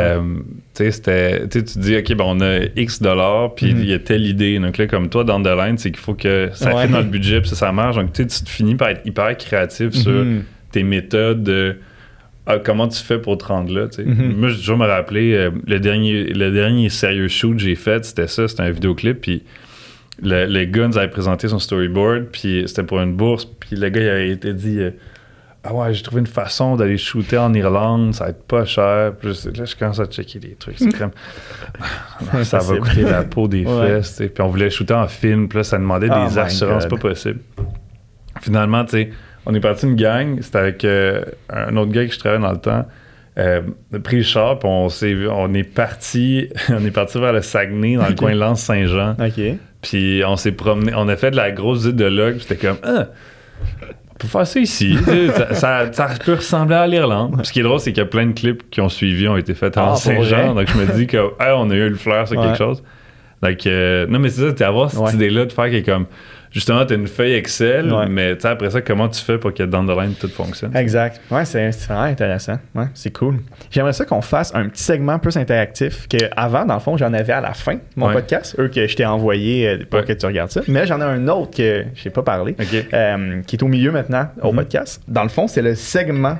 Tu 0.74 0.90
sais, 0.90 1.48
tu 1.48 1.78
dis, 1.78 1.96
OK, 1.96 2.14
ben, 2.14 2.24
on 2.26 2.40
a 2.40 2.60
X 2.76 3.00
dollars, 3.00 3.54
puis 3.54 3.74
mm. 3.74 3.78
il 3.78 3.86
y 3.86 3.92
a 3.92 3.98
telle 4.00 4.26
idée. 4.26 4.58
Donc 4.58 4.76
là, 4.76 4.86
comme 4.86 5.08
toi, 5.08 5.22
dans 5.22 5.40
the 5.40 5.56
line, 5.56 5.78
c'est 5.78 5.90
qu'il 5.90 6.00
faut 6.00 6.14
que 6.14 6.50
ça 6.52 6.74
ouais. 6.74 6.88
dans 6.88 6.98
le 6.98 7.04
budget, 7.04 7.40
puis 7.40 7.50
ça, 7.50 7.56
ça 7.56 7.72
marche. 7.72 7.96
Donc, 7.96 8.12
tu 8.12 8.26
te 8.26 8.48
finis 8.48 8.74
par 8.74 8.88
être 8.88 9.06
hyper 9.06 9.36
créatif 9.36 9.92
sur 9.92 10.24
mm-hmm 10.24 10.42
tes 10.74 10.82
méthodes 10.82 11.44
de 11.44 11.76
ah, 12.46 12.58
comment 12.58 12.88
tu 12.88 13.02
fais 13.02 13.18
pour 13.18 13.38
te 13.38 13.44
rendre 13.44 13.72
là. 13.72 13.86
Mm-hmm. 13.86 14.36
Moi, 14.36 14.48
je 14.50 14.56
toujours 14.56 14.76
me 14.76 14.86
rappeler, 14.86 15.32
euh, 15.32 15.50
le, 15.66 15.78
dernier, 15.80 16.24
le 16.24 16.50
dernier 16.50 16.90
sérieux 16.90 17.28
shoot 17.28 17.56
que 17.56 17.62
j'ai 17.62 17.76
fait, 17.76 18.04
c'était 18.04 18.26
ça, 18.26 18.48
c'était 18.48 18.64
un 18.64 18.70
vidéoclip, 18.70 19.20
puis 19.20 19.44
le, 20.20 20.46
le, 20.46 20.64
gars 20.64 20.88
nous 20.88 20.98
avait 20.98 21.08
présenté 21.08 21.48
son 21.48 21.58
storyboard, 21.58 22.26
puis 22.32 22.64
c'était 22.66 22.82
pour 22.82 23.00
une 23.00 23.14
bourse, 23.14 23.46
puis 23.46 23.76
le 23.76 23.88
gars 23.88 24.02
il 24.02 24.08
avait 24.08 24.30
été 24.30 24.52
dit 24.52 24.78
euh, 24.80 24.90
Ah 25.66 25.72
ouais, 25.72 25.94
j'ai 25.94 26.02
trouvé 26.02 26.20
une 26.20 26.26
façon 26.26 26.76
d'aller 26.76 26.98
shooter 26.98 27.38
en 27.38 27.54
Irlande, 27.54 28.14
ça 28.14 28.24
va 28.24 28.30
être 28.30 28.42
pas 28.44 28.66
cher. 28.66 29.14
Puis 29.18 29.28
là, 29.28 29.64
je 29.64 29.74
commence 29.74 29.98
à 29.98 30.04
checker 30.04 30.38
des 30.38 30.56
trucs, 30.56 30.78
c'est 30.78 30.92
crème. 30.92 31.12
ça 32.44 32.58
va 32.58 32.76
coûter 32.76 33.02
la 33.02 33.22
peau 33.22 33.48
des 33.48 33.64
fesses, 33.64 34.16
puis 34.16 34.42
on 34.42 34.48
voulait 34.48 34.68
shooter 34.68 34.92
en 34.92 35.08
film, 35.08 35.48
puis 35.48 35.58
là, 35.58 35.64
ça 35.64 35.78
demandait 35.78 36.08
oh 36.10 36.28
des 36.28 36.38
assurances 36.38 36.86
pas 36.86 36.98
possible. 36.98 37.40
Finalement, 38.42 38.84
tu 38.84 38.90
sais, 38.90 39.10
on 39.46 39.54
est 39.54 39.60
parti 39.60 39.86
une 39.86 39.96
gang, 39.96 40.38
c'était 40.42 40.58
avec 40.58 40.84
euh, 40.84 41.24
un 41.48 41.74
autre 41.78 41.92
gars 41.92 42.04
que 42.06 42.12
je 42.12 42.18
travaillais 42.18 42.42
dans 42.42 42.52
le 42.52 42.60
temps. 42.60 42.84
Euh, 43.38 43.62
on 43.90 43.96
a 43.96 44.00
pris 44.00 44.18
le 44.18 44.22
char, 44.22 44.58
puis 44.58 44.68
on, 44.70 44.88
est, 44.88 45.26
on 45.28 45.54
est 45.54 45.64
parti 45.64 46.50
on 46.68 46.84
est 46.84 46.90
parti 46.90 47.18
vers 47.18 47.32
le 47.32 47.40
Saguenay, 47.40 47.96
dans 47.96 48.08
le 48.08 48.14
coin 48.14 48.32
de 48.32 48.38
Lens-Saint-Jean. 48.38 49.16
Puis 49.80 50.22
on 50.26 50.36
s'est 50.36 50.52
promené, 50.52 50.92
on 50.94 51.08
a 51.08 51.16
fait 51.16 51.30
de 51.30 51.36
la 51.36 51.50
grosse 51.52 51.84
île 51.86 51.96
de 51.96 52.04
log, 52.04 52.34
puis 52.34 52.42
c'était 52.46 52.66
comme, 52.66 52.78
ah, 52.82 53.06
peut 54.24 54.30
faire 54.30 54.46
ça 54.46 54.60
ici. 54.60 54.96
ça, 55.52 55.92
ça, 55.92 56.08
peut 56.24 56.34
ressembler 56.34 56.76
à 56.76 56.86
l'Irlande. 56.86 57.40
Ce 57.44 57.52
qui 57.52 57.60
est 57.60 57.62
drôle, 57.62 57.80
c'est 57.80 57.92
qu'il 57.92 58.02
y 58.02 58.06
a 58.06 58.08
plein 58.08 58.26
de 58.26 58.32
clips 58.32 58.68
qui 58.70 58.80
ont 58.80 58.88
suivi, 58.88 59.28
ont 59.28 59.36
été 59.36 59.54
faits 59.54 59.78
en 59.78 59.92
ah, 59.92 59.96
Saint-Jean. 59.96 60.54
Donc 60.54 60.68
je 60.68 60.76
me 60.76 60.96
dis 60.96 61.06
que, 61.06 61.18
on 61.40 61.70
a 61.70 61.74
eu 61.74 61.88
le 61.88 61.96
flair 61.96 62.26
sur 62.26 62.40
quelque 62.40 62.58
chose. 62.58 62.82
Donc, 63.42 63.66
euh, 63.66 64.06
non, 64.08 64.18
mais 64.18 64.30
c'est 64.30 64.40
ça, 64.40 64.52
tu 64.52 64.62
avoir 64.62 64.90
cette 64.90 65.14
idée-là 65.14 65.44
de 65.44 65.52
faire 65.52 65.70
quelque 65.70 65.90
comme 65.90 66.06
justement, 66.54 66.86
tu 66.86 66.94
as 66.94 66.96
une 66.96 67.08
feuille 67.08 67.34
Excel, 67.34 67.92
mais 68.08 68.36
après 68.44 68.70
ça, 68.70 68.80
comment 68.80 69.08
tu 69.08 69.20
fais 69.20 69.36
pour 69.36 69.52
que 69.52 69.64
dans 69.64 69.82
le 69.82 69.94
line 70.00 70.14
tout 70.14 70.28
fonctionne? 70.28 70.74
Exact. 70.74 71.20
Ouais, 71.30 71.44
c'est 71.44 71.70
vraiment 71.86 72.02
intéressant. 72.02 72.58
Ouais, 72.74 72.86
c'est 72.94 73.10
cool. 73.10 73.40
J'aimerais 73.70 73.92
ça 73.92 74.04
qu'on 74.04 74.22
fasse 74.22 74.54
un 74.54 74.68
petit 74.68 74.82
segment 74.82 75.18
plus 75.18 75.36
interactif 75.36 76.08
que 76.08 76.16
avant, 76.36 76.64
dans 76.64 76.74
le 76.74 76.80
fond, 76.80 76.96
j'en 76.96 77.12
avais 77.12 77.32
à 77.32 77.40
la 77.40 77.52
fin 77.52 77.74
de 77.74 77.80
mon 77.96 78.10
podcast, 78.12 78.56
eux 78.58 78.68
que 78.68 78.86
je 78.86 78.96
t'ai 78.96 79.04
envoyé 79.04 79.68
euh, 79.68 79.78
pour 79.88 80.04
que 80.04 80.12
tu 80.12 80.26
regardes 80.26 80.50
ça. 80.50 80.62
Mais 80.68 80.86
j'en 80.86 81.00
ai 81.00 81.04
un 81.04 81.26
autre 81.28 81.56
que 81.56 81.84
je 81.94 82.04
n'ai 82.04 82.10
pas 82.10 82.22
parlé, 82.22 82.56
euh, 82.92 83.42
qui 83.42 83.56
est 83.56 83.62
au 83.62 83.68
milieu 83.68 83.90
maintenant 83.90 84.28
au 84.40 84.52
mm-hmm. 84.52 84.56
podcast. 84.56 85.02
Dans 85.08 85.24
le 85.24 85.28
fond, 85.28 85.48
c'est 85.48 85.62
le 85.62 85.74
segment 85.74 86.38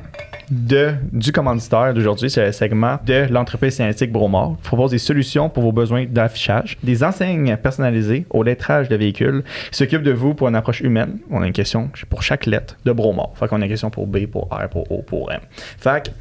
de, 0.51 0.95
du 1.13 1.33
commanditaire 1.33 1.95
d'aujourd'hui, 1.95 2.31
c'est 2.31 2.45
le 2.45 2.53
segment 2.53 2.99
de 3.07 3.27
l'entreprise 3.31 3.75
scientifique 3.75 4.13
Bromar. 4.13 4.55
Je 4.63 4.69
propose 4.69 4.91
des 4.91 4.99
solutions 4.99 5.49
pour 5.49 5.63
vos 5.63 5.73
besoins 5.73 6.07
d'affichage, 6.07 6.79
des 6.83 7.03
enseignes 7.05 7.57
personnalisées 7.57 8.27
au 8.31 8.43
lettrage 8.43 8.89
de 8.89 8.97
véhicules 8.97 9.43
qui 9.71 9.79
s'occupent 9.79 10.03
de 10.03 10.13
vous 10.13 10.35
pour 10.35 10.49
une 10.49 10.57
approche 10.57 10.81
humaine. 10.81 11.19
On 11.31 11.43
a 11.43 11.47
une 11.47 11.53
question 11.53 11.91
pour 12.09 12.23
chaque 12.23 12.47
lettre 12.47 12.77
de 12.85 12.93
Bromar. 12.93 13.31
Fait 13.35 13.49
qu'on 13.49 13.61
a 13.61 13.65
une 13.65 13.71
question 13.71 13.91
pour 13.91 14.07
B, 14.07 14.27
pour 14.27 14.49
R, 14.49 14.69
pour 14.69 14.91
O, 14.91 15.03
pour 15.03 15.33
M. 15.33 15.41
Fait 15.51 16.13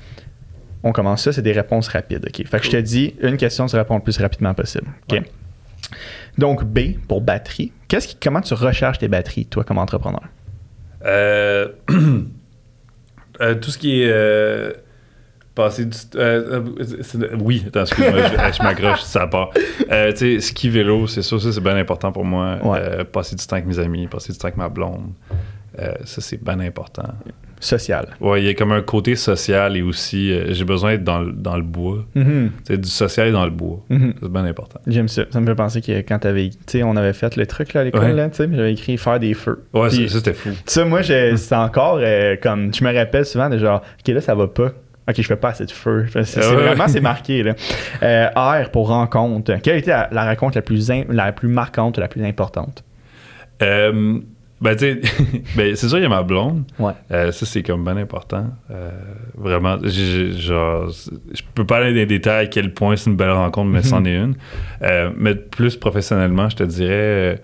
on 0.83 0.91
commence 0.91 1.23
ça, 1.23 1.31
c'est 1.31 1.41
des 1.41 1.53
réponses 1.53 1.87
rapides. 1.87 2.25
OK? 2.27 2.45
Fait 2.45 2.59
que 2.59 2.65
je 2.65 2.71
te 2.71 2.77
dis 2.77 3.15
une 3.21 3.37
question, 3.37 3.65
tu 3.67 3.75
réponds 3.75 3.95
le 3.95 4.01
plus 4.01 4.17
rapidement 4.17 4.53
possible. 4.53 4.87
OK? 5.09 5.21
Donc, 6.37 6.63
B 6.65 6.97
pour 7.07 7.21
batterie. 7.21 7.71
Qu'est-ce 7.87 8.09
qui, 8.09 8.17
comment 8.21 8.41
tu 8.41 8.53
recherches 8.53 8.97
tes 8.97 9.07
batteries, 9.07 9.45
toi, 9.45 9.63
comme 9.63 9.77
entrepreneur? 9.77 10.23
Euh. 11.05 11.69
Euh, 13.41 13.55
tout 13.55 13.71
ce 13.71 13.77
qui 13.77 14.01
est 14.01 14.11
euh, 14.11 14.71
passer 15.55 15.85
du. 15.85 15.97
Euh, 16.15 16.61
oui, 17.39 17.63
attends, 17.67 17.81
excuse-moi, 17.81 18.51
je, 18.51 18.63
m'accroche, 18.63 19.01
ça 19.01 19.27
part. 19.27 19.51
tu 19.53 20.15
sais, 20.15 20.39
ski 20.39 20.69
vélo, 20.69 21.07
c'est 21.07 21.21
ça 21.21 21.37
c'est 21.39 21.61
bien 21.61 21.75
important 21.75 22.11
pour 22.11 22.25
moi. 22.25 22.57
passer 23.11 23.35
du 23.35 23.45
temps 23.45 23.55
avec 23.55 23.67
mes 23.67 23.79
amis, 23.79 24.07
passer 24.07 24.31
du 24.31 24.37
temps 24.37 24.47
avec 24.47 24.57
ma 24.57 24.69
blonde. 24.69 25.11
Ça, 25.77 26.21
c'est 26.21 26.43
bien 26.43 26.59
important. 26.59 27.07
Social. 27.59 28.07
Oui, 28.19 28.41
il 28.41 28.45
y 28.45 28.49
a 28.49 28.53
comme 28.55 28.73
un 28.73 28.81
côté 28.81 29.15
social 29.15 29.77
et 29.77 29.81
aussi, 29.81 30.33
j'ai 30.49 30.65
besoin 30.65 30.91
d'être 30.91 31.05
dans, 31.05 31.23
dans, 31.23 31.55
le 31.55 31.63
bois. 31.63 32.03
Mm-hmm. 32.13 32.77
du 32.77 32.89
social 32.89 33.29
et 33.29 33.31
dans 33.31 33.45
le 33.45 33.51
bois. 33.51 33.79
Mm-hmm. 33.89 34.13
C'est 34.21 34.31
bien 34.31 34.43
important. 34.43 34.81
J'aime 34.85 35.07
ça. 35.07 35.23
Ça 35.31 35.39
me 35.39 35.45
fait 35.45 35.55
penser 35.55 35.81
que 35.81 36.01
quand 36.01 36.25
avais, 36.25 36.49
tu 36.49 36.57
sais, 36.67 36.83
on 36.83 36.97
avait 36.97 37.13
fait 37.13 37.37
le 37.37 37.47
truc 37.47 37.73
là, 37.73 37.81
à 37.81 37.83
l'école, 37.85 38.11
là, 38.11 38.29
tu 38.29 38.35
sais, 38.35 38.49
j'avais 38.51 38.73
écrit 38.73 38.97
faire 38.97 39.17
des 39.17 39.33
feux. 39.33 39.63
Ouais, 39.73 39.89
ça, 39.89 40.07
c'était 40.09 40.33
fou. 40.33 40.49
Ça, 40.65 40.83
moi, 40.83 41.03
c'est 41.03 41.55
encore 41.55 42.01
comme, 42.41 42.73
je 42.73 42.83
me 42.83 42.93
rappelle 42.93 43.25
souvent 43.25 43.49
de 43.49 43.57
genre, 43.57 43.81
OK, 43.99 44.13
là, 44.13 44.19
ça 44.19 44.35
va 44.35 44.47
pas. 44.47 44.73
OK, 45.07 45.15
je 45.17 45.27
fais 45.27 45.35
pas 45.35 45.49
assez 45.49 45.65
de 45.65 45.71
feu. 45.71 46.05
C'est, 46.23 46.39
vraiment, 46.39 46.87
c'est 46.87 47.01
marqué. 47.01 47.43
Là. 47.43 47.55
Euh, 48.01 48.27
R 48.35 48.69
pour 48.71 48.89
rencontre. 48.89 49.53
Quelle 49.61 49.75
a 49.75 49.77
été 49.77 49.91
la, 49.91 50.09
la 50.11 50.25
rencontre 50.25 50.57
la 50.57 50.61
plus, 50.61 50.89
la 51.09 51.31
plus 51.31 51.47
marquante, 51.47 51.97
la 51.97 52.09
plus 52.09 52.25
importante? 52.25 52.83
Euh, 53.61 54.19
ben, 54.63 54.77
tu 54.77 55.01
ben, 55.57 55.75
c'est 55.75 55.89
sûr, 55.89 55.97
il 55.97 56.03
y 56.03 56.05
a 56.05 56.09
ma 56.09 56.23
blonde. 56.23 56.63
Ouais. 56.79 56.93
Euh, 57.11 57.33
ça, 57.33 57.45
c'est 57.45 57.61
comme 57.63 57.83
bien 57.83 57.97
important. 57.97 58.45
Euh, 58.71 58.91
vraiment, 59.35 59.77
genre, 59.83 60.89
je 60.89 61.41
peux 61.53 61.65
pas 61.65 61.77
aller 61.77 61.89
dans 61.89 61.97
les 61.97 62.05
détails 62.05 62.45
à 62.45 62.47
quel 62.47 62.73
point 62.73 62.95
c'est 62.95 63.09
une 63.09 63.17
belle 63.17 63.31
rencontre, 63.31 63.69
mais 63.69 63.83
c'en 63.83 64.05
est 64.05 64.15
une. 64.15 64.35
Euh, 64.81 65.11
mais 65.17 65.35
plus 65.35 65.75
professionnellement, 65.75 66.49
je 66.49 66.55
te 66.55 66.63
dirais, 66.63 67.41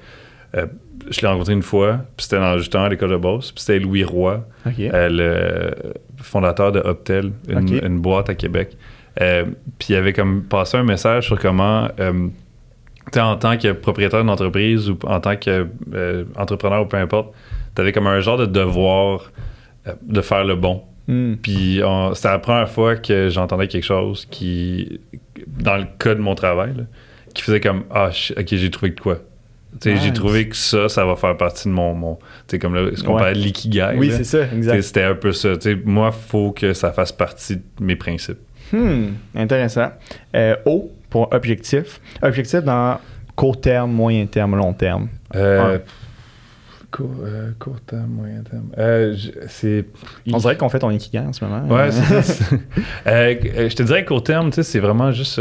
je 0.53 1.21
l'ai 1.21 1.27
rencontré 1.27 1.53
une 1.53 1.61
fois, 1.61 2.05
puis 2.15 2.23
c'était 2.23 2.39
dans, 2.39 2.57
justement 2.57 2.85
à 2.85 2.89
l'école 2.89 3.11
de 3.11 3.17
Boss, 3.17 3.51
puis 3.51 3.63
c'était 3.63 3.79
Louis 3.79 4.05
Roy, 4.05 4.47
le 4.65 5.71
fondateur 6.21 6.71
de 6.71 6.79
Optel, 6.79 7.33
une, 7.49 7.99
boîte 7.99 8.29
à 8.29 8.35
Québec. 8.35 8.77
puis 9.17 9.87
il 9.89 9.95
avait 9.95 10.13
comme 10.13 10.43
passé 10.43 10.77
un 10.77 10.83
message 10.83 11.25
sur 11.25 11.37
comment 11.37 11.89
en 13.17 13.35
tant 13.37 13.57
que 13.57 13.71
propriétaire 13.71 14.23
d'entreprise 14.23 14.89
ou 14.89 14.97
en 15.05 15.19
tant 15.19 15.35
qu'entrepreneur 15.35 16.83
ou 16.83 16.85
peu 16.85 16.97
importe, 16.97 17.33
tu 17.75 17.81
avais 17.81 17.91
comme 17.91 18.07
un 18.07 18.19
genre 18.19 18.37
de 18.37 18.45
devoir 18.45 19.31
de 20.01 20.21
faire 20.21 20.43
le 20.43 20.55
bon. 20.55 20.83
Hmm. 21.07 21.35
Puis 21.41 21.81
c'était 22.13 22.27
la 22.27 22.39
première 22.39 22.69
fois 22.69 22.95
que 22.95 23.29
j'entendais 23.29 23.67
quelque 23.67 23.85
chose 23.85 24.27
qui, 24.29 24.99
dans 25.47 25.77
le 25.77 25.85
cas 25.97 26.13
de 26.15 26.19
mon 26.19 26.35
travail, 26.35 26.73
qui 27.33 27.41
faisait 27.41 27.59
comme 27.59 27.83
Ah, 27.89 28.09
ok, 28.37 28.47
j'ai 28.47 28.69
trouvé 28.69 28.91
de 28.91 28.99
quoi. 28.99 29.19
J'ai 29.83 30.13
trouvé 30.13 30.49
que 30.49 30.55
ça, 30.55 30.89
ça 30.89 31.05
va 31.05 31.15
faire 31.15 31.37
partie 31.37 31.67
de 31.67 31.73
mon. 31.73 31.93
mon 31.93 32.19
comme 32.59 32.75
là, 32.75 32.89
ce 32.95 33.03
qu'on 33.03 33.19
ouais. 33.19 33.33
de 33.33 33.39
l'ikigai. 33.39 33.95
Oui, 33.97 34.11
c'est 34.11 34.23
ça, 34.23 34.43
exact. 34.51 34.81
C'était 34.81 35.03
un 35.03 35.15
peu 35.15 35.31
ça. 35.31 35.53
moi, 35.85 36.11
il 36.13 36.29
faut 36.29 36.51
que 36.51 36.73
ça 36.73 36.91
fasse 36.91 37.11
partie 37.11 37.57
de 37.57 37.63
mes 37.79 37.95
principes. 37.95 38.39
Hmm, 38.71 39.09
intéressant. 39.35 39.89
Euh, 40.35 40.55
o 40.65 40.91
pour 41.09 41.33
objectif. 41.33 42.01
Objectif 42.21 42.63
dans 42.63 42.99
court 43.35 43.59
terme, 43.59 43.91
moyen 43.91 44.25
terme, 44.25 44.55
long 44.55 44.73
terme. 44.73 45.09
Euh, 45.35 45.79
euh, 46.99 47.51
court, 47.59 47.79
terme, 47.81 48.07
moyen 48.07 48.41
terme. 48.41 48.71
Euh, 48.77 49.15
c'est... 49.47 49.85
On 50.31 50.37
dirait 50.37 50.57
qu'on 50.57 50.69
fait 50.69 50.79
ton 50.79 50.89
Ikigai 50.89 51.19
en 51.19 51.33
ce 51.33 51.45
moment. 51.45 51.67
Ouais, 51.67 51.91
c'est 51.91 52.55
euh, 53.07 53.69
je 53.69 53.75
te 53.75 53.83
dirais 53.83 54.05
court 54.05 54.23
terme, 54.23 54.51
c'est 54.51 54.79
vraiment 54.79 55.11
juste 55.11 55.39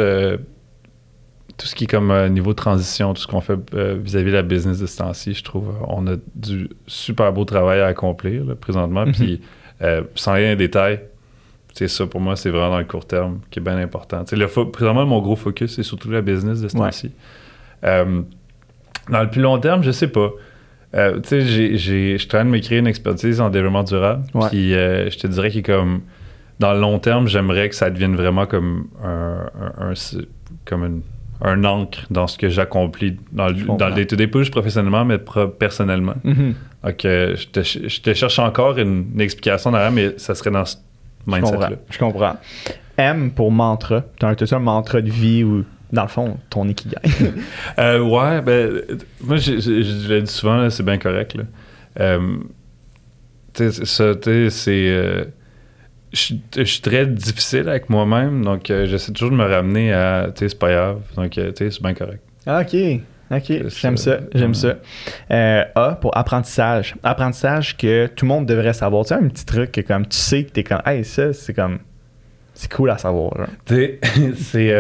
tout 1.57 1.67
ce 1.67 1.75
qui 1.75 1.85
est 1.85 1.89
comme 1.89 2.29
niveau 2.29 2.55
transition, 2.55 3.15
tout 3.15 3.23
ce 3.23 3.27
qu'on 3.27 3.41
fait 3.41 3.59
vis-à-vis 3.73 4.31
de 4.31 4.37
la 4.37 4.43
business 4.43 4.79
de 4.79 4.87
ce 4.87 4.99
temps-ci. 4.99 5.35
Je 5.35 5.43
trouve 5.43 5.75
on 5.89 6.07
a 6.07 6.17
du 6.35 6.69
super 6.87 7.33
beau 7.33 7.45
travail 7.45 7.81
à 7.81 7.87
accomplir 7.87 8.57
présentement. 8.61 9.07
Mm-hmm. 9.07 9.13
Puis 9.13 9.41
sans 10.15 10.35
rien 10.35 10.55
détail, 10.55 11.01
c'est 11.79 11.89
ça 11.89 12.07
pour 12.07 12.21
moi, 12.21 12.37
c'est 12.37 12.51
vraiment 12.51 12.71
dans 12.71 12.79
le 12.79 12.85
court 12.85 13.07
terme 13.07 13.41
qui 13.51 13.59
est 13.59 13.63
bien 13.63 13.79
important. 13.79 14.25
Le 14.33 14.47
présentement, 14.47 15.07
mon 15.07 15.21
gros 15.21 15.37
focus, 15.37 15.77
c'est 15.77 15.83
surtout 15.83 16.11
la 16.11 16.23
business 16.23 16.61
de 16.61 16.69
ce 16.69 16.77
temps-ci. 16.77 17.13
dans 17.83 19.23
le 19.23 19.31
plus 19.31 19.41
long 19.41 19.59
terme, 19.59 19.83
je 19.83 19.91
sais 19.91 20.09
pas. 20.09 20.31
Euh, 20.95 21.21
tu 21.21 21.29
sais, 21.29 21.77
je 21.77 22.17
suis 22.17 22.27
en 22.27 22.29
train 22.29 22.45
de 22.45 22.51
me 22.51 22.59
créer 22.61 22.79
une 22.79 22.87
expertise 22.87 23.41
en 23.41 23.51
développement 23.51 23.83
durable. 23.83 24.25
Puis 24.51 24.75
euh, 24.75 25.11
je 25.11 25.19
te 25.19 25.27
dirais 25.27 25.51
que 25.51 25.61
comme 25.61 26.01
dans 26.59 26.73
le 26.73 26.81
long 26.81 26.99
terme, 26.99 27.29
j'aimerais 27.29 27.69
que 27.69 27.75
ça 27.75 27.91
devienne 27.91 28.17
vraiment 28.17 28.47
comme 28.47 28.89
un, 29.05 29.49
comme 30.65 31.03
un 31.41 31.65
encre 31.65 32.01
dans 32.11 32.27
ce 32.27 32.37
que 32.37 32.49
j'accomplis 32.49 33.17
dans, 33.31 33.49
le, 33.49 33.77
dans 33.77 33.89
le 33.89 33.95
day-to-day, 33.95 34.27
pas 34.27 34.41
juste 34.41 34.51
professionnellement, 34.51 35.05
mais 35.05 35.19
personnellement. 35.59 36.17
Mm-hmm. 36.25 36.55
Donc, 36.85 37.05
euh, 37.05 37.37
je, 37.37 37.47
te, 37.47 37.63
je, 37.63 38.01
te, 38.01 38.15
cherche 38.15 38.39
encore 38.41 38.79
une, 38.79 39.21
explication 39.21 39.71
derrière, 39.71 39.93
mais 39.93 40.15
ça 40.17 40.35
serait 40.35 40.51
dans 40.51 40.65
ce 40.65 40.77
mindset-là. 41.29 41.71
Je 41.91 41.99
comprends. 41.99 42.37
M 42.97 43.31
pour 43.31 43.53
mantra. 43.53 44.05
Tu 44.19 44.27
as 44.27 44.53
un 44.53 44.59
mantra 44.59 45.01
de 45.01 45.11
vie 45.11 45.45
ou 45.45 45.65
dans 45.93 46.03
le 46.03 46.09
fond, 46.09 46.37
ton 46.51 46.69
ikigai? 46.69 46.97
euh, 47.79 48.01
ouais, 48.01 48.43
ben, 48.43 48.83
moi, 49.23 49.37
je, 49.37 49.59
je, 49.59 50.13
le 50.13 50.23
dis 50.23 50.33
souvent, 50.33 50.69
c'est 50.71 50.83
bien 50.83 50.99
correct. 50.99 51.35
Là. 51.35 51.45
Euh, 52.01 52.37
tu 53.55 53.71
sais, 53.73 53.85
ça, 53.87 54.15
tu 54.15 54.23
sais, 54.23 54.51
c'est. 54.51 54.89
Euh, 54.89 55.25
je 56.13 56.65
suis 56.65 56.81
très 56.81 57.07
difficile 57.07 57.69
avec 57.69 57.91
moi-même, 57.91 58.43
donc 58.43 58.71
euh, 58.71 58.87
j'essaie 58.87 59.13
toujours 59.13 59.31
de 59.31 59.37
me 59.37 59.45
ramener 59.45 59.93
à, 59.93 60.29
tu 60.35 60.41
sais, 60.41 60.49
c'est 60.49 60.59
pas 60.59 60.73
grave, 60.73 61.01
donc, 61.17 61.33
tu 61.33 61.41
sais, 61.41 61.71
c'est 61.71 61.83
bien 61.83 61.93
correct. 61.93 62.23
Ah, 62.47 62.63
OK. 62.63 62.75
OK, 63.31 63.53
j'aime 63.69 63.97
ça, 63.97 64.21
j'aime 64.35 64.55
ça. 64.55 64.77
A 65.31 65.99
pour 66.01 66.17
apprentissage. 66.17 66.95
Apprentissage 67.03 67.77
que 67.77 68.07
tout 68.07 68.25
le 68.25 68.29
monde 68.29 68.47
devrait 68.47 68.73
savoir. 68.73 69.05
Tu 69.05 69.09
sais, 69.09 69.15
un 69.15 69.29
petit 69.29 69.45
truc 69.45 69.73
que 69.73 69.81
comme 69.81 70.07
tu 70.07 70.17
sais 70.17 70.45
que 70.45 70.51
t'es 70.51 70.65
comme, 70.65 70.83
hey, 70.87 71.05
ça, 71.05 71.33
c'est 71.33 71.53
comme, 71.53 71.79
c'est 72.55 72.73
cool 72.73 72.91
à 72.91 72.99
savoir. 72.99 73.47
Tu 73.67 73.75
sais, 73.75 74.01
c'est. 74.37 74.73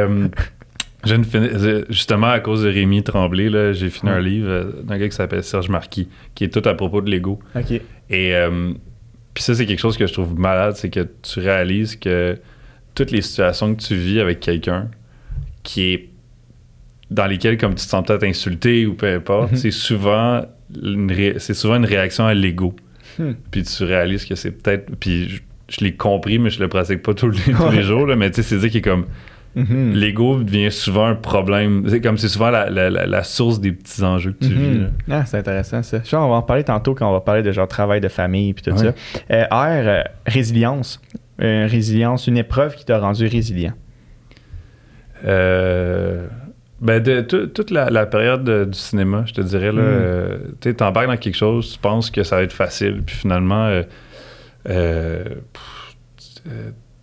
Justement, 1.04 2.28
à 2.28 2.40
cause 2.40 2.64
de 2.64 2.68
Rémi 2.68 3.02
Tremblay, 3.02 3.72
j'ai 3.74 3.88
fini 3.88 4.10
un 4.10 4.20
livre 4.20 4.50
euh, 4.50 4.64
d'un 4.82 4.98
gars 4.98 5.08
qui 5.08 5.14
s'appelle 5.14 5.44
Serge 5.44 5.68
Marquis, 5.68 6.08
qui 6.34 6.44
est 6.44 6.48
tout 6.48 6.66
à 6.68 6.74
propos 6.74 7.00
de 7.00 7.10
l'ego. 7.10 7.38
Et 8.10 8.34
euh, 8.34 8.72
puis 9.32 9.44
ça, 9.44 9.54
c'est 9.54 9.66
quelque 9.66 9.78
chose 9.78 9.96
que 9.96 10.06
je 10.06 10.12
trouve 10.12 10.38
malade, 10.38 10.74
c'est 10.76 10.90
que 10.90 11.06
tu 11.22 11.40
réalises 11.40 11.96
que 11.96 12.38
toutes 12.94 13.12
les 13.12 13.22
situations 13.22 13.74
que 13.74 13.80
tu 13.80 13.94
vis 13.94 14.20
avec 14.20 14.40
quelqu'un 14.40 14.90
qui 15.62 15.92
est 15.92 16.08
dans 17.10 17.26
lesquelles, 17.26 17.56
comme 17.58 17.74
tu 17.74 17.84
te 17.84 17.90
sens 17.90 18.04
peut-être 18.06 18.24
insulté 18.24 18.86
ou 18.86 18.94
peu 18.94 19.06
importe, 19.12 19.52
mhm. 19.52 19.58
c'est 19.58 19.70
souvent 19.70 20.42
une 20.82 21.12
c'est 21.38 21.54
souvent 21.54 21.76
une 21.76 21.86
réaction 21.86 22.26
à 22.26 22.34
l'ego. 22.34 22.74
Hmm. 23.18 23.32
Puis 23.50 23.62
tu 23.62 23.84
réalises 23.84 24.26
que 24.26 24.34
c'est 24.34 24.50
peut-être 24.50 24.94
puis 25.00 25.40
je, 25.68 25.80
l'ai 25.80 25.94
compris 25.94 26.38
mais 26.38 26.50
je 26.50 26.60
le 26.60 26.68
pratique 26.68 27.02
pas 27.02 27.14
tous 27.14 27.30
les, 27.30 27.52
tous 27.56 27.70
les 27.70 27.82
jours 27.82 28.06
là, 28.06 28.16
mais 28.16 28.30
tu 28.30 28.36
sais 28.36 28.42
c'est 28.42 28.58
dire 28.58 28.70
qu'il 28.70 28.78
est 28.78 28.82
comme 28.82 29.06
Mhm. 29.58 29.92
L'ego 29.94 30.42
devient 30.42 30.70
souvent 30.70 31.06
un 31.06 31.14
problème. 31.14 31.84
C'est 31.88 32.00
comme 32.00 32.16
c'est 32.16 32.28
souvent 32.28 32.50
la, 32.50 33.22
source 33.24 33.60
des 33.60 33.72
petits 33.72 34.02
enjeux 34.04 34.32
que 34.32 34.44
tu 34.44 34.52
vis. 34.52 34.78
Mhm. 34.78 34.90
Ah, 35.10 35.24
c'est 35.26 35.38
intéressant 35.38 35.82
ça. 35.82 36.00
Je 36.04 36.16
on 36.16 36.28
va 36.28 36.36
en 36.36 36.42
parler 36.42 36.64
tantôt 36.64 36.94
quand 36.94 37.08
on 37.08 37.12
va 37.12 37.20
parler 37.20 37.42
de 37.42 37.50
genre 37.50 37.68
travail 37.68 38.00
de 38.00 38.08
famille 38.08 38.52
puis 38.54 38.62
tout 38.62 38.76
ça. 38.76 38.92
Euh, 39.30 39.44
R, 39.50 39.88
euh, 39.88 40.02
résilience. 40.26 41.00
résilience, 41.38 42.26
une 42.26 42.36
épreuve 42.36 42.76
qui 42.76 42.84
t'a 42.84 42.98
rendu 42.98 43.26
résilient. 43.26 43.74
Euh, 45.24 46.28
ben 46.80 47.02
de, 47.02 47.20
toute 47.22 47.70
la, 47.70 48.06
période 48.06 48.70
du 48.70 48.78
cinéma, 48.78 49.24
je 49.26 49.34
te 49.34 49.40
dirais, 49.40 49.72
là, 49.72 49.82
mhm. 49.82 50.54
tu 50.60 50.74
t'embarques 50.74 51.08
dans 51.08 51.16
quelque 51.16 51.36
chose, 51.36 51.72
tu 51.72 51.78
penses 51.78 52.10
que 52.10 52.22
ça 52.22 52.36
va 52.36 52.42
être 52.42 52.52
facile, 52.52 53.02
puis 53.04 53.16
finalement, 53.16 53.82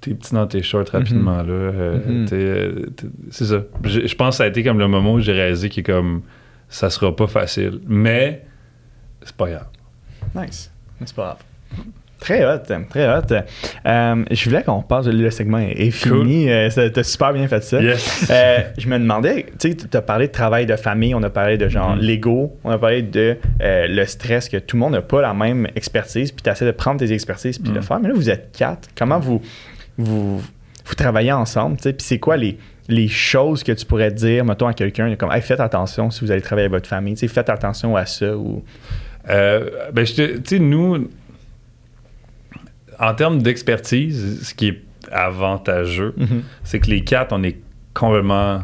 t'es 0.05 0.13
petit 0.13 0.33
dans 0.33 0.47
tes 0.47 0.61
shorts 0.61 0.85
mhm. 0.93 0.99
rapidement. 0.99 1.43
là. 1.43 1.53
Euh, 1.53 1.99
mhm. 2.05 2.27
euh, 2.31 2.85
c'est 3.31 3.45
ça. 3.45 3.63
Je, 3.83 4.15
pense 4.15 4.35
que 4.35 4.37
ça 4.37 4.43
a 4.43 4.47
été 4.47 4.63
comme 4.63 4.79
le 4.79 4.87
moment 4.87 5.13
où 5.13 5.19
j'ai 5.19 5.33
réalisé 5.33 5.69
que 5.69 5.81
comme 5.81 6.21
ça 6.69 6.89
sera 6.89 7.15
pas 7.15 7.27
facile. 7.27 7.81
Mais 7.87 8.45
c'est 9.23 9.35
pas 9.35 9.49
grave. 9.49 9.67
Nice. 10.35 10.71
C'est 11.03 11.15
pas 11.15 11.23
grave. 11.23 11.85
Très 12.25 12.43
hot, 12.43 12.63
très 12.89 13.07
hot. 13.07 13.43
Euh, 13.85 14.25
je 14.31 14.49
voulais 14.49 14.63
qu'on 14.63 14.81
passe, 14.81 15.05
le 15.05 15.29
segment 15.29 15.59
est, 15.59 15.91
fini. 15.91 16.47
Cool. 16.47 16.91
T'as 16.91 17.03
super 17.03 17.33
bien 17.33 17.47
fait 17.47 17.63
ça. 17.63 17.79
je 17.79 18.87
me 18.87 18.97
demandais, 18.97 19.45
tu 19.59 19.69
sais, 19.69 19.75
tu 19.75 19.95
as 19.95 20.01
parlé 20.01 20.27
de 20.27 20.31
travail 20.31 20.65
de 20.65 20.75
famille, 20.75 21.13
on 21.13 21.21
a 21.21 21.29
parlé 21.29 21.57
de 21.57 21.67
genre 21.69 21.95
mhm. 21.95 22.01
l'ego, 22.01 22.57
on 22.63 22.71
a 22.71 22.79
parlé 22.79 23.03
de 23.03 23.37
le 23.59 24.05
stress, 24.05 24.49
que 24.49 24.57
tout 24.57 24.75
le 24.75 24.79
monde 24.79 24.93
n'a 24.93 25.01
pas 25.01 25.21
la 25.21 25.35
même 25.35 25.67
expertise, 25.75 26.31
puis 26.31 26.41
tu 26.43 26.49
essaies 26.49 26.65
de 26.65 26.71
prendre 26.71 26.99
tes 26.99 27.13
expertises 27.13 27.59
puis 27.59 27.69
de 27.69 27.75
le 27.75 27.81
faire. 27.81 27.99
Mais 27.99 28.07
là, 28.07 28.15
vous 28.15 28.29
êtes 28.29 28.51
quatre. 28.57 28.89
Comment 28.97 29.19
vous 29.19 29.41
vous, 29.97 30.41
vous 30.85 30.95
travaillez 30.95 31.31
ensemble, 31.31 31.77
puis 31.77 31.93
c'est 31.99 32.19
quoi 32.19 32.37
les, 32.37 32.57
les 32.87 33.07
choses 33.07 33.63
que 33.63 33.71
tu 33.71 33.85
pourrais 33.85 34.11
dire, 34.11 34.45
mettons, 34.45 34.67
à 34.67 34.73
quelqu'un, 34.73 35.15
comme, 35.15 35.31
faites 35.41 35.59
attention 35.59 36.11
si 36.11 36.21
vous 36.21 36.31
allez 36.31 36.41
travailler 36.41 36.65
avec 36.65 36.73
votre 36.73 36.89
famille, 36.89 37.15
faites 37.15 37.49
attention 37.49 37.95
à 37.95 38.05
ça 38.05 38.35
ou... 38.35 38.63
Euh, 39.27 39.69
ben, 39.91 40.05
tu 40.05 40.41
sais, 40.45 40.59
nous, 40.59 41.09
en 42.99 43.13
termes 43.13 43.41
d'expertise, 43.41 44.47
ce 44.47 44.53
qui 44.53 44.67
est 44.69 44.81
avantageux, 45.11 46.13
mm-hmm. 46.17 46.41
c'est 46.63 46.79
que 46.79 46.89
les 46.89 47.03
quatre, 47.03 47.31
on 47.33 47.43
est 47.43 47.57
complètement. 47.93 48.63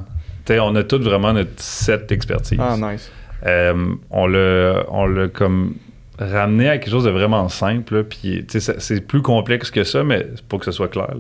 On 0.50 0.76
a 0.76 0.84
tous 0.84 0.98
vraiment 0.98 1.32
notre 1.32 1.62
set 1.62 2.10
d'expertise. 2.10 2.60
Ah, 2.60 2.76
nice. 2.76 3.10
Euh, 3.46 3.96
on 4.10 4.28
l'a 4.28 5.28
comme 5.30 5.76
ramener 6.20 6.70
à 6.70 6.78
quelque 6.78 6.92
chose 6.92 7.06
de 7.06 7.10
vraiment 7.10 7.48
simple. 7.48 8.04
Puis, 8.04 8.46
c'est 8.48 9.08
plus 9.08 9.22
complexe 9.22 9.72
que 9.72 9.84
ça, 9.84 10.04
mais 10.04 10.28
pour 10.50 10.60
que 10.60 10.66
ce 10.66 10.72
soit 10.72 10.90
clair. 10.90 11.16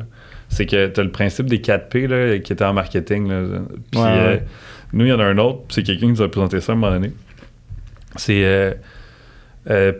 C'est 0.50 0.66
que 0.66 0.88
tu 0.88 1.00
as 1.00 1.04
le 1.04 1.12
principe 1.12 1.46
des 1.46 1.62
4 1.62 1.88
P 1.88 2.08
là, 2.08 2.40
qui 2.40 2.52
était 2.52 2.66
en 2.66 2.74
marketing. 2.74 3.32
Puis, 3.92 4.02
euh, 4.02 4.38
nous, 4.92 5.06
il 5.06 5.10
y 5.10 5.14
en 5.14 5.20
a 5.20 5.26
un 5.26 5.38
autre, 5.38 5.62
c'est 5.70 5.84
quelqu'un 5.84 6.08
qui 6.08 6.12
nous 6.12 6.22
a 6.22 6.30
présenté 6.30 6.60
ça 6.60 6.74
à 6.74 6.76
un 6.76 6.78
moment 6.78 6.92
donné. 6.92 7.14
C'est 8.18 8.44
euh, 9.70 9.94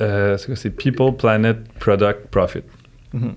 euh, 0.00 0.36
People. 0.36 0.56
c'est 0.56 0.70
People, 0.70 1.16
Planet, 1.16 1.56
Product, 1.78 2.28
Profit? 2.30 2.62
Mm-hmm. 3.14 3.32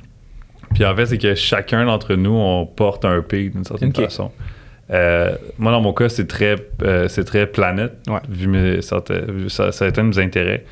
Puis 0.73 0.85
en 0.85 0.95
fait, 0.95 1.05
c'est 1.07 1.17
que 1.17 1.35
chacun 1.35 1.85
d'entre 1.85 2.15
nous, 2.15 2.31
on 2.31 2.65
porte 2.65 3.05
un 3.05 3.21
P 3.21 3.49
d'une 3.49 3.63
certaine 3.63 3.93
façon. 3.93 4.31
Euh, 4.91 5.35
moi, 5.57 5.71
dans 5.71 5.81
mon 5.81 5.93
cas, 5.93 6.09
c'est 6.09 6.27
très, 6.27 6.55
euh, 6.83 7.07
c'est 7.07 7.23
très 7.23 7.47
planète, 7.47 7.93
vu, 8.29 8.47
mes, 8.47 8.81
certains, 8.81 9.21
certains 9.47 10.17
intérêts. 10.17 10.65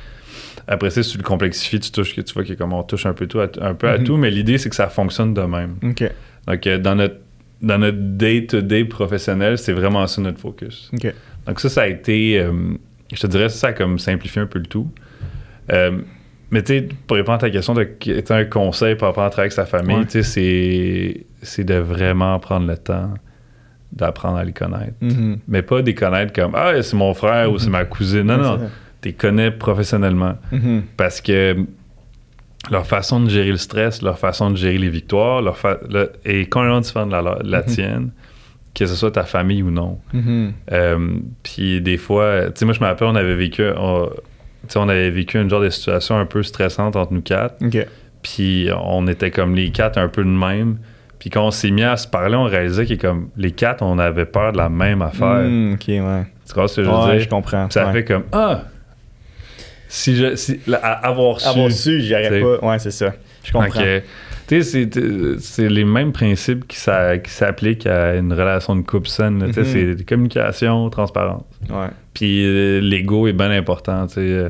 Après 0.68 0.90
ça, 0.90 1.02
si 1.02 1.12
tu 1.12 1.18
le 1.18 1.24
complexifies, 1.24 1.80
tu 1.80 1.90
touches, 1.90 2.14
tu 2.14 2.34
vois 2.34 2.44
que 2.44 2.52
comme 2.52 2.72
on 2.72 2.82
touche 2.82 3.06
un 3.06 3.14
peu, 3.14 3.26
tout, 3.26 3.40
un 3.40 3.74
peu 3.74 3.88
à 3.88 3.98
mhm. 3.98 4.04
tout, 4.04 4.16
mais 4.16 4.30
l'idée, 4.30 4.58
c'est 4.58 4.68
que 4.68 4.76
ça 4.76 4.88
fonctionne 4.88 5.34
de 5.34 5.40
même. 5.42 5.76
Donc, 6.46 6.66
euh, 6.66 6.78
dans 6.78 6.94
notre 6.94 7.16
dans 7.62 7.76
notre 7.76 7.98
day-to-day 7.98 8.86
professionnel, 8.86 9.58
c'est 9.58 9.74
vraiment 9.74 10.06
ça 10.06 10.22
notre 10.22 10.38
focus. 10.38 10.90
Donc 11.46 11.60
ça, 11.60 11.68
ça 11.68 11.82
a 11.82 11.88
été, 11.88 12.42
je 13.12 13.20
te 13.20 13.26
dirais, 13.26 13.50
ça 13.50 13.66
a 13.66 13.72
comme 13.74 13.98
simplifié 13.98 14.40
un 14.40 14.46
peu 14.46 14.58
le 14.58 14.64
tout. 14.64 14.90
Mais 16.50 16.62
tu 16.62 16.78
sais, 16.78 16.88
pour 17.06 17.16
répondre 17.16 17.36
à 17.36 17.38
ta 17.38 17.50
question, 17.50 17.74
de, 17.74 17.88
un 18.30 18.44
conseil 18.44 18.96
par 18.96 19.10
rapport 19.10 19.24
à 19.24 19.30
travailler 19.30 19.46
avec 19.46 19.52
sa 19.52 19.66
famille, 19.66 20.04
tu 20.06 20.22
sais, 20.22 21.24
c'est 21.42 21.64
de 21.64 21.74
vraiment 21.74 22.38
prendre 22.40 22.66
le 22.66 22.76
temps 22.76 23.14
d'apprendre 23.92 24.36
à 24.36 24.44
les 24.44 24.52
connaître. 24.52 24.94
Mm-hmm. 25.02 25.38
Mais 25.48 25.62
pas 25.62 25.82
des 25.82 25.94
connaître 25.94 26.32
comme 26.32 26.52
Ah, 26.54 26.80
c'est 26.82 26.96
mon 26.96 27.14
frère 27.14 27.50
ou 27.50 27.58
c'est 27.58 27.66
mm-hmm. 27.66 27.70
ma 27.70 27.84
cousine. 27.84 28.22
Non, 28.22 28.38
non. 28.38 28.58
Tu 29.02 29.08
les 29.08 29.14
connais 29.14 29.50
professionnellement. 29.50 30.34
Mm-hmm. 30.52 30.82
Parce 30.96 31.20
que 31.20 31.56
leur 32.70 32.86
façon 32.86 33.20
de 33.20 33.30
gérer 33.30 33.50
le 33.50 33.56
stress, 33.56 34.02
leur 34.02 34.18
façon 34.18 34.50
de 34.50 34.56
gérer 34.56 34.78
les 34.78 34.90
victoires, 34.90 35.42
leur 35.42 35.58
est 36.24 36.48
complètement 36.50 36.80
différente 36.80 37.08
de 37.08 37.14
la, 37.14 37.38
la 37.42 37.62
mm-hmm. 37.62 37.64
tienne, 37.64 38.10
que 38.74 38.86
ce 38.86 38.94
soit 38.94 39.10
ta 39.10 39.24
famille 39.24 39.62
ou 39.62 39.70
non. 39.70 39.98
Mm-hmm. 40.14 40.52
Euh, 40.72 41.08
puis 41.42 41.80
des 41.80 41.96
fois, 41.96 42.46
tu 42.46 42.52
sais, 42.56 42.64
moi 42.64 42.74
je 42.74 42.80
me 42.80 42.86
rappelle, 42.86 43.08
on 43.08 43.16
avait 43.16 43.34
vécu, 43.34 43.64
on, 43.76 44.08
on 44.76 44.88
avait 44.88 45.10
vécu 45.10 45.40
une 45.40 45.50
genre 45.50 45.60
de 45.62 45.70
situation 45.70 46.16
un 46.16 46.26
peu 46.26 46.42
stressante 46.42 46.96
entre 46.96 47.12
nous 47.12 47.22
quatre. 47.22 47.56
Puis 48.22 48.68
on 48.84 49.06
était 49.06 49.30
comme 49.30 49.54
les 49.54 49.70
quatre 49.70 49.98
un 49.98 50.08
peu 50.08 50.22
de 50.22 50.28
même. 50.28 50.78
Puis 51.18 51.28
quand 51.28 51.46
on 51.46 51.50
s'est 51.50 51.70
mis 51.70 51.82
à 51.82 51.96
se 51.96 52.08
parler, 52.08 52.34
on 52.34 52.44
réalisait 52.44 52.86
que 52.86 52.94
comme 52.94 53.28
les 53.36 53.52
quatre, 53.52 53.82
on 53.82 53.98
avait 53.98 54.24
peur 54.24 54.52
de 54.52 54.56
la 54.56 54.70
même 54.70 55.02
affaire. 55.02 55.42
Mm, 55.44 55.74
ok, 55.74 55.88
ouais. 55.88 56.26
Tu 56.46 56.54
vois 56.54 56.66
ce 56.66 56.76
que 56.76 56.84
je 56.84 56.90
veux 56.90 57.12
dire? 57.12 57.20
je 57.20 57.28
comprends. 57.28 57.68
ça 57.70 57.92
fait 57.92 58.04
comme 58.04 58.24
Ah! 58.32 58.62
Si 59.86 60.16
je. 60.16 60.36
Si, 60.36 60.60
avoir 60.82 61.40
su. 61.40 61.48
Avoir 61.48 61.70
su, 61.72 62.00
j'y 62.00 62.14
pas. 62.14 62.66
Ouais, 62.66 62.78
c'est 62.78 62.92
ça. 62.92 63.12
Je 63.44 63.52
comprends. 63.52 63.80
Tu 64.50 64.64
sais, 64.64 64.90
c'est 65.38 65.68
les 65.68 65.84
mêmes 65.84 66.10
principes 66.10 66.66
qui 66.66 66.76
s'appliquent 66.76 67.86
à 67.86 68.16
une 68.16 68.32
relation 68.32 68.74
de 68.74 68.82
couple 68.82 69.06
saine. 69.06 69.44
Tu 69.46 69.52
sais, 69.52 69.62
mm-hmm. 69.62 69.96
c'est 69.98 70.04
communication, 70.04 70.90
transparence. 70.90 71.44
Ouais. 71.68 71.86
Puis 72.14 72.44
euh, 72.44 72.80
l'ego 72.80 73.28
est 73.28 73.32
bien 73.32 73.52
important. 73.52 74.08
Tu 74.08 74.14
sais. 74.14 74.20
Euh, 74.20 74.48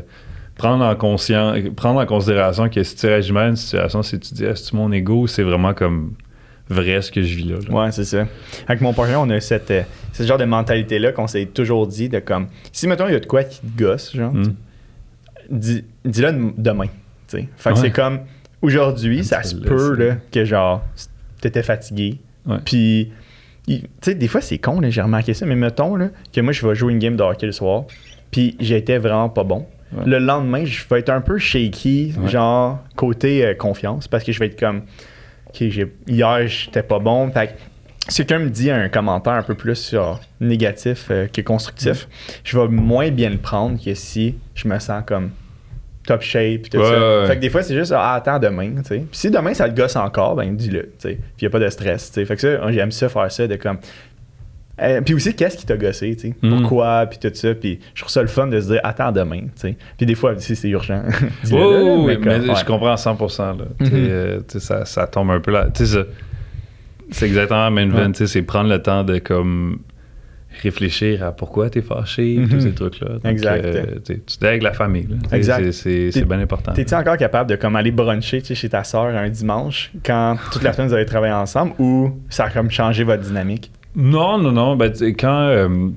prendre 0.56 0.84
en 0.86 0.94
conscience, 0.94 1.58
prendre 1.76 2.00
en 2.00 2.06
considération 2.06 2.70
que 2.70 2.82
si 2.82 2.96
tu 2.96 3.06
réagis 3.08 3.32
mal 3.32 3.44
à 3.44 3.48
une 3.48 3.56
situation, 3.56 4.02
si 4.02 4.18
tu 4.18 4.32
dis, 4.32 4.44
est-ce 4.44 4.70
que 4.70 4.76
mon 4.76 4.90
ego, 4.90 5.26
c'est 5.26 5.42
vraiment 5.42 5.74
comme 5.74 6.14
vrai 6.70 7.02
ce 7.02 7.10
que 7.10 7.22
je 7.22 7.36
vis 7.36 7.44
là. 7.44 7.56
Ouais, 7.70 7.92
c'est 7.92 8.04
ça. 8.04 8.26
Avec 8.68 8.80
mon 8.80 8.94
partenaire, 8.94 9.20
on 9.20 9.28
a 9.28 9.40
cette, 9.40 9.70
euh, 9.70 9.82
ce 10.14 10.22
genre 10.22 10.38
de 10.38 10.44
mentalité-là 10.44 11.12
qu'on 11.12 11.26
s'est 11.26 11.44
toujours 11.46 11.86
dit 11.86 12.08
de 12.08 12.20
comme, 12.20 12.46
si 12.72 12.86
mettons, 12.86 13.06
il 13.06 13.12
y 13.12 13.16
a 13.16 13.20
de 13.20 13.26
quoi 13.26 13.44
qui 13.44 13.60
te 13.60 13.82
gosse, 13.82 14.16
genre, 14.16 14.32
mm. 14.32 14.54
dis, 15.50 15.84
le 16.04 16.52
demain. 16.56 16.86
Fait 17.28 17.72
que 17.72 17.78
c'est 17.78 17.90
comme, 17.90 18.20
aujourd'hui, 18.62 19.24
ça 19.24 19.42
se 19.42 19.54
peut 19.54 19.94
là, 19.94 20.16
que 20.30 20.44
genre, 20.44 20.82
t'étais 21.40 21.62
fatigué. 21.62 22.18
Puis, 22.64 23.12
tu 23.66 23.82
sais, 24.00 24.14
des 24.14 24.28
fois, 24.28 24.40
c'est 24.40 24.58
con, 24.58 24.80
j'ai 24.88 25.02
remarqué 25.02 25.34
ça, 25.34 25.46
mais 25.46 25.56
mettons 25.56 25.96
là, 25.96 26.08
que 26.32 26.40
moi, 26.40 26.52
je 26.52 26.66
vais 26.66 26.74
jouer 26.74 26.92
une 26.92 26.98
game 26.98 27.16
de 27.16 27.22
hockey 27.22 27.46
le 27.46 27.52
soir, 27.52 27.84
puis 28.30 28.56
j'étais 28.60 28.98
vraiment 28.98 29.28
pas 29.28 29.44
bon. 29.44 29.66
Le 30.06 30.18
lendemain, 30.18 30.64
je 30.64 30.84
vais 30.88 31.00
être 31.00 31.10
un 31.10 31.20
peu 31.20 31.38
shaky, 31.38 32.14
genre 32.26 32.78
côté 32.94 33.44
euh, 33.44 33.54
confiance, 33.54 34.06
parce 34.06 34.22
que 34.22 34.30
je 34.30 34.38
vais 34.38 34.46
être 34.46 34.58
comme, 34.58 34.82
OK, 35.48 35.60
hier, 36.06 36.46
j'étais 36.46 36.84
pas 36.84 37.00
bon. 37.00 37.32
si 38.08 38.24
quelqu'un 38.24 38.44
me 38.44 38.50
dit 38.50 38.70
un 38.70 38.88
commentaire 38.88 39.32
un 39.32 39.42
peu 39.42 39.56
plus 39.56 39.94
négatif 40.40 41.08
euh, 41.10 41.26
que 41.26 41.40
constructif, 41.40 42.08
je 42.44 42.58
vais 42.58 42.68
moins 42.68 43.10
bien 43.10 43.30
le 43.30 43.38
prendre 43.38 43.82
que 43.82 43.94
si 43.94 44.36
je 44.54 44.68
me 44.68 44.78
sens 44.78 45.02
comme 45.04 45.30
top 46.10 46.22
shape 46.22 46.68
tout 46.70 46.84
ça. 46.84 47.26
Fait 47.26 47.36
que 47.36 47.40
des 47.40 47.50
fois, 47.50 47.62
c'est 47.62 47.74
juste 47.74 47.92
ah, 47.94 48.14
attends 48.14 48.38
demain, 48.38 48.70
tu 48.78 48.84
sais. 48.84 48.98
Puis 48.98 49.18
si 49.18 49.30
demain 49.30 49.54
ça 49.54 49.68
te 49.68 49.76
gosse 49.76 49.96
encore, 49.96 50.34
ben 50.34 50.54
dis-le, 50.54 50.82
tu 50.82 50.90
sais. 50.98 51.18
Puis 51.36 51.44
y 51.44 51.46
a 51.46 51.50
pas 51.50 51.60
de 51.60 51.68
stress, 51.68 52.08
tu 52.08 52.14
sais. 52.14 52.24
Fait 52.24 52.34
que 52.34 52.40
ça, 52.40 52.72
j'aime 52.72 52.90
ça 52.90 53.08
faire 53.08 53.30
ça 53.30 53.46
de 53.46 53.56
comme 53.56 53.78
euh, 54.82 55.02
puis 55.02 55.12
aussi, 55.12 55.34
qu'est-ce 55.34 55.58
qui 55.58 55.66
t'a 55.66 55.76
gossé, 55.76 56.16
tu 56.16 56.28
sais? 56.28 56.34
Mm. 56.40 56.60
Pourquoi, 56.60 57.06
puis 57.06 57.18
tout 57.18 57.30
ça. 57.34 57.54
Puis 57.54 57.80
je 57.94 58.00
trouve 58.00 58.10
ça 58.10 58.22
le 58.22 58.28
fun 58.28 58.46
de 58.46 58.58
se 58.60 58.68
dire, 58.68 58.80
attends 58.82 59.12
demain, 59.12 59.40
tu 59.40 59.50
sais. 59.56 59.76
Puis 59.98 60.06
des 60.06 60.14
fois, 60.14 60.34
si 60.38 60.56
c'est 60.56 60.70
urgent. 60.70 61.02
mais, 61.44 61.50
je 61.50 62.64
comprends 62.64 62.92
à 62.92 62.94
100%. 62.94 63.38
Là. 63.38 63.54
Mm-hmm. 63.78 63.90
Euh, 63.92 64.40
ça, 64.48 64.86
ça, 64.86 65.06
tombe 65.06 65.30
un 65.30 65.40
peu 65.40 65.50
là. 65.50 65.68
Tu 65.74 65.84
sais, 65.84 66.06
c'est 67.10 67.26
exactement 67.26 67.64
la 67.64 67.70
même 67.70 67.90
veine, 67.90 68.12
tu 68.12 68.18
sais, 68.18 68.26
c'est 68.26 68.42
prendre 68.42 68.70
le 68.70 68.80
temps 68.80 69.04
de 69.04 69.18
comme 69.18 69.80
réfléchir 70.62 71.24
à 71.24 71.32
pourquoi 71.32 71.70
t'es 71.70 71.82
fâché, 71.82 72.40
tous 72.48 72.56
mm-hmm. 72.56 72.60
ces 72.60 72.72
trucs-là. 72.72 73.08
exact. 73.24 73.64
Euh, 73.64 73.84
tu 74.04 74.12
es 74.12 74.46
avec 74.46 74.62
la 74.62 74.72
famille. 74.72 75.06
Là. 75.08 75.36
Exact. 75.36 75.70
C'est 75.72 76.24
bien 76.24 76.40
important. 76.40 76.72
T'es-tu 76.72 76.94
encore 76.94 77.16
capable 77.16 77.50
de 77.50 77.56
comme 77.56 77.76
aller 77.76 77.90
bruncher 77.90 78.42
chez 78.42 78.68
ta 78.68 78.84
soeur 78.84 79.06
un 79.16 79.28
dimanche 79.28 79.92
quand 80.04 80.36
toute 80.52 80.62
la 80.62 80.72
semaine 80.74 80.88
vous 80.88 80.94
avez 80.94 81.06
travaillé 81.06 81.32
ensemble 81.32 81.72
ou 81.78 82.10
ça 82.28 82.44
a 82.44 82.50
comme 82.50 82.70
changé 82.70 83.04
votre 83.04 83.22
dynamique? 83.22 83.70
Non, 83.94 84.38
non, 84.38 84.52
non. 84.52 84.76
Ben, 84.76 84.92
quand. 85.18 85.48
Euh, 85.48 85.88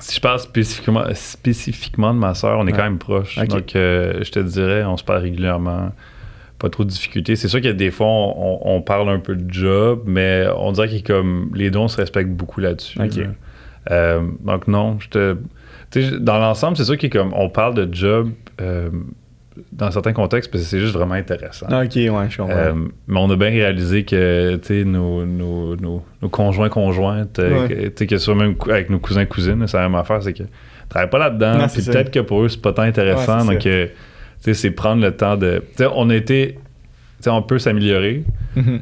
si 0.00 0.16
je 0.16 0.20
parle 0.20 0.40
spécifiquement, 0.40 1.04
spécifiquement 1.14 2.12
de 2.12 2.18
ma 2.18 2.34
soeur, 2.34 2.58
on 2.58 2.66
est 2.66 2.72
quand 2.72 2.82
même 2.82 2.98
proches. 2.98 3.38
Donc, 3.38 3.76
euh, 3.76 4.22
je 4.22 4.30
te 4.30 4.40
dirais, 4.40 4.84
on 4.84 4.96
se 4.96 5.04
parle 5.04 5.22
régulièrement. 5.22 5.92
Pas 6.58 6.70
trop 6.70 6.84
de 6.84 6.88
difficultés. 6.88 7.36
C'est 7.36 7.48
sûr 7.48 7.60
qu'il 7.60 7.68
y 7.68 7.72
a 7.72 7.76
des 7.76 7.90
fois, 7.90 8.06
on, 8.06 8.80
parle 8.80 9.08
un 9.08 9.18
peu 9.18 9.34
de 9.34 9.52
job, 9.52 10.02
mais 10.06 10.46
on 10.56 10.72
dirait 10.72 11.00
que 11.00 11.12
comme 11.12 11.50
les 11.54 11.74
on 11.76 11.88
se 11.88 11.96
respecte 11.96 12.30
beaucoup 12.30 12.60
là-dessus. 12.60 12.98
Euh, 13.90 14.20
donc, 14.40 14.68
non, 14.68 14.98
je 15.00 15.08
te. 15.08 15.36
Dans 16.18 16.38
l'ensemble, 16.38 16.76
c'est 16.76 16.84
sûr 16.84 16.96
qu'on 16.98 17.48
parle 17.50 17.74
de 17.74 17.92
job 17.92 18.30
dans 19.72 19.90
certains 19.90 20.12
contextes 20.12 20.50
parce 20.50 20.64
que 20.64 20.68
c'est 20.68 20.80
juste 20.80 20.94
vraiment 20.94 21.14
intéressant. 21.14 21.66
Ah, 21.70 21.82
ok, 21.84 21.94
ouais, 21.94 22.30
je 22.30 22.36
comprends. 22.36 22.56
Euh, 22.56 22.72
mais 23.06 23.18
on 23.18 23.30
a 23.30 23.36
bien 23.36 23.50
réalisé 23.50 24.04
que 24.04 24.58
nos, 24.84 25.24
nos, 25.24 25.76
nos, 25.76 26.02
nos, 26.22 26.28
conjoints 26.28 26.68
conjointes, 26.68 27.38
euh, 27.38 27.90
que, 27.90 28.04
que 28.04 28.18
soit 28.18 28.34
même 28.34 28.56
avec 28.68 28.90
nos 28.90 28.98
cousins 28.98 29.24
cousines, 29.26 29.66
c'est 29.66 29.76
la 29.76 29.84
même 29.84 29.94
affaire, 29.94 30.22
c'est 30.22 30.32
que 30.32 30.44
travaillent 30.88 31.10
pas 31.10 31.18
là-dedans. 31.18 31.66
Puis 31.72 31.82
peut-être 31.82 32.10
que 32.10 32.20
pour 32.20 32.42
eux, 32.42 32.48
c'est 32.48 32.60
pas 32.60 32.72
tant 32.72 32.82
intéressant. 32.82 33.44
donc, 33.44 33.64
euh, 33.66 33.86
c'est 34.52 34.70
prendre 34.70 35.02
le 35.02 35.16
temps 35.16 35.36
de. 35.36 35.62
on 35.94 36.10
a 36.10 36.14
été. 36.14 36.58
On 37.26 37.40
peut 37.40 37.58
s'améliorer. 37.58 38.22
Mm-hmm 38.56 38.80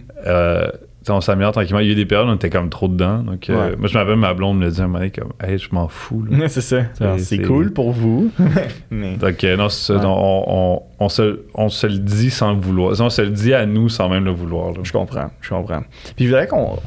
on 1.11 1.20
s'améliore 1.20 1.53
tranquillement. 1.53 1.81
Il 1.81 1.87
y 1.87 1.90
a 1.90 1.92
eu 1.92 1.96
des 1.96 2.07
périodes 2.07 2.29
où 2.29 2.31
on 2.31 2.37
était 2.37 2.51
comme 2.51 2.70
trop 2.70 2.88
dedans. 2.88 3.18
Donc, 3.18 3.51
euh, 3.51 3.75
moi, 3.79 3.88
je 3.88 3.94
m'appelle 3.94 4.16
ma 4.16 4.35
blonde 4.35 4.59
me 4.59 4.70
dit 4.70 4.81
un 4.81 4.87
moment 4.87 5.05
comme, 5.14 5.33
hey, 5.42 5.59
je 5.59 5.68
m'en 5.72 5.88
fous. 5.88 6.25
c'est 6.48 6.61
ça. 6.61 6.83
C'est 7.18 7.38
cool 7.38 7.72
pour 7.72 7.92
vous. 7.92 8.31
Donc, 8.90 9.44
euh, 9.44 9.57
non. 9.57 9.68
On, 10.05 10.83
on, 10.98 11.09
se, 11.09 11.40
on, 11.55 11.68
se, 11.68 11.87
le 11.87 11.98
dit 11.98 12.31
sans 12.31 12.53
le 12.53 12.61
vouloir. 12.61 13.01
On 13.01 13.11
se 13.11 13.22
le 13.22 13.31
dit 13.31 13.55
à 13.55 13.66
nous 13.66 13.88
sans 13.88 14.09
même 14.09 14.25
le 14.25 14.33
vouloir. 14.33 14.72
Je 14.83 14.92
comprends. 14.92 15.31
Je 15.40 15.48
comprends. 15.51 15.83
Puis, 16.16 16.27
je 16.27 16.31
voudrais 16.31 16.46
qu'on 16.46 16.79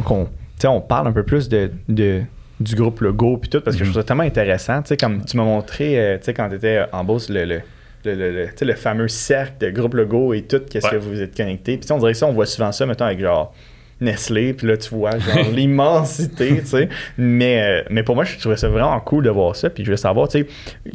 on 0.65 0.81
parle 0.81 1.07
un 1.07 1.11
peu 1.11 1.23
plus 1.23 1.49
de, 1.49 1.71
de 1.89 2.21
du 2.61 2.75
groupe 2.75 3.01
Logo 3.01 3.35
puis 3.35 3.49
tout 3.49 3.59
parce 3.59 3.75
que 3.75 3.83
je 3.83 3.89
trouve 3.89 4.01
ça 4.01 4.05
tellement 4.05 4.23
intéressant. 4.23 4.81
Tu 4.81 4.89
sais, 4.89 4.97
comme 4.97 5.25
tu 5.25 5.35
m'as 5.35 5.43
montré, 5.43 5.99
euh, 5.99 6.17
tu 6.17 6.23
sais, 6.23 6.33
quand 6.33 6.47
tu 6.47 6.55
étais 6.55 6.85
en 6.93 7.03
bourse, 7.03 7.29
le, 7.29 7.43
le 7.43 7.61
le, 8.05 8.31
le, 8.31 8.49
le, 8.61 8.73
fameux 8.73 9.07
cercle 9.07 9.65
de 9.65 9.69
groupe 9.69 9.93
logo 9.95 10.33
et 10.33 10.43
tout, 10.43 10.61
qu'est-ce 10.69 10.89
que 10.89 10.95
vous 10.95 11.21
êtes 11.21 11.35
connecté. 11.35 11.77
Puis 11.77 11.91
on 11.91 11.97
dirait 11.97 12.13
ça, 12.13 12.27
on 12.27 12.33
voit 12.33 12.45
souvent 12.45 12.71
ça, 12.71 12.85
mettons, 12.85 13.05
avec 13.05 13.19
genre 13.19 13.53
Nestlé, 14.01 14.53
puis 14.53 14.67
là, 14.67 14.75
tu 14.77 14.89
vois, 14.89 15.17
genre, 15.17 15.51
l'immensité, 15.53 16.59
tu 16.59 16.65
sais. 16.65 16.89
Mais, 17.17 17.63
euh, 17.63 17.83
mais 17.89 18.03
pour 18.03 18.15
moi, 18.15 18.25
je 18.25 18.37
trouvais 18.37 18.57
ça 18.57 18.67
vraiment 18.67 18.99
cool 18.99 19.23
de 19.23 19.29
voir 19.29 19.55
ça. 19.55 19.69
Puis 19.69 19.83
je 19.83 19.89
voulais 19.89 19.97
savoir, 19.97 20.27
tu 20.27 20.39
sais, 20.39 20.47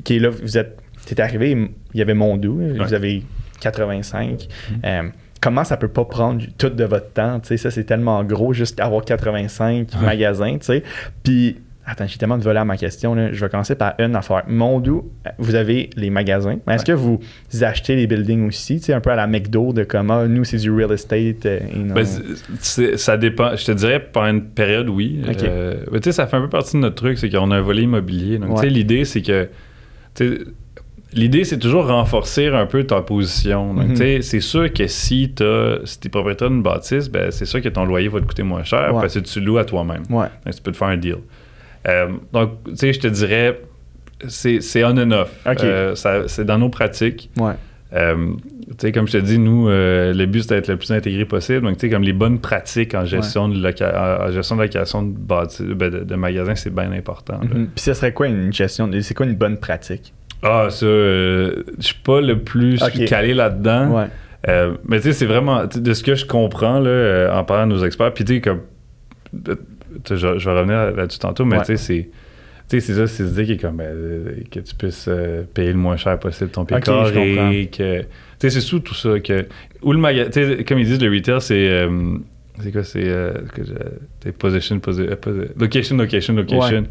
qui 0.05 0.19
là, 0.19 0.29
vous 0.29 0.59
êtes, 0.59 0.79
t'es 1.07 1.21
arrivé, 1.21 1.57
il 1.95 1.99
y 1.99 2.03
avait 2.03 2.15
Mondou, 2.15 2.61
vous 2.77 2.95
avez 2.95 3.23
85. 3.61 4.29
Mm-hmm. 4.31 4.47
Euh, 4.85 5.09
comment 5.41 5.65
ça 5.65 5.79
peut 5.79 5.89
pas 5.89 6.05
prendre 6.05 6.45
tout 6.59 6.69
de 6.69 6.85
votre 6.85 7.13
temps, 7.13 7.41
tu 7.41 7.49
sais, 7.49 7.57
ça, 7.57 7.71
c'est 7.71 7.85
tellement 7.85 8.23
gros, 8.23 8.53
juste 8.53 8.79
avoir 8.81 9.03
85 9.03 9.89
magasins, 10.03 10.59
tu 10.59 10.67
sais. 10.67 10.83
Puis 11.23 11.57
Attends, 11.91 12.07
j'ai 12.07 12.19
tellement 12.19 12.39
de 12.39 12.45
volets 12.45 12.61
à 12.61 12.65
ma 12.65 12.77
question. 12.77 13.17
Je 13.33 13.41
vais 13.45 13.49
commencer 13.49 13.75
par 13.75 13.95
une 13.99 14.15
affaire. 14.15 14.45
Mondou, 14.47 15.11
vous 15.39 15.57
avez 15.57 15.91
les 15.97 16.09
magasins. 16.09 16.59
Est-ce 16.69 16.85
que 16.85 16.93
vous 16.93 17.19
achetez 17.63 17.97
les 17.97 18.07
buildings 18.07 18.47
aussi? 18.47 18.81
Un 18.91 19.01
peu 19.01 19.11
à 19.11 19.17
la 19.17 19.27
McDo 19.27 19.73
de 19.73 19.83
comment 19.83 20.21
ah, 20.21 20.29
nous, 20.29 20.45
c'est 20.45 20.59
du 20.59 20.71
real 20.71 20.93
estate. 20.93 21.47
Euh, 21.47 21.59
ben, 21.75 22.05
ça 22.61 23.17
dépend. 23.17 23.57
Je 23.57 23.65
te 23.65 23.73
dirais, 23.73 24.01
pendant 24.01 24.29
une 24.29 24.45
période, 24.45 24.89
oui. 24.89 25.21
Euh, 25.43 25.85
ça 26.13 26.27
fait 26.29 26.37
un 26.37 26.43
peu 26.43 26.49
partie 26.49 26.77
de 26.77 26.83
notre 26.83 26.95
truc, 26.95 27.19
c'est 27.19 27.29
qu'on 27.29 27.51
a 27.51 27.57
un 27.57 27.61
volet 27.61 27.83
immobilier. 27.83 28.39
Donc, 28.39 28.63
l'idée, 28.63 29.05
c'est 29.05 29.23
que. 29.23 29.49
L'idée, 31.13 31.43
c'est 31.43 31.59
toujours 31.59 31.89
renforcer 31.89 32.47
un 32.47 32.67
peu 32.67 32.85
ta 32.85 33.01
position. 33.01 33.75
Donc, 33.75 33.99
mm-hmm. 33.99 34.23
c'est 34.23 34.41
sûr 34.41 34.73
que 34.73 34.87
si 34.87 35.33
tu 35.35 35.45
si 35.85 35.99
es 36.05 36.09
propriétaire 36.09 36.51
d'une 36.51 36.63
bâtisse, 36.63 37.09
ben, 37.09 37.33
c'est 37.33 37.47
sûr 37.47 37.61
que 37.61 37.69
ton 37.69 37.85
loyer 37.85 38.07
va 38.07 38.21
te 38.21 38.27
coûter 38.27 38.45
moins 38.45 38.63
cher 38.63 38.93
parce 38.93 39.15
que 39.15 39.19
tu 39.19 39.41
loues 39.41 39.59
à 39.59 39.65
toi-même. 39.65 40.05
Donc, 40.09 40.29
tu 40.55 40.63
peux 40.63 40.71
te 40.71 40.77
faire 40.77 40.89
un 40.89 40.97
deal. 40.97 41.17
Euh, 41.89 42.09
donc, 42.33 42.65
tu 42.65 42.77
sais, 42.77 42.93
je 42.93 43.01
te 43.01 43.09
dirais, 43.09 43.61
c'est 44.29 44.85
on 44.85 44.97
and 44.99 45.11
off. 45.13 45.31
Euh, 45.47 45.95
c'est 46.27 46.45
dans 46.45 46.59
nos 46.59 46.69
pratiques. 46.69 47.31
Ouais. 47.39 47.53
Euh, 47.93 48.35
tu 48.71 48.77
sais, 48.79 48.93
comme 48.93 49.09
je 49.09 49.13
te 49.13 49.19
dis, 49.19 49.39
nous, 49.39 49.69
le 49.69 50.25
but, 50.27 50.43
c'est 50.43 50.55
d'être 50.55 50.69
le 50.69 50.77
plus 50.77 50.93
intégré 50.93 51.25
possible. 51.25 51.63
Donc, 51.63 51.77
tu 51.77 51.87
sais, 51.87 51.91
comme 51.91 52.03
les 52.03 52.13
bonnes 52.13 52.39
pratiques 52.39 52.95
en 52.95 53.05
gestion, 53.05 53.49
de, 53.49 53.57
en 53.57 54.31
gestion 54.31 54.57
de 54.57 54.63
location 54.63 55.03
de, 55.03 55.75
ben, 55.75 55.91
de, 55.91 56.01
de 56.01 56.15
magasins, 56.15 56.55
c'est 56.55 56.75
bien 56.75 56.93
important. 56.93 57.41
Mm-hmm. 57.41 57.67
Puis, 57.75 57.85
ce 57.85 57.95
serait 57.95 58.13
quoi 58.13 58.29
une 58.29 58.53
gestion, 58.53 58.89
c'est 59.01 59.15
quoi 59.15 59.27
une 59.27 59.37
bonne 59.37 59.59
pratique? 59.59 60.13
Ah, 60.43 60.69
ça, 60.71 60.87
je 60.87 61.63
suis 61.81 61.99
pas 62.03 62.21
le 62.21 62.39
plus 62.39 62.79
calé 63.07 63.35
là-dedans. 63.35 63.91
Ouais. 63.91 64.71
mais 64.87 64.99
tu 64.99 65.05
sais, 65.05 65.13
c'est 65.13 65.27
vraiment, 65.27 65.65
de 65.67 65.93
ce 65.95 66.03
que 66.03 66.15
je 66.15 66.27
comprends 66.27 66.79
là, 66.79 67.31
en 67.35 67.45
parlant 67.45 67.67
de 67.67 67.73
nos 67.75 67.85
experts, 67.85 68.15
puis 68.15 68.25
tu 68.25 68.35
sais, 68.35 68.41
comme 68.41 68.61
je, 70.09 70.17
je, 70.17 70.51
vais 70.51 70.57
revenir 70.57 70.97
là-dessus 70.97 71.19
tantôt, 71.19 71.45
mais 71.45 71.59
tu 71.61 71.65
sais, 71.67 71.77
c'est. 71.77 72.09
Tu 72.69 72.79
sais, 72.79 72.87
c'est 72.87 72.95
ça, 72.95 73.07
c'est 73.09 73.27
se 73.27 73.41
dire 73.41 73.57
que, 73.57 73.61
comme, 73.61 73.81
euh, 73.81 74.43
que 74.49 74.61
tu 74.61 74.75
puisses 74.77 75.07
euh, 75.09 75.43
payer 75.43 75.73
le 75.73 75.79
moins 75.79 75.97
cher 75.97 76.17
possible 76.21 76.51
ton 76.51 76.65
pied 76.65 76.77
okay, 76.77 77.69
que, 77.73 78.03
tu 78.03 78.07
sais, 78.39 78.51
c'est 78.51 78.61
sous 78.61 78.79
tout 78.79 78.95
ça. 78.95 79.19
Que, 79.19 79.47
ou 79.83 79.93
le 79.93 79.99
magasin, 79.99 80.63
comme 80.67 80.79
ils 80.79 80.87
disent, 80.87 81.03
le 81.03 81.11
retail, 81.11 81.41
c'est, 81.41 81.69
euh, 81.69 82.17
c'est 82.63 82.71
quoi, 82.71 82.85
c'est 82.85 83.03
euh, 83.05 83.33
position, 84.39 84.79
position, 84.79 85.17
location, 85.57 85.97
location, 85.97 86.35
location. 86.35 86.85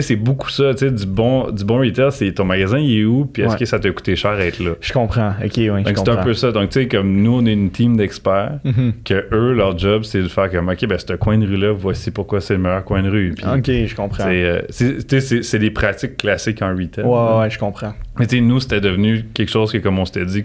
C'est 0.00 0.16
beaucoup 0.16 0.48
ça, 0.48 0.72
tu 0.72 0.86
sais, 0.86 0.90
du 0.90 1.06
bon, 1.06 1.50
du 1.50 1.64
bon 1.64 1.78
retail, 1.78 2.10
c'est 2.10 2.32
ton 2.32 2.44
magasin, 2.44 2.78
il 2.78 3.00
est 3.00 3.04
où, 3.04 3.26
puis 3.26 3.42
est-ce 3.42 3.56
que 3.56 3.64
ça 3.64 3.78
t'a 3.78 3.90
coûté 3.90 4.16
cher 4.16 4.36
d'être 4.36 4.60
là? 4.60 4.72
Je 4.80 4.92
comprends, 4.92 5.34
ok, 5.44 5.52
oui, 5.56 5.82
Donc, 5.82 5.98
c'est 5.98 6.08
un 6.08 6.22
peu 6.22 6.34
ça. 6.34 6.52
Donc, 6.52 6.70
tu 6.70 6.80
sais, 6.80 6.88
comme 6.88 7.12
nous, 7.12 7.38
on 7.38 7.46
est 7.46 7.52
une 7.52 7.70
team 7.70 7.96
d'experts, 7.96 8.58
mm-hmm. 8.64 8.92
que 9.04 9.26
eux, 9.32 9.52
leur 9.52 9.78
job, 9.78 10.04
c'est 10.04 10.22
de 10.22 10.28
faire 10.28 10.50
comme, 10.50 10.68
ok, 10.68 10.86
ben, 10.86 10.98
ce 10.98 11.14
coin 11.14 11.38
de 11.38 11.46
rue-là, 11.46 11.72
voici 11.72 12.10
pourquoi 12.10 12.40
c'est 12.40 12.54
le 12.54 12.60
meilleur 12.60 12.84
coin 12.84 13.02
de 13.02 13.10
rue. 13.10 13.34
ok, 13.42 13.66
je 13.66 13.94
comprends. 13.94 14.24
Euh, 14.28 14.62
c'est 14.70 15.58
des 15.58 15.70
pratiques 15.70 16.16
classiques 16.16 16.62
en 16.62 16.74
retail. 16.74 17.04
Ouais, 17.04 17.38
ouais, 17.40 17.50
je 17.50 17.58
comprends. 17.58 17.94
Mais 18.18 18.26
tu 18.26 18.36
sais, 18.36 18.42
nous, 18.42 18.60
c'était 18.60 18.80
devenu 18.80 19.24
quelque 19.34 19.50
chose 19.50 19.72
que, 19.72 19.78
comme 19.78 19.98
on 19.98 20.04
s'était 20.04 20.24
dit, 20.24 20.42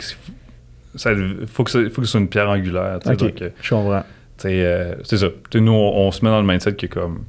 il 0.95 1.47
faut, 1.47 1.63
que 1.63 1.71
ce 1.71 1.89
soit 2.03 2.19
une 2.19 2.27
pierre 2.27 2.49
angulaire. 2.49 2.99
Ok, 3.05 3.17
donc, 3.17 3.41
euh, 3.41 3.49
je 3.61 3.69
comprends. 3.69 4.03
Euh, 4.45 4.95
c'est 5.03 5.17
ça. 5.17 5.27
nous, 5.55 5.71
on, 5.71 6.11
se 6.11 6.23
met 6.23 6.31
dans 6.31 6.41
le 6.41 6.47
mindset 6.47 6.73
que 6.73 6.87
comme 6.87 7.23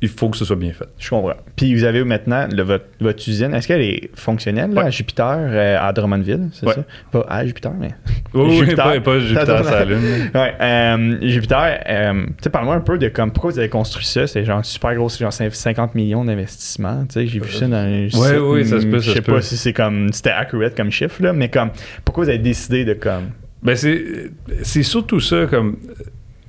il 0.00 0.08
faut 0.08 0.28
que 0.28 0.36
ce 0.36 0.44
soit 0.44 0.56
bien 0.56 0.72
fait. 0.72 0.86
Je 0.98 1.10
comprends. 1.10 1.34
Puis 1.56 1.74
vous 1.74 1.82
avez 1.82 2.04
maintenant 2.04 2.46
votre, 2.56 2.84
votre, 3.00 3.28
usine, 3.28 3.52
est-ce 3.52 3.66
qu'elle 3.66 3.82
est 3.82 4.10
fonctionnelle 4.14 4.70
là, 4.70 4.82
à 4.82 4.90
Jupiter, 4.90 5.36
euh, 5.38 5.76
à 5.80 5.92
Drummondville, 5.92 6.50
c'est 6.52 6.66
ça? 6.66 6.84
Pas 7.10 7.26
à 7.28 7.44
Jupiter, 7.44 7.72
mais. 7.78 7.94
Oui, 8.32 8.58
Jupiter, 8.58 9.02
pas, 9.02 9.18
Jupiter, 9.18 9.64
ça 9.64 9.84
Lune. 9.84 9.98
ouais. 10.34 10.54
Euh, 10.60 11.18
Jupiter, 11.22 11.80
euh, 11.88 12.26
tu 12.26 12.34
sais, 12.42 12.50
parle-moi 12.50 12.76
un 12.76 12.80
peu 12.80 12.96
de 12.96 13.08
comme 13.08 13.32
pourquoi 13.32 13.50
vous 13.50 13.58
avez 13.58 13.68
construit 13.68 14.04
ça? 14.04 14.26
C'est 14.28 14.44
genre 14.44 14.64
super 14.64 14.94
gros, 14.94 15.08
c'est 15.08 15.20
genre 15.20 15.32
50 15.32 15.94
millions 15.96 16.24
d'investissement. 16.24 17.04
Tu 17.06 17.14
sais, 17.14 17.26
j'ai 17.26 17.40
vu 17.40 17.50
ça 17.50 17.66
dans. 17.66 17.88
Oui, 17.88 18.36
oui, 18.40 18.66
ça 18.66 18.80
se 18.80 18.86
peut. 18.86 19.00
Je 19.00 19.10
sais 19.10 19.22
pas 19.22 19.42
si 19.42 19.56
c'est 19.56 19.72
comme. 19.72 20.12
C'était 20.12 20.30
accurate 20.30 20.76
comme 20.76 20.92
chiffre, 20.92 21.20
là, 21.22 21.32
mais 21.32 21.48
comme. 21.48 21.70
Pourquoi 22.04 22.24
vous 22.24 22.30
avez 22.30 22.38
décidé 22.38 22.84
de 22.84 22.94
comme. 22.94 23.30
Ben, 23.64 23.74
c'est 23.74 24.82
surtout 24.84 25.18
ça, 25.18 25.46
comme. 25.46 25.76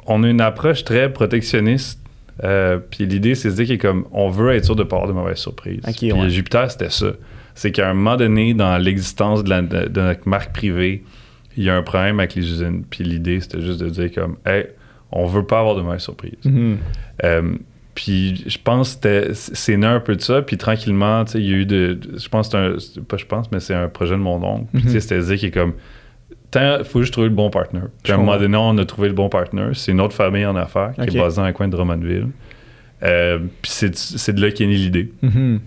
On 0.06 0.24
a 0.24 0.28
une 0.28 0.42
approche 0.42 0.84
très 0.84 1.12
protectionniste 1.12 1.99
euh, 2.44 2.78
puis 2.78 3.06
l'idée, 3.06 3.36
c'est 3.36 3.50
de 3.50 3.64
dire 3.64 3.78
comme 3.78 4.06
on 4.12 4.30
veut 4.30 4.54
être 4.54 4.66
sûr 4.66 4.76
de 4.76 4.84
ne 4.84 4.88
pas 4.88 4.98
avoir 4.98 5.10
de 5.10 5.14
mauvaises 5.14 5.38
surprises. 5.40 5.82
puis 5.98 6.30
Jupiter, 6.30 6.70
c'était 6.72 6.90
ça. 6.90 7.12
C'est 7.56 7.72
qu'à 7.72 7.90
un 7.90 7.94
moment 7.94 8.16
donné, 8.16 8.54
dans 8.54 8.78
l'existence 8.78 9.44
de, 9.44 10.00
notre 10.00 10.28
marque 10.28 10.54
privée, 10.54 11.04
il 11.58 11.64
y 11.66 11.70
a 11.70 11.76
un 11.76 11.82
problème 11.82 12.20
avec 12.20 12.36
les 12.36 12.44
usines. 12.44 12.84
Puis 12.90 13.04
l'idée, 13.04 13.42
c'était 13.42 13.62
juste 13.62 13.82
de 13.82 13.90
dire 13.90 14.12
comme, 14.14 14.38
hey, 14.46 14.68
on 15.12 15.26
veut 15.26 15.46
pas 15.46 15.60
avoir 15.60 15.76
de 15.76 15.82
mauvaises 15.82 16.04
surprises. 16.04 16.38
Mm-hmm. 16.46 16.78
Euh, 17.26 17.56
puis 17.96 18.46
je 18.48 18.58
pense 18.64 18.96
que 18.96 19.32
c'est 19.34 19.76
né 19.76 19.88
un 19.88 20.00
peu 20.00 20.16
de 20.16 20.22
ça. 20.22 20.42
Puis 20.42 20.58
tranquillement, 20.58 21.26
il 21.36 21.42
y 21.42 21.54
a 21.54 21.58
eu 21.58 21.66
de. 21.66 22.00
Je 22.18 22.30
pense 22.30 22.48
que 22.48 22.78
c'est 22.80 23.00
un. 23.00 23.04
Pas 23.04 23.18
je 23.18 23.26
pense, 23.26 23.52
mais 23.52 23.60
c'est 23.60 23.74
un 23.74 23.90
projet 23.90 24.14
de 24.14 24.22
mon 24.22 24.42
oncle. 24.42 24.68
Puis 24.72 25.02
c'était 25.02 25.18
de 25.18 25.24
dire 25.24 25.38
qu'il 25.38 25.50
est 25.50 25.52
comme 25.52 25.74
il 26.56 26.84
faut 26.86 27.02
juste 27.02 27.14
trouver 27.14 27.30
le 27.30 27.36
bon 27.36 27.50
partner. 27.50 27.82
Puis 28.04 28.12
à 28.12 28.16
un 28.16 28.20
moment 28.20 28.38
donné, 28.38 28.58
on 28.58 28.78
a 28.78 28.86
trouvé 28.86 29.08
le 29.08 29.14
bon 29.14 29.30
partner. 29.30 29.70
C'est 29.74 29.92
une 29.92 30.02
autre 30.02 30.16
famille 30.16 30.46
en 30.46 30.56
affaires 30.56 30.94
qui 30.96 31.18
est 31.18 31.20
basée 31.20 31.38
dans 31.38 31.42
un 31.42 31.52
coin 31.52 31.68
de 31.68 31.76
Drummondville. 31.76 32.28
Euh, 33.04 33.40
puis 33.62 33.72
c'est 33.72 34.34
de 34.34 34.42
là 34.42 34.52
qu'est 34.52 34.66
née 34.66 34.76
l'idée. 34.76 35.12
Mm-hmm. 35.24 35.60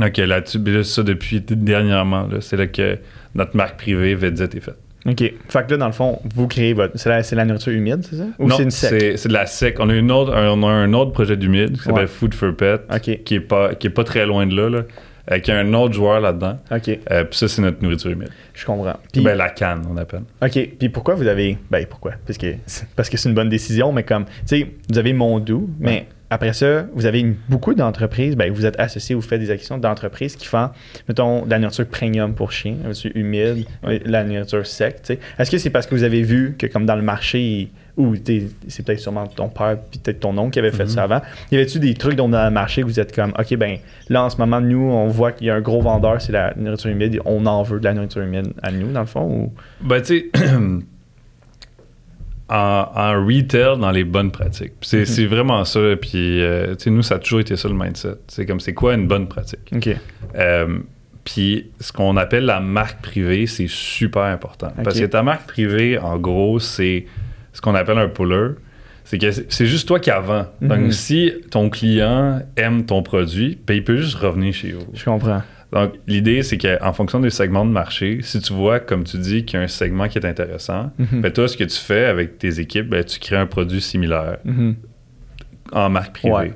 Donc 0.00 0.16
là-dessus, 0.16 0.84
ça 0.84 1.02
depuis 1.02 1.40
dernièrement, 1.40 2.28
c'est 2.40 2.56
là 2.56 2.66
que 2.66 2.98
notre 3.34 3.56
marque 3.56 3.78
privée 3.78 4.14
Vedjet 4.14 4.44
est 4.44 4.60
faite. 4.60 4.76
OK. 5.06 5.18
Fait 5.18 5.66
que 5.66 5.70
là, 5.70 5.76
dans 5.76 5.86
le 5.86 5.92
fond, 5.92 6.20
vous 6.34 6.48
créez 6.48 6.72
votre. 6.72 6.98
C'est 6.98 7.10
la, 7.10 7.20
la, 7.20 7.44
nourriture 7.44 7.72
humide, 7.72 8.04
c'est 8.08 8.16
ça? 8.16 8.24
Ou 8.38 8.50
c'est 8.50 8.62
une 8.62 8.70
sec? 8.70 9.18
C'est 9.18 9.28
de 9.28 9.34
la 9.34 9.44
sec. 9.44 9.76
On 9.78 9.90
a, 9.90 9.94
une 9.94 10.10
autre, 10.10 10.34
un, 10.34 10.48
on 10.48 10.66
a 10.66 10.70
un 10.70 10.92
autre 10.94 11.12
projet 11.12 11.36
d'humide 11.36 11.76
qui 11.76 11.82
s'appelle 11.82 12.08
Food 12.08 12.32
for 12.34 12.54
Pet, 12.56 12.80
qui, 13.02 13.34
est 13.34 13.40
pas, 13.40 13.74
qui 13.74 13.88
est 13.88 13.90
pas 13.90 14.04
très 14.04 14.24
loin 14.24 14.46
de 14.46 14.56
là. 14.56 14.70
là 14.70 14.82
avec 15.26 15.48
un 15.48 15.72
autre 15.74 15.94
joueur 15.94 16.20
là-dedans. 16.20 16.58
OK. 16.70 16.88
Euh, 17.10 17.24
puis 17.24 17.38
ça, 17.38 17.48
c'est 17.48 17.62
notre 17.62 17.82
nourriture 17.82 18.10
humide. 18.10 18.30
Je 18.52 18.64
comprends. 18.64 18.96
ben, 19.14 19.36
la 19.36 19.50
canne, 19.50 19.82
on 19.90 19.96
appelle. 19.96 20.22
OK. 20.42 20.68
Puis 20.78 20.88
pourquoi 20.88 21.14
vous 21.14 21.26
avez. 21.26 21.58
Ben, 21.70 21.86
pourquoi? 21.86 22.12
Parce 22.26 22.38
que, 22.38 22.54
parce 22.96 23.08
que 23.08 23.16
c'est 23.16 23.28
une 23.28 23.34
bonne 23.34 23.48
décision, 23.48 23.92
mais 23.92 24.02
comme. 24.02 24.24
Tu 24.24 24.32
sais, 24.46 24.66
vous 24.90 24.98
avez 24.98 25.12
Mondou, 25.12 25.70
mais 25.80 26.06
après 26.30 26.52
ça, 26.52 26.86
vous 26.94 27.06
avez 27.06 27.24
beaucoup 27.48 27.74
d'entreprises, 27.74 28.34
ben, 28.34 28.50
vous 28.52 28.66
êtes 28.66 28.78
associé, 28.80 29.14
vous 29.14 29.22
faites 29.22 29.40
des 29.40 29.50
actions 29.50 29.78
d'entreprises 29.78 30.36
qui 30.36 30.46
font, 30.46 30.70
mettons, 31.08 31.44
de 31.44 31.50
la 31.50 31.58
nourriture 31.58 31.86
premium 31.86 32.34
pour 32.34 32.50
chiens, 32.50 32.74
la 32.78 32.88
nourriture 32.88 33.12
humide, 33.14 33.66
la 33.82 34.24
nourriture 34.24 34.66
sec. 34.66 34.96
Est-ce 35.38 35.50
que 35.50 35.58
c'est 35.58 35.70
parce 35.70 35.86
que 35.86 35.94
vous 35.94 36.02
avez 36.02 36.22
vu 36.22 36.56
que, 36.58 36.66
comme 36.66 36.86
dans 36.86 36.96
le 36.96 37.02
marché, 37.02 37.70
ou 37.96 38.14
c'est 38.16 38.84
peut-être 38.84 38.98
sûrement 38.98 39.26
ton 39.26 39.48
père 39.48 39.78
puis 39.90 40.00
peut-être 40.00 40.20
ton 40.20 40.36
oncle 40.36 40.50
qui 40.50 40.58
avait 40.58 40.72
fait 40.72 40.88
ça 40.88 41.06
mhm. 41.06 41.12
avant. 41.12 41.24
Y 41.52 41.56
avait-tu 41.56 41.78
des 41.78 41.94
trucs 41.94 42.16
dans 42.16 42.26
le 42.26 42.50
marché 42.50 42.82
où 42.82 42.86
vous 42.86 42.98
êtes 42.98 43.14
comme, 43.14 43.32
OK, 43.38 43.54
ben 43.56 43.78
là 44.08 44.24
en 44.24 44.30
ce 44.30 44.38
moment, 44.38 44.60
nous, 44.60 44.82
on 44.82 45.06
voit 45.08 45.32
qu'il 45.32 45.46
y 45.46 45.50
a 45.50 45.54
un 45.54 45.60
gros 45.60 45.80
vendeur, 45.80 46.20
c'est 46.20 46.32
la 46.32 46.54
nourriture 46.56 46.90
humide, 46.90 47.20
on 47.24 47.46
en 47.46 47.62
veut 47.62 47.78
de 47.78 47.84
la 47.84 47.94
nourriture 47.94 48.22
humide 48.22 48.52
à 48.62 48.72
nous, 48.72 48.92
dans 48.92 49.00
le 49.00 49.06
fond? 49.06 49.22
Ou... 49.22 49.52
Ben, 49.80 50.02
tu 50.02 50.30
sais, 50.34 50.40
en, 52.48 53.26
retail, 53.26 53.78
dans 53.78 53.90
les 53.90 54.04
bonnes 54.04 54.30
pratiques. 54.32 54.72
Mhm. 54.92 55.04
C'est 55.04 55.26
vraiment 55.26 55.64
ça. 55.64 55.80
Puis, 56.00 56.42
euh, 56.42 56.74
tu 56.74 56.84
sais, 56.84 56.90
nous, 56.90 57.02
ça 57.02 57.16
a 57.16 57.18
toujours 57.18 57.40
été 57.40 57.56
ça 57.56 57.68
le 57.68 57.74
mindset. 57.74 58.16
C'est 58.26 58.44
comme, 58.46 58.60
c'est 58.60 58.74
quoi 58.74 58.94
une 58.94 59.06
bonne 59.06 59.28
pratique? 59.28 59.72
OK. 59.74 59.90
Euh, 60.36 60.78
puis 61.24 61.70
ce 61.80 61.90
qu'on 61.92 62.16
appelle 62.16 62.44
la 62.44 62.60
marque 62.60 63.00
privée, 63.02 63.46
c'est 63.46 63.68
super 63.68 64.24
important. 64.24 64.72
Parce 64.82 65.00
que 65.00 65.06
ta 65.06 65.22
marque 65.22 65.46
privée, 65.46 65.98
en 65.98 66.18
gros, 66.18 66.58
c'est 66.58 67.06
ce 67.54 67.60
qu'on 67.62 67.74
appelle 67.74 67.98
un 67.98 68.08
puller, 68.08 68.50
c'est 69.04 69.18
que 69.18 69.30
c'est 69.30 69.66
juste 69.66 69.88
toi 69.88 70.00
qui 70.00 70.10
as 70.10 70.20
vend. 70.20 70.46
Donc, 70.60 70.80
mhm. 70.80 70.92
si 70.92 71.32
ton 71.50 71.70
client 71.70 72.40
aime 72.56 72.84
ton 72.84 73.02
produit, 73.02 73.58
ben, 73.66 73.74
il 73.74 73.84
peut 73.84 73.96
juste 73.96 74.16
revenir 74.16 74.52
chez 74.52 74.72
vous. 74.72 74.86
Je 74.92 75.04
comprends. 75.04 75.42
Donc, 75.72 75.94
l'idée, 76.06 76.42
c'est 76.42 76.58
qu'en 76.58 76.92
fonction 76.92 77.20
des 77.20 77.30
segments 77.30 77.64
de 77.64 77.70
marché, 77.70 78.20
si 78.22 78.40
tu 78.40 78.52
vois, 78.52 78.80
comme 78.80 79.04
tu 79.04 79.18
dis, 79.18 79.44
qu'il 79.44 79.58
y 79.58 79.62
a 79.62 79.64
un 79.64 79.68
segment 79.68 80.08
qui 80.08 80.18
est 80.18 80.26
intéressant, 80.26 80.90
mhm. 80.98 81.20
ben, 81.20 81.32
toi, 81.32 81.48
ce 81.48 81.56
que 81.56 81.64
tu 81.64 81.76
fais 81.76 82.04
avec 82.04 82.38
tes 82.38 82.60
équipes, 82.60 82.88
ben, 82.88 83.04
tu 83.04 83.18
crées 83.18 83.36
un 83.36 83.46
produit 83.46 83.80
similaire 83.80 84.38
mhm. 84.44 84.76
en 85.72 85.90
marque 85.90 86.14
privée. 86.14 86.52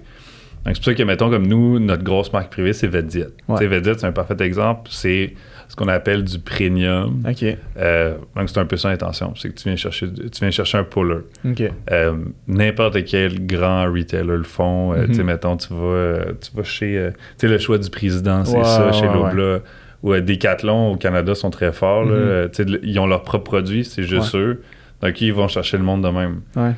Donc, 0.65 0.75
c'est 0.75 0.75
pour 0.77 0.85
ça 0.85 0.95
que, 0.95 1.03
mettons, 1.03 1.31
comme 1.31 1.47
nous, 1.47 1.79
notre 1.79 2.03
grosse 2.03 2.33
marque 2.33 2.51
privée, 2.51 2.73
c'est 2.73 2.89
VetDiet. 2.89 3.29
Ouais. 3.49 3.59
c'est 3.83 4.05
un 4.05 4.13
parfait 4.13 4.37
exemple. 4.41 4.91
C'est 4.93 5.35
ce 5.69 5.77
qu'on 5.77 5.89
appelle 5.89 6.25
du 6.25 6.39
premium. 6.39 7.23
OK. 7.29 7.45
Euh, 7.77 8.15
donc, 8.35 8.49
c'est 8.49 8.59
un 8.59 8.65
peu 8.65 8.77
ça 8.77 8.89
l'intention. 8.89 9.35
C'est 9.37 9.51
que 9.51 9.55
tu 9.55 9.69
viens 9.69 9.77
chercher, 9.77 10.11
tu 10.13 10.41
viens 10.41 10.51
chercher 10.51 10.79
un 10.79 10.85
puller. 10.85 11.21
OK. 11.45 11.63
Euh, 11.91 12.17
n'importe 12.47 13.05
quel 13.05 13.47
grand 13.47 13.85
retailer 13.93 14.37
le 14.37 14.43
font. 14.45 14.95
Euh, 14.95 15.07
tu 15.07 15.15
sais, 15.15 15.21
mhm. 15.21 15.27
mettons, 15.27 15.57
tu 15.57 15.69
vas, 15.75 16.25
tu 16.41 16.51
vas 16.55 16.65
chez. 16.65 17.11
tu 17.13 17.47
sais, 17.47 17.49
le 17.49 17.59
choix 17.59 17.79
du 17.79 17.91
président, 17.91 18.45
c'est 18.45 18.65
ça, 18.65 18.93
chez 18.93 19.07
Lobla. 19.07 19.61
Ou 20.05 20.15
Decathlon 20.15 20.93
au 20.93 20.97
Canada 20.97 21.35
sont 21.35 21.51
très 21.51 21.73
forts. 21.73 22.07
Mhm. 22.07 22.51
Tu 22.53 22.65
sais, 22.65 22.81
ils 22.83 22.99
ont 22.99 23.07
leurs 23.07 23.23
propres 23.23 23.45
produits, 23.45 23.85
c'est 23.85 24.05
juste 24.05 24.35
eux. 24.35 24.63
Donc, 25.03 25.21
ils 25.21 25.33
vont 25.33 25.49
chercher 25.49 25.77
le 25.77 25.85
monde 25.85 26.03
de 26.03 26.09
même. 26.09 26.41
Ouais. 26.57 26.73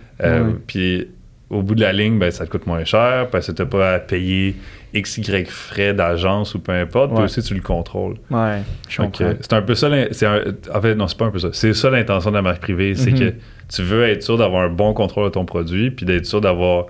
Puis, 0.66 1.08
au 1.50 1.62
bout 1.62 1.74
de 1.74 1.80
la 1.80 1.92
ligne, 1.92 2.18
ben, 2.18 2.30
ça 2.30 2.46
te 2.46 2.50
coûte 2.50 2.66
moins 2.66 2.84
cher 2.84 3.28
parce 3.30 3.48
que 3.48 3.52
tu 3.52 3.62
n'as 3.62 3.68
pas 3.68 3.94
à 3.94 3.98
payer 3.98 4.56
XY 4.94 5.44
frais 5.44 5.94
d'agence 5.94 6.54
ou 6.54 6.60
peu 6.60 6.72
importe, 6.72 7.14
puis 7.14 7.24
aussi 7.24 7.42
tu 7.42 7.54
le 7.54 7.60
contrôles. 7.60 8.14
Ouais, 8.30 8.62
je 8.88 9.02
C'est 9.40 9.52
un 9.52 9.62
peu 9.62 9.74
ça. 9.74 9.88
en 9.88 10.80
fait, 10.80 10.94
non, 10.94 11.08
c'est 11.08 11.18
pas 11.18 11.26
un 11.26 11.30
peu 11.30 11.38
ça. 11.38 11.48
C'est 11.52 11.74
ça 11.74 11.90
l'intention 11.90 12.30
de 12.30 12.36
la 12.36 12.42
marque 12.42 12.60
privée. 12.60 12.94
C'est 12.94 13.12
que 13.12 13.24
mhm. 13.24 13.34
tu 13.68 13.82
veux 13.82 14.08
être 14.08 14.22
sûr 14.22 14.38
d'avoir 14.38 14.62
un 14.62 14.68
bon 14.68 14.94
contrôle 14.94 15.26
de 15.26 15.30
ton 15.30 15.44
produit, 15.44 15.90
puis 15.90 16.06
d'être 16.06 16.26
sûr 16.26 16.40
d'avoir 16.40 16.86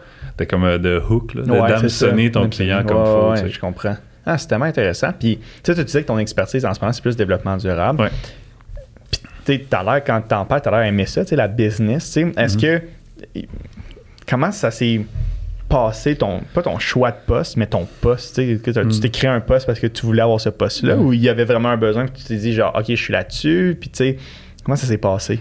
comme 0.47 0.65
euh, 0.65 0.79
de 0.79 1.01
hook, 1.09 1.37
d'hameçonner 1.37 2.31
ton 2.31 2.49
client 2.49 2.83
comme 2.85 2.99
il 2.99 3.43
faut. 3.43 3.49
je 3.49 3.59
comprends. 3.59 3.97
Ah, 4.27 4.39
c'est 4.39 4.49
tellement 4.49 4.67
intéressant. 4.67 5.11
Puis, 5.19 5.39
tu 5.39 5.45
sais, 5.63 5.75
tu 5.75 5.85
disais 5.85 6.03
que 6.03 6.07
ton 6.07 6.19
expertise 6.19 6.65
en 6.65 6.75
ce 6.75 6.81
moment, 6.81 6.93
c'est 6.93 7.03
plus 7.03 7.17
développement 7.17 7.57
durable. 7.57 8.03
Ouais. 8.03 8.11
Puis, 9.11 9.21
tu 9.45 9.53
sais, 9.55 9.83
l'air, 9.85 10.05
quand 10.05 10.21
t'en 10.21 10.45
parles, 10.45 10.61
t'as 10.63 10.71
l'air 10.71 10.83
aimer 10.83 11.07
ça, 11.07 11.25
tu 11.25 11.31
sais, 11.31 11.37
la 11.37 11.49
business. 11.49 12.13
Tu 12.13 12.33
est-ce 12.37 12.57
mhm. 12.57 12.61
que. 12.61 12.83
Comment 14.31 14.53
ça 14.53 14.71
s'est 14.71 15.01
passer 15.71 16.17
ton, 16.17 16.41
pas 16.53 16.63
ton 16.63 16.79
choix 16.79 17.13
de 17.13 17.17
poste, 17.27 17.57
mais 17.57 17.67
ton 17.67 17.87
poste. 18.03 18.37
Que 18.37 18.71
tu 18.71 18.79
mm. 18.79 19.01
t'es 19.01 19.09
créé 19.09 19.31
un 19.31 19.41
poste 19.41 19.67
parce 19.67 19.81
que 19.81 19.87
tu 19.87 20.05
voulais 20.05 20.21
avoir 20.21 20.41
ce 20.41 20.51
poste-là 20.51 20.97
mm. 20.97 21.01
ou 21.01 21.13
il 21.15 21.23
y 21.23 21.31
avait 21.31 21.45
vraiment 21.45 21.71
un 21.71 21.79
besoin 21.79 22.07
que 22.07 22.19
tu 22.19 22.25
t'es 22.25 22.37
dit, 22.37 22.53
genre, 22.53 22.75
OK, 22.77 22.87
je 22.89 22.95
suis 22.97 23.13
là-dessus. 23.13 23.79
Puis, 23.81 23.89
tu 23.89 23.97
sais, 23.97 24.17
comment 24.65 24.77
ça 24.77 24.87
s'est 24.87 24.99
passé? 24.99 25.41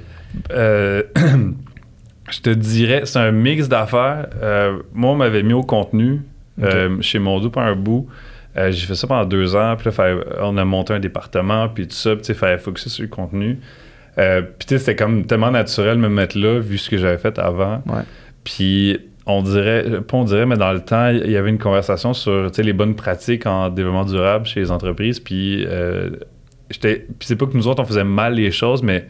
Euh, 0.51 1.03
je 2.31 2.39
te 2.39 2.51
dirais, 2.51 3.01
c'est 3.05 3.19
un 3.19 3.31
mix 3.31 3.67
d'affaires. 3.67 4.27
Euh, 4.41 4.77
moi, 4.93 5.11
on 5.11 5.15
m'avait 5.15 5.43
mis 5.43 5.53
au 5.53 5.63
contenu 5.63 6.21
euh, 6.61 7.01
chez 7.01 7.17
Mondo 7.17 7.49
par 7.49 7.65
un 7.65 7.75
bout. 7.75 8.07
j'ai 8.55 8.85
fait 8.85 8.95
ça 8.95 9.07
pendant 9.07 9.25
deux 9.25 9.55
ans. 9.55 9.75
Puis 9.77 9.89
là, 9.89 10.15
on 10.41 10.57
a 10.57 10.63
monté 10.63 10.93
un 10.93 10.99
département, 10.99 11.67
puis 11.69 11.87
tout 11.87 11.95
ça. 11.95 12.15
Puis, 12.15 12.25
il 12.29 12.35
fallait 12.35 12.59
focuser 12.59 12.89
sur 12.89 13.01
le 13.01 13.09
contenu. 13.09 13.59
puis, 14.15 14.23
tu 14.59 14.67
sais, 14.67 14.77
c'était 14.77 14.95
comme 14.95 15.25
tellement 15.25 15.49
naturel 15.49 15.97
de 15.97 16.01
me 16.01 16.09
mettre 16.09 16.37
là, 16.37 16.59
vu 16.59 16.77
ce 16.77 16.87
que 16.87 16.97
j'avais 16.97 17.17
fait 17.17 17.39
avant. 17.39 17.81
Puis, 18.43 18.97
on 19.25 19.43
dirait, 19.43 20.01
pas 20.01 20.17
on 20.17 20.23
dirait, 20.23 20.45
mais 20.45 20.57
dans 20.57 20.73
le 20.73 20.81
temps, 20.81 21.09
il 21.09 21.29
y 21.29 21.37
avait 21.37 21.49
une 21.49 21.59
conversation 21.59 22.13
sur 22.13 22.51
les 22.57 22.73
bonnes 22.73 22.95
pratiques 22.95 23.45
en 23.45 23.69
développement 23.69 24.05
durable 24.05 24.45
chez 24.45 24.59
les 24.59 24.71
entreprises. 24.71 25.19
Puis, 25.19 25.65
euh, 25.67 26.09
j'étais, 26.69 27.05
puis 27.07 27.27
c'est 27.27 27.35
pas 27.35 27.45
que 27.45 27.55
nous 27.55 27.67
autres, 27.67 27.81
on 27.81 27.85
faisait 27.85 28.03
mal 28.03 28.33
les 28.33 28.51
choses, 28.51 28.81
mais 28.81 29.07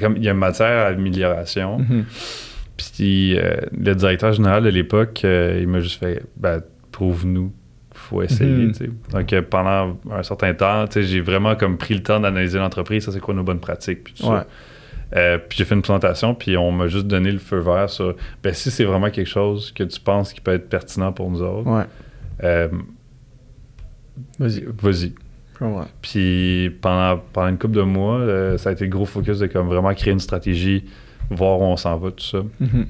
comme, 0.00 0.16
il 0.16 0.24
y 0.24 0.28
a 0.28 0.32
une 0.32 0.38
matière 0.38 0.86
à 0.86 0.88
amélioration. 0.88 1.78
Mm-hmm. 1.78 2.04
Puis, 2.76 3.38
euh, 3.38 3.56
le 3.78 3.94
directeur 3.94 4.32
général 4.32 4.62
de 4.62 4.68
l'époque, 4.68 5.22
euh, 5.24 5.58
il 5.60 5.68
m'a 5.68 5.80
juste 5.80 5.98
fait, 5.98 6.22
ben, 6.36 6.62
prouve-nous 6.90 7.52
faut 7.94 8.22
essayer. 8.22 8.68
Mm-hmm. 8.68 9.12
Donc, 9.12 9.40
pendant 9.48 9.98
un 10.10 10.22
certain 10.22 10.54
temps, 10.54 10.86
j'ai 10.94 11.20
vraiment 11.20 11.56
comme 11.56 11.76
pris 11.76 11.94
le 11.94 12.02
temps 12.02 12.20
d'analyser 12.20 12.58
l'entreprise, 12.58 13.04
ça 13.04 13.12
c'est 13.12 13.20
quoi 13.20 13.34
nos 13.34 13.42
bonnes 13.42 13.60
pratiques, 13.60 14.04
puis 14.04 14.14
tout 14.14 14.24
ça. 14.24 14.46
Euh, 15.14 15.38
puis 15.38 15.58
j'ai 15.58 15.64
fait 15.64 15.74
une 15.74 15.82
présentation, 15.82 16.34
puis 16.34 16.56
on 16.56 16.72
m'a 16.72 16.88
juste 16.88 17.06
donné 17.06 17.30
le 17.32 17.38
feu 17.38 17.58
vert 17.58 17.90
sur 17.90 18.14
ben, 18.42 18.54
si 18.54 18.70
c'est 18.70 18.84
vraiment 18.84 19.10
quelque 19.10 19.28
chose 19.28 19.70
que 19.72 19.84
tu 19.84 20.00
penses 20.00 20.32
qui 20.32 20.40
peut 20.40 20.52
être 20.54 20.68
pertinent 20.68 21.12
pour 21.12 21.30
nous 21.30 21.42
autres, 21.42 21.68
Ouais. 21.70 21.84
euh, 22.44 22.68
Vas-y. 24.38 24.64
vas-y. 24.80 25.12
Puis 26.00 26.70
pendant, 26.80 27.20
pendant 27.32 27.48
une 27.48 27.58
couple 27.58 27.74
de 27.76 27.82
mois, 27.82 28.18
euh, 28.18 28.58
ça 28.58 28.70
a 28.70 28.72
été 28.72 28.84
le 28.84 28.90
gros 28.90 29.04
focus 29.06 29.38
de 29.38 29.46
comme 29.46 29.68
vraiment 29.68 29.94
créer 29.94 30.12
une 30.12 30.18
stratégie, 30.20 30.84
voir 31.30 31.60
où 31.60 31.64
on 31.64 31.76
s'en 31.76 31.96
va, 31.98 32.10
tout 32.10 32.24
ça. 32.24 32.42
Mhm. 32.60 32.86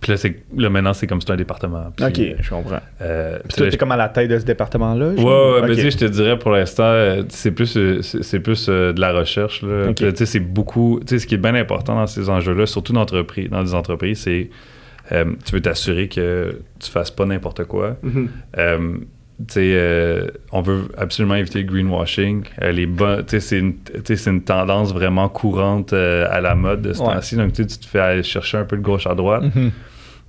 Puis 0.00 0.12
là, 0.12 0.16
c'est, 0.16 0.36
là 0.56 0.70
maintenant, 0.70 0.92
c'est 0.92 1.06
comme 1.08 1.20
si 1.20 1.24
c'était 1.24 1.32
un 1.32 1.36
département. 1.36 1.86
Puis, 1.96 2.04
Ok, 2.04 2.36
je 2.40 2.50
comprends. 2.50 2.78
euh, 3.02 3.38
Puis 3.48 3.56
toi, 3.56 3.66
là, 3.66 3.70
t'es 3.72 3.76
comme 3.78 3.90
à 3.92 3.96
la 3.96 4.08
tête 4.08 4.30
de 4.30 4.38
ce 4.38 4.44
département-là? 4.44 5.08
Ouais, 5.08 5.14
ouais, 5.24 5.60
mais 5.62 5.70
Ok. 5.70 5.74
tu 5.76 5.80
sais, 5.82 5.90
je 5.90 5.98
te 5.98 6.04
dirais 6.04 6.38
pour 6.38 6.52
l'instant, 6.52 6.84
euh, 6.84 7.22
c'est 7.30 7.50
plus, 7.50 7.76
euh, 7.76 8.00
c'est 8.02 8.22
c'est 8.22 8.38
plus 8.40 8.68
euh, 8.68 8.92
de 8.92 9.00
la 9.00 9.12
recherche. 9.12 9.62
Là. 9.62 9.88
Ok. 9.88 9.96
Puis 9.96 10.04
là, 10.04 10.12
tu 10.12 10.18
sais, 10.18 10.26
c'est 10.26 10.40
beaucoup. 10.40 11.00
Tu 11.00 11.08
sais, 11.08 11.18
ce 11.18 11.26
qui 11.26 11.34
est 11.34 11.38
bien 11.38 11.54
important 11.56 11.96
dans 11.96 12.06
ces 12.06 12.30
enjeux-là, 12.30 12.66
surtout 12.66 12.92
dans, 12.92 13.04
dans 13.04 13.62
des 13.64 13.74
entreprises, 13.74 14.20
c'est 14.20 14.50
euh, 15.10 15.24
tu 15.44 15.52
veux 15.52 15.60
t'assurer 15.62 16.08
que 16.08 16.60
tu 16.78 16.90
fasses 16.90 17.10
pas 17.10 17.24
n'importe 17.26 17.64
quoi. 17.64 17.96
Mhm. 18.02 18.28
Euh, 18.58 18.78
sais, 18.78 19.06
euh, 19.56 20.26
on 20.52 20.62
veut 20.62 20.88
absolument 20.96 21.36
éviter 21.36 21.62
le 21.62 21.66
greenwashing. 21.72 22.44
Euh, 22.62 22.72
les 22.72 22.86
c'est 23.40 23.58
une, 23.58 23.74
une 24.26 24.42
tendance 24.42 24.92
vraiment 24.92 25.28
courante 25.28 25.92
euh, 25.92 26.26
à 26.30 26.40
la 26.40 26.54
mode 26.54 26.82
de 26.82 26.92
ce 26.92 27.00
Ouais. 27.02 27.14
temps-ci. 27.14 27.36
Donc, 27.36 27.52
tu 27.52 27.64
te 27.66 27.86
fais 27.86 28.00
aller 28.00 28.22
chercher 28.24 28.58
un 28.58 28.64
peu 28.64 28.76
de 28.76 28.82
gauche 28.82 29.06
à 29.06 29.14
droite. 29.14 29.44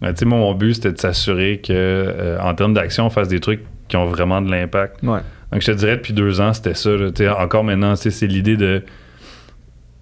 Moi, 0.01 0.13
mon 0.25 0.53
but, 0.53 0.75
c'était 0.75 0.91
de 0.93 0.99
s'assurer 0.99 1.59
que, 1.59 2.37
en 2.41 2.53
termes 2.53 2.73
d'action, 2.73 3.07
on 3.07 3.09
fasse 3.09 3.27
des 3.27 3.39
trucs 3.39 3.61
qui 3.87 3.97
ont 3.97 4.05
vraiment 4.05 4.41
de 4.41 4.49
l'impact. 4.51 5.01
Ouais. 5.03 5.19
Donc, 5.51 5.61
je 5.61 5.65
te 5.71 5.71
dirais, 5.71 5.97
depuis 5.97 6.13
deux 6.13 6.39
ans, 6.39 6.53
c'était 6.53 6.75
ça. 6.75 6.91
là. 6.91 7.09
Encore 7.41 7.63
maintenant, 7.63 7.95
c'est 7.95 8.27
l'idée 8.27 8.57
de. 8.57 8.83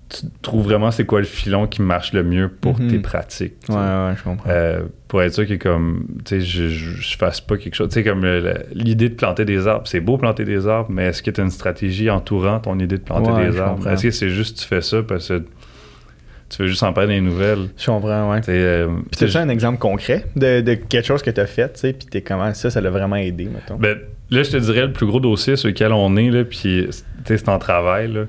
Tu 0.09 0.25
trouves 0.41 0.63
vraiment 0.63 0.89
c'est 0.91 1.05
quoi 1.05 1.19
le 1.19 1.25
filon 1.25 1.67
qui 1.67 1.81
marche 1.81 2.13
le 2.13 2.23
mieux 2.23 2.47
pour 2.49 2.79
Mhm. 2.79 2.87
tes 2.87 2.99
pratiques. 2.99 3.55
Ouais, 3.67 3.75
ouais, 3.75 4.13
je 4.17 4.23
comprends. 4.23 4.49
Euh, 4.49 4.83
pour 5.09 5.21
être 5.21 5.33
sûr 5.33 5.45
que 5.47 5.55
comme 5.55 6.05
tu 6.25 6.39
sais 6.39 6.41
je, 6.41 6.69
je, 6.69 7.01
je 7.01 7.17
fasse 7.17 7.41
pas 7.41 7.57
quelque 7.57 7.75
chose 7.75 7.87
tu 7.89 7.95
sais 7.95 8.03
comme 8.03 8.25
l'idée 8.73 9.09
de 9.09 9.15
planter 9.15 9.43
des 9.45 9.67
arbres 9.67 9.87
c'est 9.87 9.99
beau 10.01 10.17
planter 10.17 10.43
des 10.45 10.67
arbres 10.67 10.89
mais 10.91 11.05
est-ce 11.07 11.21
que 11.23 11.31
tu 11.31 11.39
as 11.41 11.43
une 11.45 11.49
stratégie 11.51 12.09
entourant 12.09 12.59
ton 12.59 12.77
idée 12.79 12.97
de 12.97 13.03
planter 13.03 13.31
Ouais, 13.31 13.49
des 13.49 13.59
arbres? 13.59 13.87
est-ce 13.89 14.03
que 14.03 14.11
c'est 14.11 14.29
juste 14.29 14.59
tu 14.59 14.65
fais 14.65 14.81
ça 14.81 15.03
parce 15.03 15.27
que 15.29 15.43
tu 16.49 16.61
veux 16.61 16.67
juste 16.69 16.83
en 16.83 16.93
parler 16.93 17.07
dans 17.09 17.25
les 17.25 17.29
nouvelles? 17.29 17.67
Je 17.77 17.85
comprends, 17.87 18.31
ouais. 18.31 18.39
euh, 18.47 18.87
Puis 19.17 19.29
t'as 19.29 19.41
un 19.41 19.49
exemple 19.49 19.79
concret 19.79 20.25
de, 20.37 20.61
de 20.61 20.75
quelque 20.75 21.05
chose 21.05 21.21
que 21.21 21.29
t'as 21.31 21.45
fait, 21.45 21.73
tu 21.73 21.79
sais, 21.81 21.93
puis 21.93 22.07
t'es 22.07 22.21
comment 22.21 22.53
ça, 22.53 22.69
ça 22.69 22.79
l'a 22.79 22.89
vraiment 22.89 23.17
aidé, 23.17 23.45
mettons? 23.45 23.75
Ben, 23.75 23.97
là, 24.29 24.43
je 24.43 24.51
te 24.51 24.57
dirais, 24.57 24.85
le 24.87 24.91
plus 24.93 25.05
gros 25.05 25.19
dossier 25.19 25.55
sur 25.55 25.67
lequel 25.67 25.91
on 25.93 26.15
est, 26.17 26.29
là, 26.29 26.43
puis 26.43 26.87
tu 27.25 27.37
c'est 27.37 27.49
en 27.49 27.59
travail, 27.59 28.25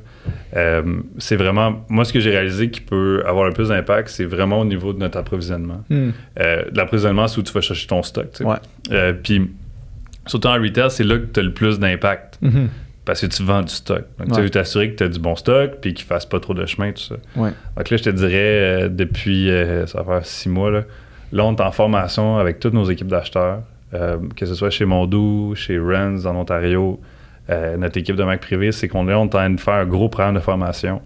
euh, 0.57 0.83
c'est 1.19 1.37
vraiment, 1.37 1.85
moi, 1.89 2.05
ce 2.05 2.13
que 2.13 2.19
j'ai 2.21 2.31
réalisé 2.31 2.69
qui 2.71 2.81
peut 2.81 3.23
avoir 3.27 3.47
le 3.47 3.53
plus 3.53 3.69
d'impact, 3.69 4.09
c'est 4.09 4.25
vraiment 4.25 4.59
au 4.61 4.65
niveau 4.65 4.93
de 4.93 4.99
notre 4.99 5.19
approvisionnement. 5.19 5.85
Hmm. 5.89 6.11
Euh, 6.41 6.65
l'approvisionnement, 6.75 7.29
c'est 7.29 7.39
où 7.39 7.43
tu 7.43 7.53
vas 7.53 7.61
chercher 7.61 7.87
ton 7.87 8.03
stock. 8.03 8.33
tu. 8.33 8.45
Euh, 8.93 9.13
puis, 9.13 9.51
surtout 10.27 10.49
en 10.49 10.55
retail, 10.55 10.91
c'est 10.91 11.05
là 11.05 11.19
que 11.19 11.27
tu 11.27 11.41
as 11.41 11.43
le 11.45 11.53
plus 11.53 11.79
d'impact 11.79 12.39
Mhm. 12.43 12.69
parce 13.05 13.21
que 13.21 13.27
tu 13.27 13.43
vends 13.45 13.63
du 13.63 13.73
stock. 13.73 14.05
Donc, 14.19 14.29
tu 14.29 14.35
Ouais. 14.35 14.43
veux 14.43 14.51
t'assurer 14.51 14.91
que 14.91 14.97
tu 14.97 15.05
as 15.05 15.09
du 15.09 15.19
bon 15.21 15.37
stock 15.37 15.73
puis 15.81 15.95
qu'il 15.95 16.05
ne 16.05 16.09
fasse 16.09 16.27
pas 16.27 16.41
trop 16.41 16.55
de 16.55 16.67
chemin, 16.67 16.91
tout 16.93 17.03
ça. 17.03 17.15
Ouais. 17.37 17.51
Donc 17.77 17.91
là, 17.91 17.97
je 17.97 18.03
te 18.03 18.11
dirais, 18.11 18.89
depuis, 18.91 19.49
ça 19.87 20.03
va 20.03 20.15
faire 20.17 20.27
six 20.27 20.49
mois, 20.49 20.71
là, 20.71 20.83
là, 21.33 21.45
on 21.45 21.55
est 21.55 21.61
en 21.61 21.71
formation 21.73 22.37
avec 22.39 22.59
toutes 22.61 22.75
nos 22.75 22.85
équipes 22.91 23.09
d'acheteurs, 23.09 23.61
euh, 23.95 24.19
que 24.37 24.47
ce 24.47 24.55
soit 24.55 24.71
chez 24.71 24.85
Mondou, 24.85 25.55
chez 25.55 25.79
Renz 25.79 26.27
en 26.27 26.37
Ontario, 26.37 27.01
euh, 27.51 27.77
notre 27.77 27.97
équipe 27.99 28.17
de 28.17 28.25
Mac 28.25 28.41
privé, 28.41 28.73
c'est 28.73 28.89
qu'on 28.89 29.09
est 29.09 29.15
en 29.15 29.29
train 29.29 29.49
de 29.51 29.59
faire 29.61 29.75
un 29.75 29.87
gros 29.87 30.09
programme 30.09 30.35
de 30.35 30.41
formation 30.41 31.01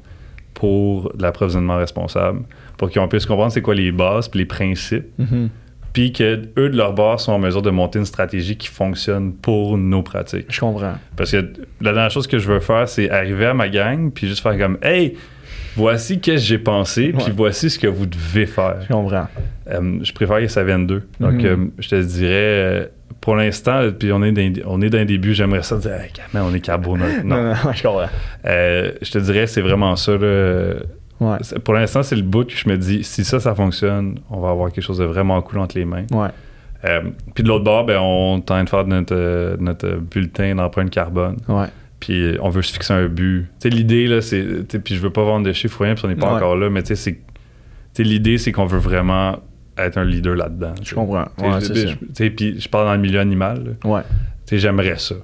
pour 0.55 1.13
de 1.17 1.23
l'approvisionnement 1.23 1.77
responsable, 1.77 2.41
pour 2.77 2.91
qu'on 2.91 3.09
puisse 3.09 3.27
comprendre 3.27 3.53
c'est 3.53 3.63
quoi 3.63 3.75
les 3.75 3.93
bases 3.93 4.29
puis 4.29 4.41
les 4.41 4.47
principes, 4.47 5.07
Mhm. 5.19 5.49
puis 5.93 6.13
que 6.13 6.43
eux 6.59 6.69
de 6.71 6.77
leur 6.77 6.93
bord 6.95 7.21
sont 7.21 7.33
en 7.33 7.39
mesure 7.39 7.63
de 7.63 7.71
monter 7.71 7.99
une 7.99 8.05
stratégie 8.05 8.57
qui 8.57 8.69
fonctionne 8.69 9.33
pour 9.35 9.79
nos 9.79 10.03
pratiques. 10.03 10.47
Je 10.49 10.61
comprends. 10.61 10.95
Parce 11.17 11.31
que 11.33 11.37
la 11.81 11.93
dernière 11.93 12.11
chose 12.11 12.27
que 12.27 12.39
je 12.39 12.47
veux 12.49 12.61
faire, 12.61 12.89
c'est 12.89 13.11
arriver 13.11 13.47
à 13.47 13.55
ma 13.55 13.69
gang, 13.69 14.11
puis 14.11 14.27
juste 14.29 14.43
faire 14.43 14.59
comme 14.59 14.79
Hey, 14.83 15.17
voici 15.77 16.21
qu'est-ce 16.21 16.43
que 16.43 16.49
j'ai 16.49 16.59
pensé, 16.59 17.13
puis 17.13 17.33
voici 17.37 17.71
ce 17.71 17.79
que 17.79 17.87
vous 17.87 18.07
devez 18.07 18.47
faire. 18.47 18.77
Je 18.89 18.93
comprends. 18.93 19.27
Euh, 19.71 19.99
je 20.03 20.13
préfère 20.13 20.39
que 20.41 20.49
ça 20.49 20.65
vienne 20.65 20.87
d'eux. 20.87 21.03
Donc, 21.21 21.35
Mhm. 21.35 21.45
euh, 21.47 21.57
je 21.79 21.89
te 21.89 22.03
dirais, 22.03 22.31
euh, 22.33 22.87
pour 23.21 23.37
l'instant, 23.37 23.83
puis 23.97 24.13
on 24.13 24.23
est 24.23 24.33
dans, 24.33 24.53
on 24.67 24.81
est 24.83 24.91
d'un 24.91 25.05
début, 25.05 25.33
j'aimerais 25.35 25.63
ça 25.63 25.77
dire, 25.77 25.93
hey, 25.93 26.11
man, 26.35 26.45
on 26.51 26.55
est 26.55 26.61
carbo. 26.61 26.97
Non. 26.97 27.05
Non, 27.25 27.43
non, 27.51 27.55
je 27.73 27.83
comprends. 27.83 28.07
Euh, 28.47 28.93
je 29.01 29.11
te 29.13 29.19
dirais, 29.19 29.47
c'est 29.47 29.61
vraiment 29.61 29.95
ça. 29.97 30.13
là. 30.17 30.75
Ouais. 31.21 31.37
C'est- 31.43 31.59
Pour 31.61 31.75
l'instant, 31.75 32.03
c'est 32.03 32.17
le 32.17 32.23
bout 32.23 32.45
que 32.49 32.57
je 32.57 32.69
me 32.69 32.77
dis, 32.77 33.05
si 33.05 33.25
ça, 33.25 33.39
ça 33.39 33.55
fonctionne, 33.55 34.19
on 34.29 34.41
va 34.41 34.51
avoir 34.51 34.73
quelque 34.73 34.83
chose 34.85 34.99
de 34.99 35.05
vraiment 35.05 35.41
cool 35.43 35.61
entre 35.61 35.79
les 35.79 35.85
mains. 35.85 36.05
Ouais. 36.13 36.29
Puis 37.35 37.45
de 37.45 37.49
l'autre 37.49 37.63
bord, 37.65 37.87
ben, 37.87 37.99
on 38.01 38.41
train 38.41 38.65
de 38.65 38.69
faire 38.69 38.85
notre, 38.89 39.57
notre 39.61 39.99
bulletin 39.99 40.57
d'empreinte 40.57 40.91
carbone. 40.91 41.37
Ouais. 41.49 41.67
Puis 42.03 42.37
on 42.41 42.49
veut 42.49 42.63
se 42.63 42.73
fixer 42.73 42.93
un 42.93 43.07
but. 43.07 43.47
Tu 43.61 43.69
sais, 43.71 43.75
l'idée, 43.75 44.09
là, 44.09 44.21
c'est. 44.21 44.43
Puis 44.83 44.97
je 44.97 45.01
veux 45.01 45.11
pas 45.11 45.23
vendre 45.23 45.47
de 45.47 45.53
chiffres 45.53 45.81
ou 45.81 45.85
rien, 45.85 45.95
puis 45.95 46.05
on 46.05 46.09
n'est 46.09 46.17
pas 46.17 46.31
Ouais. 46.31 46.37
encore 46.37 46.57
là, 46.57 46.69
mais 46.69 46.83
tu 46.83 46.89
sais, 46.89 46.97
c'est. 46.97 47.13
tu 47.13 47.19
sais, 47.95 48.03
l'idée, 48.03 48.39
c'est 48.39 48.51
qu'on 48.51 48.67
veut 48.67 48.79
vraiment 48.81 49.39
être 49.79 49.99
un 49.99 50.05
leader 50.05 50.35
là-dedans. 50.35 50.75
Je 50.83 50.95
comprends. 50.97 51.27
Tu 52.15 52.31
Puis 52.33 52.61
je 52.61 52.69
parle 52.69 52.87
dans 52.87 52.95
le 52.95 53.01
milieu 53.01 53.21
animal. 53.21 53.77
là. 53.85 53.89
Ouais. 53.91 54.01
Tu 54.47 54.57
sais, 54.57 54.59
j'aimerais 54.59 54.99
ça. 54.99 55.15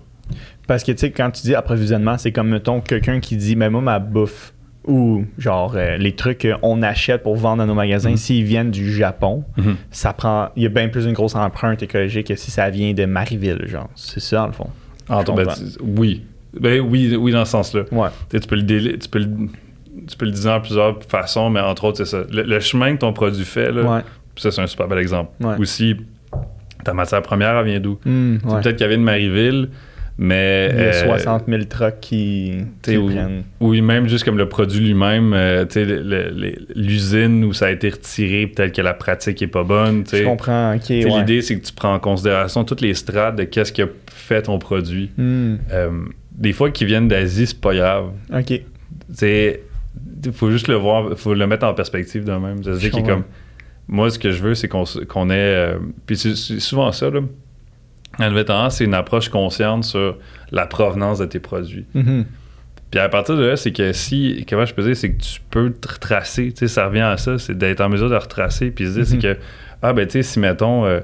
Parce 0.69 0.85
que, 0.85 0.93
tu 0.93 0.99
sais, 0.99 1.11
quand 1.11 1.31
tu 1.33 1.43
dis 1.43 1.55
approvisionnement, 1.57 2.17
c'est 2.17 2.31
comme, 2.31 2.51
mettons, 2.51 2.81
quelqu'un 2.81 3.19
qui 3.21 3.37
dit, 3.37 3.57
mais 3.57 3.71
moi, 3.71 3.81
ma 3.81 3.99
bouffe, 3.99 4.53
ou 4.87 5.25
genre 5.37 5.75
euh, 5.77 5.97
les 5.97 6.13
trucs 6.13 6.47
qu'on 6.63 6.81
achète 6.83 7.23
pour 7.23 7.37
vendre 7.37 7.59
dans 7.59 7.67
nos 7.67 7.75
magasins, 7.75 8.11
Mhm. 8.13 8.17
s'ils 8.17 8.45
viennent 8.45 8.71
du 8.71 8.91
Japon, 8.93 9.45
Mhm. 9.57 9.77
ça 9.91 10.13
prend. 10.13 10.49
Il 10.57 10.63
y 10.63 10.67
a 10.67 10.69
bien 10.71 10.89
plus 10.89 11.05
une 11.07 11.13
grosse 11.13 11.35
empreinte 11.35 11.83
écologique 11.83 12.29
que 12.29 12.37
si 12.37 12.51
ça 12.51 12.71
vient 12.71 12.95
de 12.95 13.05
Marieville, 13.05 13.65
genre. 13.67 13.91
C'est 13.97 14.21
ça, 14.21 14.37
dans 14.39 14.47
le 14.47 14.53
fond. 14.53 14.71
Entre- 15.11 15.35
ben, 15.35 15.47
oui. 15.83 16.23
Ben 16.59 16.81
oui, 16.81 17.15
oui, 17.17 17.33
dans 17.33 17.45
ce 17.45 17.53
sens-là. 17.53 17.83
Ouais. 17.93 18.09
Tu 18.31 18.41
peux 18.41 18.57
le 18.57 18.65
tu 18.99 19.09
peux 19.09 19.19
le, 19.19 19.27
tu 20.09 20.17
peux 20.17 20.25
le 20.27 20.31
dire 20.33 20.51
en 20.53 20.61
plusieurs 20.61 21.03
façons, 21.03 21.51
mais 21.51 21.61
entre 21.61 21.85
autres, 21.85 21.99
c'est 21.99 22.05
ça. 22.07 22.23
Le, 22.31 22.43
le 22.43 22.61
chemin 22.61 22.95
que 22.95 23.01
ton 23.01 23.13
produit 23.13 23.45
fait, 23.45 23.71
là, 23.73 23.83
Ouais. 23.83 24.01
ça, 24.37 24.51
c'est 24.51 24.61
un 24.63 24.67
super 24.67 24.89
bel 24.89 24.99
exemple. 24.99 25.31
Ouais. 25.45 25.57
Aussi, 25.59 25.97
ta 26.85 26.95
matière 26.95 27.21
première, 27.23 27.57
elle 27.59 27.67
vient 27.67 27.81
d'où? 27.81 27.99
Hmm, 28.05 28.37
ouais. 28.45 28.63
Peut-être 28.63 28.77
qu'elle 28.77 28.89
vient 28.89 28.99
de 28.99 29.03
Marieville, 29.03 29.69
mais. 30.17 30.71
Il 30.73 30.79
y 30.79 30.83
a 30.83 30.85
euh, 30.87 31.05
60 31.19 31.45
000 31.49 31.65
trucks 31.65 32.01
qui, 32.01 32.53
qui 32.83 32.97
prennent. 32.97 33.43
Oui, 33.61 33.83
même 33.83 34.09
juste 34.09 34.25
comme 34.25 34.39
le 34.39 34.49
produit 34.49 34.81
lui-même, 34.87 35.33
euh, 35.35 35.65
l'usine 36.75 37.45
où 37.45 37.53
ça 37.53 37.67
a 37.67 37.71
été 37.71 37.91
retiré, 37.91 38.47
peut-être 38.47 38.75
que 38.75 38.83
la 38.83 38.95
pratique 38.95 39.43
est 39.43 39.47
pas 39.47 39.65
bonne. 39.65 40.05
Je 40.11 40.25
comprends, 40.25 40.75
ok. 40.75 40.89
L'idée, 40.89 41.43
c'est 41.43 41.59
que 41.59 41.67
tu 41.67 41.73
prends 41.73 41.95
en 41.95 41.99
considération 41.99 42.65
toutes 42.65 42.81
les 42.81 42.95
strates 42.95 43.37
de 43.37 43.45
qu'est-ce 43.45 43.73
qui 43.73 43.83
a 43.83 43.89
fait 44.13 44.43
ton 44.43 44.59
produit. 44.59 45.11
Hmm, 45.17 45.57
Euh, 45.73 45.91
des 46.39 46.53
fois, 46.53 46.71
qu'ils 46.71 46.87
viennent 46.87 47.09
d'Asie, 47.09 47.47
c'est 47.49 47.61
pas 47.61 47.75
grave. 47.75 48.13
ok. 48.33 48.63
Il 50.25 50.33
faut 50.33 50.51
juste 50.51 50.69
le 50.69 50.75
voir, 50.77 51.19
faut 51.19 51.35
le 51.35 51.47
mettre 51.47 51.67
en 51.67 51.75
perspective 51.75 52.25
de 52.25 52.33
même. 52.33 52.63
Ça 52.63 52.73
dire 52.73 52.91
qu'il 52.91 53.01
est 53.01 53.09
comme. 53.09 53.25
Moi, 53.89 54.11
ce 54.11 54.19
que 54.19 54.31
je 54.31 54.43
veux, 54.43 54.55
c'est 54.55 54.69
qu'on 54.69 54.85
ait. 55.31 55.35
euh, 55.35 55.79
puis 56.07 56.17
c'est 56.17 56.37
c'est 56.37 56.61
souvent 56.61 56.93
ça, 56.93 57.11
là. 57.11 57.21
Nouvelle 58.19 58.45
tendance, 58.45 58.77
c'est 58.77 58.85
une 58.85 58.95
approche 58.95 59.29
consciente 59.29 59.85
sur 59.85 60.19
la 60.51 60.67
provenance 60.67 61.19
de 61.19 61.25
tes 61.27 61.39
produits. 61.39 61.87
Mhm. 61.95 62.25
Puis 62.91 63.01
à 63.01 63.09
partir 63.09 63.37
de 63.37 63.45
là, 63.45 63.57
c'est 63.57 63.73
que 63.73 63.93
si, 63.93 64.45
comment 64.49 64.65
je 64.65 64.75
peux 64.75 64.83
dire, 64.83 64.97
c'est 64.97 65.13
que 65.13 65.23
tu 65.23 65.41
peux 65.51 65.71
te 65.71 65.93
retracer, 65.93 66.51
tu 66.53 66.61
sais, 66.61 66.69
ça 66.69 66.87
revient 66.87 67.01
à 67.01 67.17
ça, 67.17 67.39
c'est 67.39 67.57
d'être 67.57 67.81
en 67.81 67.89
mesure 67.89 68.09
de 68.09 68.17
retracer, 68.17 68.71
puis 68.71 68.87
se 68.87 68.93
dire, 68.93 69.07
c'est 69.07 69.19
que, 69.19 69.37
ah 69.83 69.93
ben 69.93 70.07
tu 70.07 70.13
sais, 70.13 70.23
si 70.23 70.41
mettons, 70.41 70.87
euh, 70.87 71.01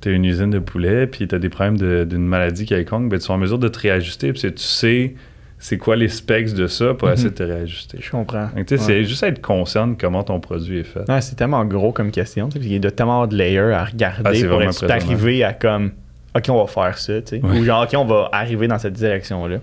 t'as 0.00 0.10
une 0.10 0.24
usine 0.24 0.50
de 0.50 0.58
poulet, 0.58 1.06
puis 1.06 1.26
t'as 1.26 1.38
des 1.38 1.48
problèmes 1.48 1.78
de- 1.78 2.04
d'une 2.08 2.26
maladie 2.26 2.66
quelconque, 2.66 3.08
ben 3.10 3.18
tu 3.18 3.26
es 3.26 3.30
en 3.30 3.38
mesure 3.38 3.58
de 3.58 3.68
te 3.68 3.78
réajuster, 3.78 4.32
puis 4.32 4.40
tu 4.42 4.52
sais 4.56 5.14
c'est 5.58 5.78
quoi 5.78 5.96
les 5.96 6.08
specs 6.08 6.52
de 6.52 6.66
ça 6.66 6.92
pour 6.92 7.08
Mhm. 7.08 7.14
essayer 7.14 7.30
de 7.30 7.34
te 7.34 7.42
réajuster. 7.42 7.98
Je 8.02 8.10
comprends. 8.10 8.48
Tu 8.66 8.74
Ouais. 8.74 8.78
c'est 8.80 9.04
juste 9.04 9.22
être 9.22 9.40
conscient 9.40 9.86
de 9.86 9.94
comment 9.98 10.22
ton 10.22 10.38
produit 10.38 10.80
est 10.80 10.84
fait. 10.84 11.00
C'est 11.22 11.34
tellement 11.34 11.64
gros 11.64 11.92
comme 11.92 12.10
question. 12.10 12.50
tu 12.50 12.58
Il 12.58 12.84
y 12.84 12.86
a 12.86 12.90
tellement 12.90 13.14
avoir 13.22 13.28
de 13.28 13.36
layers 13.36 13.72
à 13.72 13.84
regarder 13.86 14.44
Ah, 14.44 14.48
pour 14.48 14.62
être 14.62 14.90
arriver 14.90 15.42
à 15.44 15.54
comme 15.54 15.92
OK, 16.36 16.44
on 16.50 16.62
va 16.62 16.66
faire 16.66 16.98
ça. 16.98 17.22
tu. 17.22 17.36
Ouais. 17.36 17.58
Ou 17.58 17.64
genre 17.64 17.84
OK, 17.84 17.94
on 17.96 18.04
va 18.04 18.28
arriver 18.32 18.68
dans 18.68 18.78
cette 18.78 18.92
direction-là. 18.92 19.56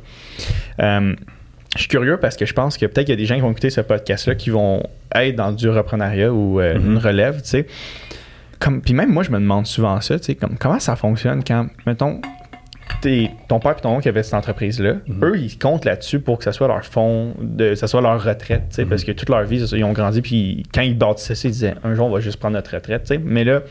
Euh, 0.80 1.14
je 1.76 1.80
suis 1.80 1.88
curieux 1.88 2.18
parce 2.18 2.36
que 2.38 2.48
je 2.48 2.54
pense 2.54 2.76
que 2.78 2.88
peut-être 2.88 3.06
qu'il 3.06 3.14
y 3.14 3.18
a 3.18 3.22
des 3.22 3.28
gens 3.28 3.36
qui 3.36 3.42
vont 3.42 3.52
écouter 3.52 3.70
ce 3.70 3.82
podcast-là 3.82 4.34
qui 4.34 4.50
vont 4.50 4.82
être 5.14 5.36
dans 5.36 5.52
du 5.52 5.70
reprenariat 5.70 6.34
ou 6.34 6.60
euh, 6.60 6.80
Mhm. 6.80 6.92
une 6.94 6.98
relève, 6.98 7.36
tu 7.44 7.50
sais. 7.50 7.68
Comme, 8.64 8.82
puis 8.82 8.94
même 8.94 9.12
moi, 9.12 9.24
je 9.24 9.32
me 9.32 9.40
demande 9.40 9.66
souvent 9.68 10.00
ça, 10.00 10.18
tu 10.18 10.26
sais, 10.26 10.36
comme, 10.36 10.58
comment 10.58 10.80
ça 10.80 10.96
fonctionne 10.96 11.44
quand, 11.44 11.68
mettons, 11.86 12.22
t'es- 13.02 13.32
ton 13.50 13.60
père 13.60 13.76
et 13.78 13.82
ton 13.82 13.98
oncle 13.98 14.08
avaient 14.08 14.24
cette 14.24 14.36
entreprise-là, 14.36 14.96
Mhm. 15.08 15.24
eux, 15.26 15.38
ils 15.38 15.58
comptent 15.60 15.84
là-dessus 15.86 16.20
pour 16.22 16.38
que 16.38 16.46
ça 16.46 16.54
soit 16.54 16.68
leur 16.70 16.86
fonds, 16.86 17.34
de, 17.42 17.76
ça 17.76 17.88
soit 17.88 18.00
leur 18.02 18.24
retraite, 18.24 18.64
tu 18.70 18.76
sais, 18.76 18.84
Mhm. 18.84 18.90
parce 18.90 19.04
que 19.04 19.12
toute 19.12 19.30
leur 19.30 19.44
vie, 19.44 19.58
ils 19.74 19.84
ont 19.84 19.92
grandi, 19.92 20.22
puis 20.22 20.64
quand 20.74 20.82
ils 20.82 20.98
bâtissaient 20.98 21.36
ça, 21.36 21.48
ils 21.50 21.52
disaient, 21.52 21.76
un 21.84 21.94
jour, 21.94 22.08
on 22.08 22.12
va 22.12 22.22
juste 22.22 22.38
prendre 22.40 22.54
notre 22.56 22.74
retraite, 22.74 23.04
tu 23.04 23.16
sais. 23.16 23.22
Mais 23.24 23.44
là, 23.44 23.62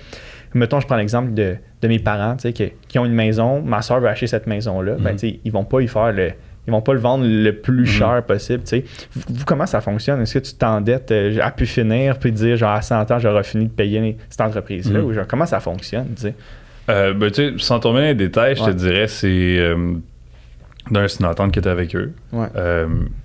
mettons, 0.54 0.78
je 0.80 0.86
prends 0.86 0.96
l'exemple 0.96 1.32
de, 1.32 1.56
de 1.80 1.88
mes 1.88 1.98
parents, 1.98 2.36
tu 2.36 2.42
sais, 2.42 2.52
qui, 2.52 2.72
qui 2.88 2.98
ont 2.98 3.06
une 3.06 3.14
maison, 3.14 3.62
ma 3.62 3.80
soeur 3.80 3.98
veut 4.00 4.08
acheter 4.08 4.26
cette 4.26 4.46
maison-là, 4.46 4.96
ben, 4.98 5.12
Mhm. 5.12 5.16
tu 5.16 5.28
sais, 5.30 5.40
ils 5.44 5.52
vont 5.52 5.64
pas 5.64 5.80
y 5.80 5.88
faire 5.88 6.12
le 6.12 6.32
ils 6.66 6.70
vont 6.70 6.80
pas 6.80 6.92
le 6.92 7.00
vendre 7.00 7.24
le 7.26 7.52
plus 7.52 7.82
mhm. 7.82 7.86
cher 7.86 8.22
possible. 8.24 8.62
Vous, 9.14 9.44
comment 9.44 9.66
ça 9.66 9.80
fonctionne? 9.80 10.20
Est-ce 10.20 10.34
que 10.34 10.38
tu 10.38 10.54
t'endettes 10.54 11.10
euh, 11.10 11.38
à 11.42 11.50
pu 11.50 11.66
finir 11.66 12.18
puis 12.18 12.30
dire 12.30 12.56
genre 12.56 12.70
à 12.70 12.82
100 12.82 13.10
ans 13.10 13.18
j'aurai 13.18 13.42
fini 13.42 13.66
de 13.66 13.70
payer 13.70 14.16
cette 14.28 14.40
entreprise-là? 14.40 15.00
Mhm. 15.00 15.04
Ou 15.04 15.12
genre 15.12 15.26
comment 15.26 15.46
ça 15.46 15.60
fonctionne? 15.60 16.14
Euh, 16.88 17.14
ben, 17.14 17.30
sans 17.58 17.80
tomber 17.80 18.00
dans 18.00 18.06
les 18.06 18.14
détails, 18.14 18.56
je 18.56 18.64
te 18.64 18.70
dirais 18.70 19.08
c'est 19.08 19.56
euh, 19.58 19.94
d'un 20.90 21.08
c'est 21.08 21.20
une 21.20 21.26
entente 21.26 21.52
qui 21.52 21.58
était 21.58 21.68
avec 21.68 21.96
eux. 21.96 22.12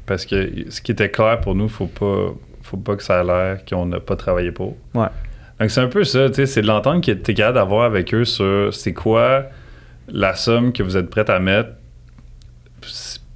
Parce 0.06 0.26
que 0.26 0.70
ce 0.70 0.82
qui 0.82 0.92
était 0.92 1.10
clair 1.10 1.40
pour 1.40 1.54
nous, 1.54 1.70
faut 1.70 1.88
pas 1.88 2.34
faut 2.64 2.78
pas 2.78 2.96
que 2.96 3.04
ça 3.04 3.22
ait 3.22 3.24
l'air 3.24 3.66
qu'on 3.66 3.86
n'a 3.86 4.00
pas 4.00 4.16
travaillé 4.16 4.52
pour. 4.52 4.76
Donc 4.96 5.72
c'est 5.72 5.82
un 5.82 5.88
peu 5.88 6.04
ça, 6.04 6.28
c'est 6.34 6.62
de 6.62 6.68
l'entente 6.68 7.04
qui 7.04 7.12
était 7.12 7.34
capable 7.34 7.56
d'avoir 7.56 7.84
avec 7.86 8.14
eux 8.14 8.26
sur 8.26 8.74
c'est 8.74 8.94
quoi 8.94 9.46
la 10.08 10.36
somme 10.36 10.72
que 10.72 10.82
vous 10.84 10.98
êtes 10.98 11.10
prête 11.10 11.30
à 11.30 11.40
mettre 11.40 11.70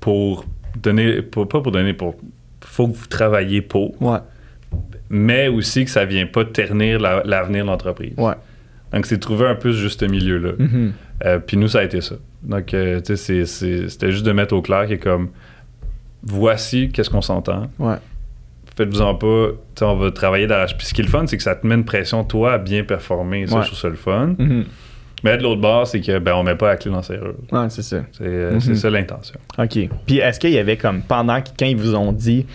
pour 0.02 0.44
donner, 0.76 1.22
pas 1.22 1.46
pour 1.46 1.72
donner, 1.72 1.94
pour 1.94 2.16
faut 2.66 2.88
que 2.88 2.98
vous 2.98 3.08
travaillez 3.08 3.62
pour. 3.62 3.96
Mais 5.10 5.48
aussi 5.48 5.86
que 5.86 5.92
ça 5.92 6.04
vient 6.04 6.26
pas 6.26 6.44
ternir 6.44 7.00
l'avenir 7.00 7.64
de 7.64 7.70
l'entreprise. 7.70 8.16
Donc, 8.16 9.06
c'est 9.06 9.20
trouver 9.20 9.48
un 9.48 9.56
peu 9.56 9.72
ce 9.72 9.78
juste 9.78 10.04
milieu-là. 10.04 10.52
Mm-hmm. 10.52 10.92
Euh, 11.24 11.40
puis 11.40 11.56
nous, 11.56 11.70
ça 11.70 11.80
a 11.80 11.84
été 11.84 12.02
ça. 12.02 12.16
Donc, 12.44 12.74
euh, 12.74 13.00
tu 13.00 13.16
sais, 13.16 13.46
c'était 13.46 14.12
juste 14.12 14.26
de 14.26 14.32
mettre 14.34 14.54
au 14.54 14.62
clair 14.62 14.86
qui 14.88 14.94
est 14.94 15.00
comme 15.00 15.30
voici 16.24 16.90
qu'est-ce 16.90 17.10
qu'on 17.10 17.22
s'entend. 17.22 17.70
Faites-vous-en 18.76 19.16
pas, 19.16 19.50
on 19.82 19.96
va 19.96 20.12
travailler 20.12 20.48
dans 20.48 20.66
Puis 20.78 20.88
ce 20.88 20.94
qui 20.94 21.02
est 21.02 21.06
le 21.06 21.10
fun, 21.10 21.26
c'est 21.28 21.38
que 21.38 21.44
ça 21.44 21.56
te 21.56 21.66
met 21.66 21.76
une 21.76 21.86
pression, 21.86 22.24
toi, 22.24 22.54
à 22.54 22.58
bien 22.58 22.84
performer. 22.84 23.48
Ça, 23.48 23.62
je 23.62 23.68
trouve 23.68 23.80
ça 23.80 23.90
le 23.90 23.96
fun. 23.96 24.36
Mm-hmm. 24.38 24.64
Mais 25.24 25.38
de 25.38 25.44
l'autre 25.44 25.62
bord, 25.62 25.88
c'est 25.88 26.02
que 26.02 26.20
ben 26.20 26.34
on 26.34 26.44
met 26.44 26.56
pas 26.56 26.70
la 26.70 26.78
clé 26.78 26.92
dans 26.92 26.98
la 26.98 27.04
serrure. 27.04 27.36
Ouais, 27.52 27.70
c'est 27.70 27.84
ça. 27.84 28.02
C'est 28.12 28.24
euh, 28.24 28.58
mm-hmm. 28.58 28.76
ça 28.76 28.90
l'intention. 28.90 29.40
OK. 29.58 29.90
Puis 30.06 30.18
est-ce 30.18 30.40
qu'il 30.40 30.52
y 30.52 30.58
avait 30.58 30.78
comme 30.78 31.02
pendant 31.02 31.40
quand 31.40 31.66
ils 31.66 31.78
vous 31.78 31.96
ont 31.96 32.12
dit 32.12 32.46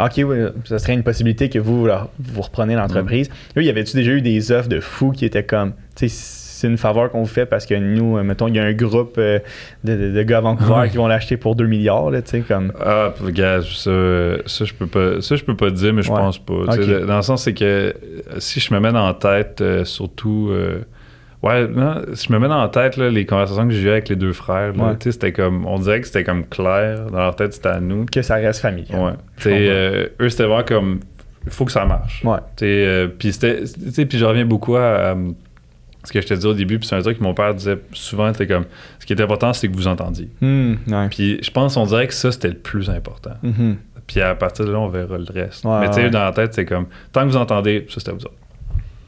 OK, 0.00 0.20
oui, 0.26 0.36
ça 0.64 0.78
serait 0.78 0.94
une 0.94 1.04
possibilité 1.04 1.48
que 1.48 1.58
vous, 1.58 1.86
vous 2.18 2.42
repreniez 2.42 2.74
l'entreprise. 2.74 3.30
Mm. 3.54 3.60
y 3.60 3.68
avait-tu 3.68 3.96
déjà 3.96 4.10
eu 4.10 4.22
des 4.22 4.50
offres 4.50 4.68
de 4.68 4.80
fous 4.80 5.12
qui 5.12 5.24
étaient 5.24 5.44
comme, 5.44 5.72
tu 5.94 6.08
sais, 6.08 6.42
c'est 6.64 6.68
une 6.68 6.78
faveur 6.78 7.10
qu'on 7.10 7.20
vous 7.20 7.28
fait 7.28 7.46
parce 7.46 7.66
que 7.66 7.74
nous, 7.74 8.16
euh, 8.16 8.22
mettons, 8.22 8.48
il 8.48 8.56
y 8.56 8.58
a 8.58 8.64
un 8.64 8.72
groupe 8.72 9.16
euh, 9.18 9.38
de, 9.84 10.22
gars 10.22 10.38
à 10.38 10.40
Vancouver 10.40 10.88
qui 10.90 10.96
vont 10.96 11.06
l'acheter 11.06 11.36
pour 11.36 11.54
2 11.54 11.66
milliards, 11.66 12.10
tu 12.10 12.20
sais, 12.24 12.40
comme. 12.40 12.72
Ah, 12.80 13.12
gars, 13.28 13.60
ça, 13.60 13.90
ça, 14.46 14.64
je 14.64 14.74
peux 14.74 14.86
pas, 14.86 15.20
ça, 15.20 15.36
je 15.36 15.44
peux 15.44 15.56
pas 15.56 15.70
dire, 15.70 15.92
mais 15.92 16.02
je 16.02 16.08
pense 16.08 16.38
pas. 16.38 16.76
Dans 17.06 17.16
le 17.16 17.22
sens, 17.22 17.44
c'est 17.44 17.54
que 17.54 17.94
si 18.38 18.60
je 18.60 18.74
me 18.74 18.80
mets 18.80 18.96
en 18.96 19.14
tête, 19.14 19.60
euh, 19.60 19.84
surtout 19.84 20.50
Ouais, 21.44 21.68
non, 21.68 22.00
je 22.10 22.32
me 22.32 22.38
mets 22.38 22.48
dans 22.48 22.60
la 22.60 22.70
tête 22.70 22.96
les 22.96 23.26
conversations 23.26 23.68
que 23.68 23.74
j'ai 23.74 23.82
eues 23.82 23.90
avec 23.90 24.08
les 24.08 24.16
deux 24.16 24.32
frères. 24.32 24.72
C'était 24.98 25.32
comme, 25.32 25.66
on 25.66 25.78
dirait 25.78 26.00
que 26.00 26.06
c'était 26.06 26.24
comme 26.24 26.46
clair. 26.46 27.10
Dans 27.10 27.18
leur 27.18 27.36
tête, 27.36 27.52
c'était 27.52 27.68
à 27.68 27.80
nous. 27.80 28.06
Que 28.06 28.22
ça 28.22 28.36
reste 28.36 28.60
familial. 28.60 28.98
Ouais. 28.98 29.12
Euh, 29.46 30.08
eux, 30.20 30.28
c'était 30.30 30.44
vraiment 30.44 30.64
comme, 30.64 31.00
il 31.44 31.52
faut 31.52 31.66
que 31.66 31.72
ça 31.72 31.84
marche. 31.84 32.24
Ouais. 32.24 32.38
Euh, 32.62 33.08
puis 33.08 33.30
je 33.30 34.24
reviens 34.24 34.46
beaucoup 34.46 34.76
à, 34.76 35.14
ce 36.02 36.12
que 36.12 36.22
je 36.22 36.26
te 36.26 36.32
disais 36.32 36.48
au 36.48 36.54
début. 36.54 36.78
Puis 36.78 36.88
c'est 36.88 36.96
un 36.96 37.02
truc 37.02 37.18
que 37.18 37.22
mon 37.22 37.34
père 37.34 37.54
disait 37.54 37.78
souvent. 37.92 38.32
C'était 38.32 38.46
comme, 38.46 38.64
ce 38.98 39.04
qui 39.04 39.12
est 39.12 39.20
important, 39.20 39.52
c'est 39.52 39.68
que 39.68 39.76
vous 39.76 39.86
entendiez. 39.86 40.30
Hmm, 40.40 40.76
puis 41.10 41.40
je 41.42 41.50
pense, 41.50 41.76
on 41.76 41.84
dirait 41.84 42.06
que 42.06 42.14
ça, 42.14 42.32
c'était 42.32 42.48
le 42.48 42.54
plus 42.54 42.88
important. 42.88 43.34
Mm-hmm. 43.44 43.74
Puis 44.06 44.22
à 44.22 44.34
partir 44.34 44.64
de 44.64 44.72
là, 44.72 44.78
on 44.78 44.88
verra 44.88 45.18
le 45.18 45.26
reste. 45.30 45.66
Mais 45.66 45.88
tu 45.88 45.96
sais, 45.96 46.08
dans 46.08 46.24
la 46.24 46.32
tête, 46.32 46.54
c'est 46.54 46.64
comme, 46.64 46.86
tant 47.12 47.22
que 47.22 47.26
vous 47.26 47.36
entendez, 47.36 47.86
ça, 47.90 48.00
c'était 48.00 48.12
vous 48.12 48.24
autres. 48.24 48.32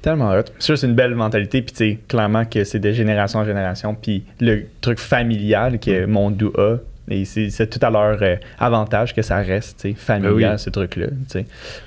Tellement 0.07 0.30
hot. 0.30 0.44
C'est 0.61 0.80
une 0.84 0.94
belle 0.94 1.16
mentalité. 1.16 1.62
Puis, 1.62 1.72
tu 1.72 1.78
sais, 1.78 1.98
clairement 2.07 2.44
que 2.44 2.62
c'est 2.62 2.78
de 2.78 2.92
génération 2.92 3.40
en 3.40 3.44
génération. 3.44 3.96
Puis, 4.00 4.22
le 4.38 4.66
truc 4.80 5.00
familial 5.00 5.80
que 5.80 6.07
mm. 6.07 6.09
mon 6.09 6.30
doux 6.30 6.52
a, 6.57 6.76
et 7.09 7.24
c'est 7.24 7.66
tout 7.68 7.84
à 7.84 7.90
leur 7.90 8.22
euh, 8.22 8.36
avantage 8.61 9.16
que 9.16 9.22
ça 9.22 9.38
reste 9.38 9.80
tu 9.80 9.90
sais, 9.90 9.94
familial, 9.96 10.52
ben 10.52 10.59
ce 10.59 10.70
truc-là. 10.70 11.07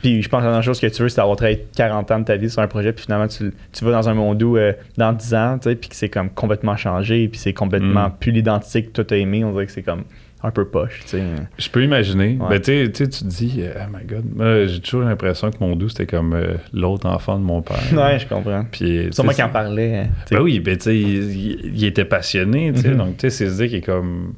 Puis 0.02 0.22
je 0.22 0.30
pense 0.30 0.44
que 0.44 0.48
la 0.48 0.62
chose 0.62 0.82
que 0.82 0.88
tu 0.88 1.02
veux, 1.02 1.08
c'est 1.08 1.18
d'avoir 1.18 1.38
travaillé 1.38 1.66
40 1.76 2.12
ans 2.12 2.20
de 2.20 2.26
ta 2.26 2.36
vie 2.36 2.50
sur 2.50 2.62
un 2.62 2.68
projet, 2.68 2.92
puis 2.92 3.04
finalement, 3.06 3.28
tu, 3.28 3.54
tu 3.72 3.86
vas 3.86 3.92
dans 3.92 4.08
un 4.08 4.14
monde 4.14 4.42
où, 4.44 4.58
euh, 4.58 4.74
dans 4.98 5.14
10 5.14 5.34
ans, 5.36 5.60
puis 5.62 5.76
que 5.76 5.96
c'est 5.96 6.10
comme 6.10 6.30
complètement 6.30 6.78
changé, 6.78 7.28
puis 7.30 7.40
c'est 7.40 7.54
complètement 7.54 8.08
mm. 8.08 8.14
plus 8.20 8.32
l'identité 8.32 8.84
que 8.84 8.92
toi 8.92 9.04
t'as 9.06 9.18
aimé. 9.18 9.46
On 9.46 9.52
dirait 9.52 9.66
que 9.66 9.72
c'est 9.72 9.82
comme 9.82 10.04
un 10.42 10.52
peu 10.52 10.66
poche, 10.66 11.02
tu 11.02 11.10
sais. 11.10 11.24
Je 11.58 11.70
peux 11.70 11.84
imaginer. 11.84 12.38
Ben, 12.50 12.62
tu 12.62 12.86
sais, 12.86 12.92
tu 12.92 13.08
te 13.08 13.26
dis, 13.26 13.58
euh, 13.60 13.74
oh 13.78 13.98
my 13.98 14.06
god, 14.06 14.68
j'ai 14.70 14.80
toujours 14.80 15.02
l'impression 15.02 15.52
que 15.52 15.58
mon 15.60 15.76
doux, 15.76 15.90
c'était 15.90 16.06
comme 16.06 16.34
euh, 16.34 16.54
l'autre 16.74 17.08
enfant 17.08 17.38
de 17.38 17.44
mon 17.44 17.62
père. 17.62 17.78
ouais, 17.92 18.20
je 18.20 18.28
comprends. 18.28 18.66
Puis, 18.72 19.10
c'est 19.12 19.24
moi 19.24 19.34
qui 19.34 19.44
en 19.44 19.50
parlait. 19.50 19.98
Hein, 19.98 20.08
ben 20.32 20.40
oui, 20.40 20.60
ben, 20.62 20.78
tu 20.78 20.84
sais, 20.84 20.98
il, 20.98 21.84
était 21.84 22.06
passionné, 22.06 22.72
tu 22.74 22.82
sais. 22.82 22.90
Mm-hmm. 22.90 22.98
Donc, 22.98 23.18
tu 23.18 23.30
sais, 23.30 23.50
c'est 23.50 23.58
dire 23.58 23.68
qu'il 23.68 23.78
est 23.80 23.82
comme. 23.82 24.36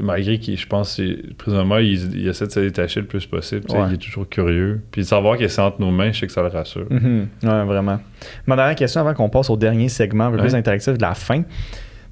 malgré 0.00 0.38
qu'il, 0.38 0.58
je 0.58 0.66
pense, 0.66 1.00
présentement, 1.38 1.78
il, 1.78 2.18
il, 2.18 2.26
essaie 2.26 2.46
de 2.46 2.52
se 2.52 2.60
détacher 2.60 3.00
le 3.00 3.06
plus 3.06 3.26
possible. 3.26 3.62
Il 3.88 3.94
est 3.94 3.98
toujours 3.98 4.28
curieux. 4.28 4.82
Puis 4.90 5.02
de 5.02 5.06
savoir 5.06 5.36
qu'il 5.36 5.46
est 5.46 5.58
entre 5.60 5.80
nos 5.80 5.92
mains, 5.92 6.10
je 6.10 6.18
sais 6.18 6.26
que 6.26 6.32
ça 6.32 6.42
le 6.42 6.48
rassure. 6.48 6.86
Mm 6.90 7.26
Ouais, 7.44 7.64
vraiment. 7.64 8.00
Ma 8.46 8.56
dernière 8.56 8.74
question 8.74 9.02
avant 9.02 9.14
qu'on 9.14 9.28
passe 9.28 9.50
au 9.50 9.56
dernier 9.56 9.88
segment 9.88 10.26
un 10.26 10.30
peu 10.32 10.38
plus 10.38 10.56
interactif 10.56 10.94
de 10.94 11.02
la 11.02 11.14
fin. 11.14 11.44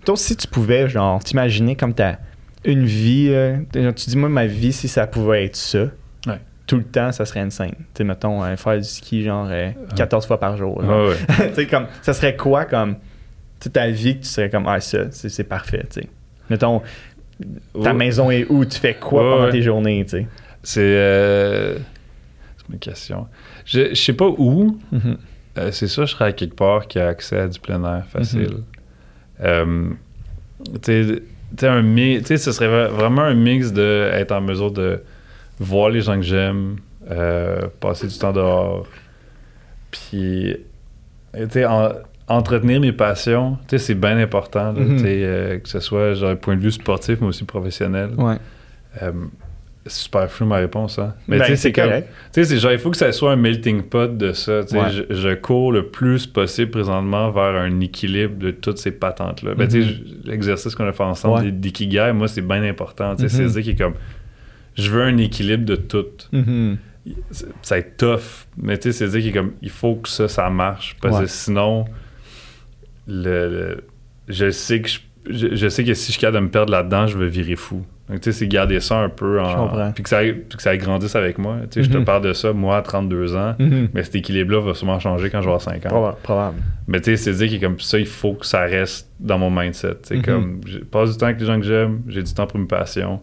Toi, 0.04 0.16
si 0.16 0.36
tu 0.36 0.46
pouvais, 0.46 0.88
genre, 0.88 1.24
t'imaginer 1.24 1.74
comme 1.76 1.94
ta 1.94 2.18
une 2.64 2.84
vie. 2.84 3.28
Euh, 3.30 3.56
tu 3.72 4.10
dis, 4.10 4.16
moi, 4.16 4.28
ma 4.28 4.46
vie, 4.46 4.72
si 4.72 4.88
ça 4.88 5.06
pouvait 5.06 5.44
être 5.44 5.56
ça, 5.56 5.86
tout 6.66 6.76
le 6.76 6.84
temps, 6.84 7.12
ça 7.12 7.26
serait 7.26 7.40
une 7.40 7.50
scène. 7.50 7.74
Tu 7.74 7.84
sais, 7.98 8.04
mettons, 8.04 8.42
euh, 8.42 8.56
faire 8.56 8.78
du 8.78 8.84
ski, 8.84 9.22
genre, 9.22 9.50
14 9.96 10.24
euh, 10.24 10.26
fois 10.26 10.40
par 10.40 10.56
jour. 10.56 10.82
tu 11.28 11.54
sais, 11.54 11.66
comme, 11.66 11.86
ça 12.00 12.14
serait 12.14 12.36
quoi, 12.36 12.64
comme, 12.64 12.96
ta 13.70 13.88
vie, 13.88 14.16
que 14.16 14.22
tu 14.22 14.28
serais 14.28 14.48
comme, 14.48 14.66
ah, 14.66 14.80
ça, 14.80 15.10
c'est 15.10 15.44
parfait, 15.44 15.84
tu 15.90 16.00
sais. 16.00 16.08
Mettons, 16.48 16.80
ta 17.82 17.92
maison 17.92 18.30
est 18.30 18.46
où? 18.48 18.64
Tu 18.64 18.78
fais 18.78 18.94
quoi 18.94 19.22
pendant 19.30 19.50
tes 19.50 19.60
journées, 19.60 20.04
tu 20.04 20.20
sais? 20.20 20.26
C'est. 20.62 21.82
c'est 22.56 22.72
une 22.72 22.78
question. 22.78 23.26
Je, 23.66 23.90
je 23.90 23.94
sais 23.94 24.14
pas 24.14 24.28
où. 24.28 24.78
Mm-hmm. 24.90 25.70
c'est 25.70 25.86
ça, 25.86 26.06
je 26.06 26.12
serais 26.12 26.26
à 26.26 26.32
quelque 26.32 26.56
part 26.56 26.88
qui 26.88 26.98
a 26.98 27.08
accès 27.08 27.40
à 27.40 27.48
du 27.48 27.60
plein 27.60 27.84
air 27.84 28.06
facile. 28.06 28.60
Mm-hmm. 29.38 29.96
tu 30.80 31.04
sais 31.04 31.22
tu 31.56 31.66
un 31.66 31.82
ce 32.22 32.52
serait 32.52 32.88
vraiment 32.88 33.22
un 33.22 33.34
mix 33.34 33.72
de 33.72 34.10
être 34.12 34.32
en 34.32 34.40
mesure 34.40 34.70
de 34.70 35.02
voir 35.58 35.90
les 35.90 36.00
gens 36.00 36.16
que 36.16 36.22
j'aime, 36.22 36.76
euh, 37.10 37.66
passer 37.80 38.06
du 38.06 38.18
temps 38.18 38.32
dehors, 38.32 38.86
puis, 39.90 40.56
tu 41.52 41.64
entretenir 42.26 42.80
mes 42.80 42.92
passions, 42.92 43.58
tu 43.68 43.78
c'est 43.78 43.94
bien 43.94 44.16
important, 44.18 44.72
mm-hmm. 44.72 45.04
euh, 45.04 45.58
que 45.58 45.68
ce 45.68 45.80
soit 45.80 46.14
genre 46.14 46.30
un 46.30 46.36
point 46.36 46.56
de 46.56 46.60
vue 46.60 46.72
sportif, 46.72 47.20
mais 47.20 47.26
aussi 47.28 47.44
professionnel. 47.44 48.10
Ouais. 48.16 48.36
Euh, 49.02 49.12
super 49.86 50.30
flou 50.30 50.46
ma 50.46 50.56
réponse, 50.56 50.98
hein. 50.98 51.14
Mais 51.28 51.38
ben, 51.38 51.44
tu 51.44 51.50
sais, 51.52 51.56
c'est 51.56 51.72
comme. 51.72 51.90
Tu 51.90 52.02
sais, 52.32 52.44
c'est 52.44 52.58
genre, 52.58 52.72
il 52.72 52.78
faut 52.78 52.90
que 52.90 52.96
ça 52.96 53.12
soit 53.12 53.32
un 53.32 53.36
melting 53.36 53.82
pot 53.82 54.16
de 54.16 54.32
ça. 54.32 54.64
Tu 54.64 54.78
sais, 54.78 55.06
je, 55.10 55.34
cours 55.34 55.72
le 55.72 55.88
plus 55.88 56.26
possible 56.26 56.70
présentement 56.70 57.30
vers 57.30 57.54
un 57.54 57.80
équilibre 57.80 58.36
de 58.38 58.50
toutes 58.50 58.78
ces 58.78 58.92
patentes-là. 58.92 59.54
Ben, 59.54 59.68
tu 59.68 59.82
sais, 59.82 59.88
mm-hmm. 59.88 60.26
l'exercice 60.26 60.74
qu'on 60.74 60.86
a 60.86 60.92
fait 60.92 61.02
ensemble 61.02 61.44
ouais. 61.44 61.52
d'ikigai, 61.52 62.12
moi, 62.14 62.28
c'est 62.28 62.40
bien 62.40 62.62
important. 62.62 63.14
Tu 63.16 63.22
sais, 63.22 63.28
c'est 63.28 63.44
mm-hmm. 63.44 63.52
dire 63.52 63.62
qu'il 63.62 63.72
est 63.72 63.76
comme. 63.76 63.94
Je 64.76 64.90
veux 64.90 65.02
un 65.02 65.16
équilibre 65.18 65.64
de 65.64 65.76
tout. 65.76 66.06
Mm-hmm. 66.32 66.76
Ça 67.30 67.74
va 67.74 67.78
être 67.78 67.96
tough, 67.98 68.46
mais 68.56 68.78
tu 68.78 68.90
sais, 68.90 68.98
c'est 68.98 69.08
dire 69.08 69.20
qu'il 69.20 69.28
est 69.28 69.32
comme. 69.32 69.52
Il 69.60 69.70
faut 69.70 69.96
que 69.96 70.08
ça, 70.08 70.28
ça 70.28 70.48
marche. 70.48 70.96
Parce 71.02 71.20
que 71.20 71.26
sinon, 71.26 71.84
le, 73.06 73.84
je 74.28 74.50
sais 74.50 74.80
que 74.80 74.88
je, 75.28 75.54
je, 75.54 75.68
sais 75.68 75.84
que 75.84 75.94
si 75.94 76.06
je 76.06 76.12
suis 76.12 76.20
capable 76.20 76.38
de 76.38 76.44
me 76.44 76.50
perdre 76.50 76.72
là-dedans, 76.72 77.06
je 77.06 77.18
vais 77.18 77.28
virer 77.28 77.56
fou. 77.56 77.84
Donc, 78.08 78.20
tu 78.20 78.32
sais, 78.32 78.38
c'est 78.38 78.48
garder 78.48 78.80
ça 78.80 78.98
un 78.98 79.08
peu 79.08 79.40
en. 79.40 79.92
Puis 79.92 80.02
que 80.02 80.10
ça, 80.10 80.20
puis 80.20 80.56
que 80.56 80.62
ça 80.62 80.76
grandisse 80.76 81.16
avec 81.16 81.38
moi. 81.38 81.56
Tu 81.70 81.80
sais, 81.80 81.84
je 81.84 81.90
te 81.90 81.96
mhm. 81.96 82.04
parle 82.04 82.22
de 82.22 82.34
ça, 82.34 82.52
moi, 82.52 82.76
à 82.76 82.82
32 82.82 83.34
ans, 83.34 83.54
mhm. 83.58 83.88
mais 83.94 84.02
cet 84.02 84.16
équilibre-là 84.16 84.60
va 84.60 84.74
sûrement 84.74 85.00
changer 85.00 85.30
quand 85.30 85.40
je 85.40 85.46
vais 85.46 85.54
avoir 85.54 85.62
5 85.62 85.86
ans. 85.86 86.14
Probable. 86.22 86.58
Mais 86.86 87.00
tu 87.00 87.16
sais, 87.16 87.16
c'est 87.16 87.46
dire 87.46 87.58
que 87.58 87.64
comme 87.64 87.80
ça, 87.80 87.98
il 87.98 88.06
faut 88.06 88.34
que 88.34 88.44
ça 88.44 88.60
reste 88.60 89.08
dans 89.20 89.38
mon 89.38 89.50
mindset. 89.50 89.94
Tu 90.02 90.08
sais, 90.08 90.16
mhm. 90.16 90.22
comme, 90.22 90.60
je 90.66 90.78
passe 90.80 91.12
du 91.12 91.16
temps 91.16 91.26
avec 91.26 91.40
les 91.40 91.46
gens 91.46 91.58
que 91.58 91.64
j'aime, 91.64 92.02
j'ai 92.06 92.22
du 92.22 92.34
temps 92.34 92.46
pour 92.46 92.58
mes 92.58 92.66
passions, 92.66 93.22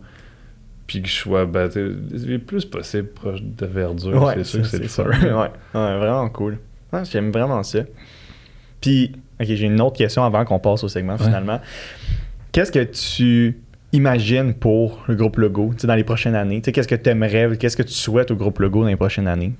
puis 0.87 1.03
que 1.03 1.07
je 1.07 1.13
sois, 1.13 1.45
ben, 1.45 1.69
le 1.75 2.37
plus 2.39 2.65
possible 2.65 3.09
proche 3.09 3.41
de 3.43 3.65
verdure. 3.67 4.31
c'est 4.33 4.43
sûr 4.43 4.61
que 4.61 4.67
c'est 4.67 4.87
ça. 4.87 5.03
ouais. 5.07 5.31
ouais, 5.31 5.49
vraiment 5.73 6.27
cool. 6.29 6.57
J'aime 7.03 7.31
vraiment 7.31 7.61
ça. 7.61 7.81
Puis, 8.81 9.11
ok, 9.39 9.45
j'ai 9.45 9.67
une 9.67 9.79
autre 9.79 9.97
question 9.97 10.23
avant 10.23 10.43
qu'on 10.43 10.59
passe 10.59 10.83
au 10.83 10.87
segment 10.87 11.19
finalement. 11.19 11.61
Qu'est-ce 12.51 12.71
que 12.71 12.83
tu 12.83 13.57
imagines 13.93 14.53
pour 14.53 15.03
le 15.07 15.15
groupe 15.15 15.37
Logo 15.37 15.73
dans 15.83 15.95
les 15.95 16.03
prochaines 16.03 16.35
années? 16.35 16.61
Qu'est-ce 16.61 16.87
que 16.87 16.95
tu 16.95 17.09
aimerais, 17.09 17.57
qu'est-ce 17.57 17.77
que 17.77 17.83
tu 17.83 17.93
souhaites 17.93 18.31
au 18.31 18.35
groupe 18.35 18.59
Logo 18.59 18.81
dans 18.81 18.87
les 18.87 18.95
prochaines 18.95 19.27
années? 19.27 19.53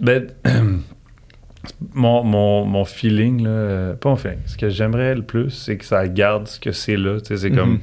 Ben, 0.00 0.26
mon, 1.94 2.24
mon, 2.24 2.64
mon, 2.64 2.84
feeling, 2.84 3.44
là, 3.44 3.94
pas 3.94 4.10
mon 4.10 4.16
feeling, 4.16 4.38
ce 4.46 4.56
que 4.56 4.68
j'aimerais 4.68 5.14
le 5.14 5.22
plus, 5.22 5.50
c'est 5.50 5.76
que 5.76 5.84
ça 5.84 6.06
garde 6.08 6.48
ce 6.48 6.60
que 6.60 6.72
c'est 6.72 6.96
là. 6.96 7.18
C'est 7.22 7.50
comme. 7.50 7.80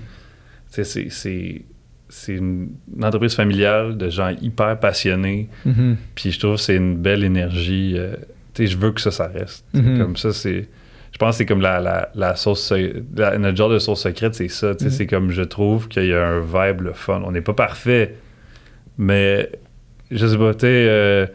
Mm-hmm. 0.76 1.52
C'est 2.10 2.36
une, 2.36 2.70
entreprise 3.02 3.34
familiale 3.34 3.98
de 3.98 4.10
gens 4.10 4.30
hyper 4.42 4.80
passionnés. 4.80 5.50
Mm-hmm. 5.68 5.96
Puis 6.14 6.32
je 6.32 6.40
trouve 6.40 6.56
que 6.56 6.62
c'est 6.62 6.76
une 6.76 6.98
belle 6.98 7.24
énergie. 7.24 7.96
Euh, 7.98 8.16
je 8.58 8.78
veux 8.78 8.92
que 8.92 9.02
ça, 9.02 9.10
ça 9.10 9.28
reste. 9.28 9.66
Mm-hmm. 9.74 9.98
Comme 9.98 10.18
ça, 10.18 10.32
c'est 10.32 10.68
je 11.14 11.20
pense 11.20 11.36
que 11.36 11.38
c'est 11.38 11.46
comme 11.46 11.62
la, 11.62 11.80
la, 11.80 12.10
la 12.16 12.36
sauce, 12.36 12.74
notre 12.74 13.56
genre 13.56 13.70
de 13.70 13.78
sauce 13.80 14.02
secrète, 14.02 14.34
c'est 14.34 14.48
ça. 14.48 14.72
Mm-hmm. 14.74 14.90
C'est 14.90 15.08
comme 15.08 15.30
je 15.30 15.44
trouve 15.44 15.88
qu'il 15.88 16.08
y 16.08 16.14
a 16.14 16.28
un 16.28 16.40
vibe 16.40 16.82
le 16.82 16.94
fun. 16.94 17.22
On 17.24 17.32
n'est 17.32 17.42
pas 17.42 17.54
parfait, 17.54 18.16
mais 18.98 19.50
je 20.10 20.26
sais 20.26 20.38
pas, 20.38 20.54
tu 20.56 20.62
sais, 20.62 21.32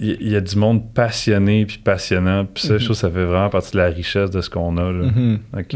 il 0.00 0.28
y, 0.28 0.34
a 0.34 0.40
du 0.40 0.56
monde 0.56 0.92
passionné 0.92 1.64
puis 1.66 1.78
passionnant. 1.78 2.46
Puis 2.46 2.64
ça, 2.64 2.68
je 2.68 2.74
mm-hmm. 2.74 2.84
trouve 2.84 2.96
que 2.96 3.00
ça 3.00 3.10
fait 3.10 3.24
vraiment 3.24 3.48
partie 3.48 3.72
de 3.72 3.76
la 3.76 3.86
richesse 3.86 4.30
de 4.30 4.40
ce 4.40 4.50
qu'on 4.50 4.76
a. 4.76 4.90
Là. 4.92 5.06
Mm-hmm. 5.06 5.38
Donc, 5.52 5.74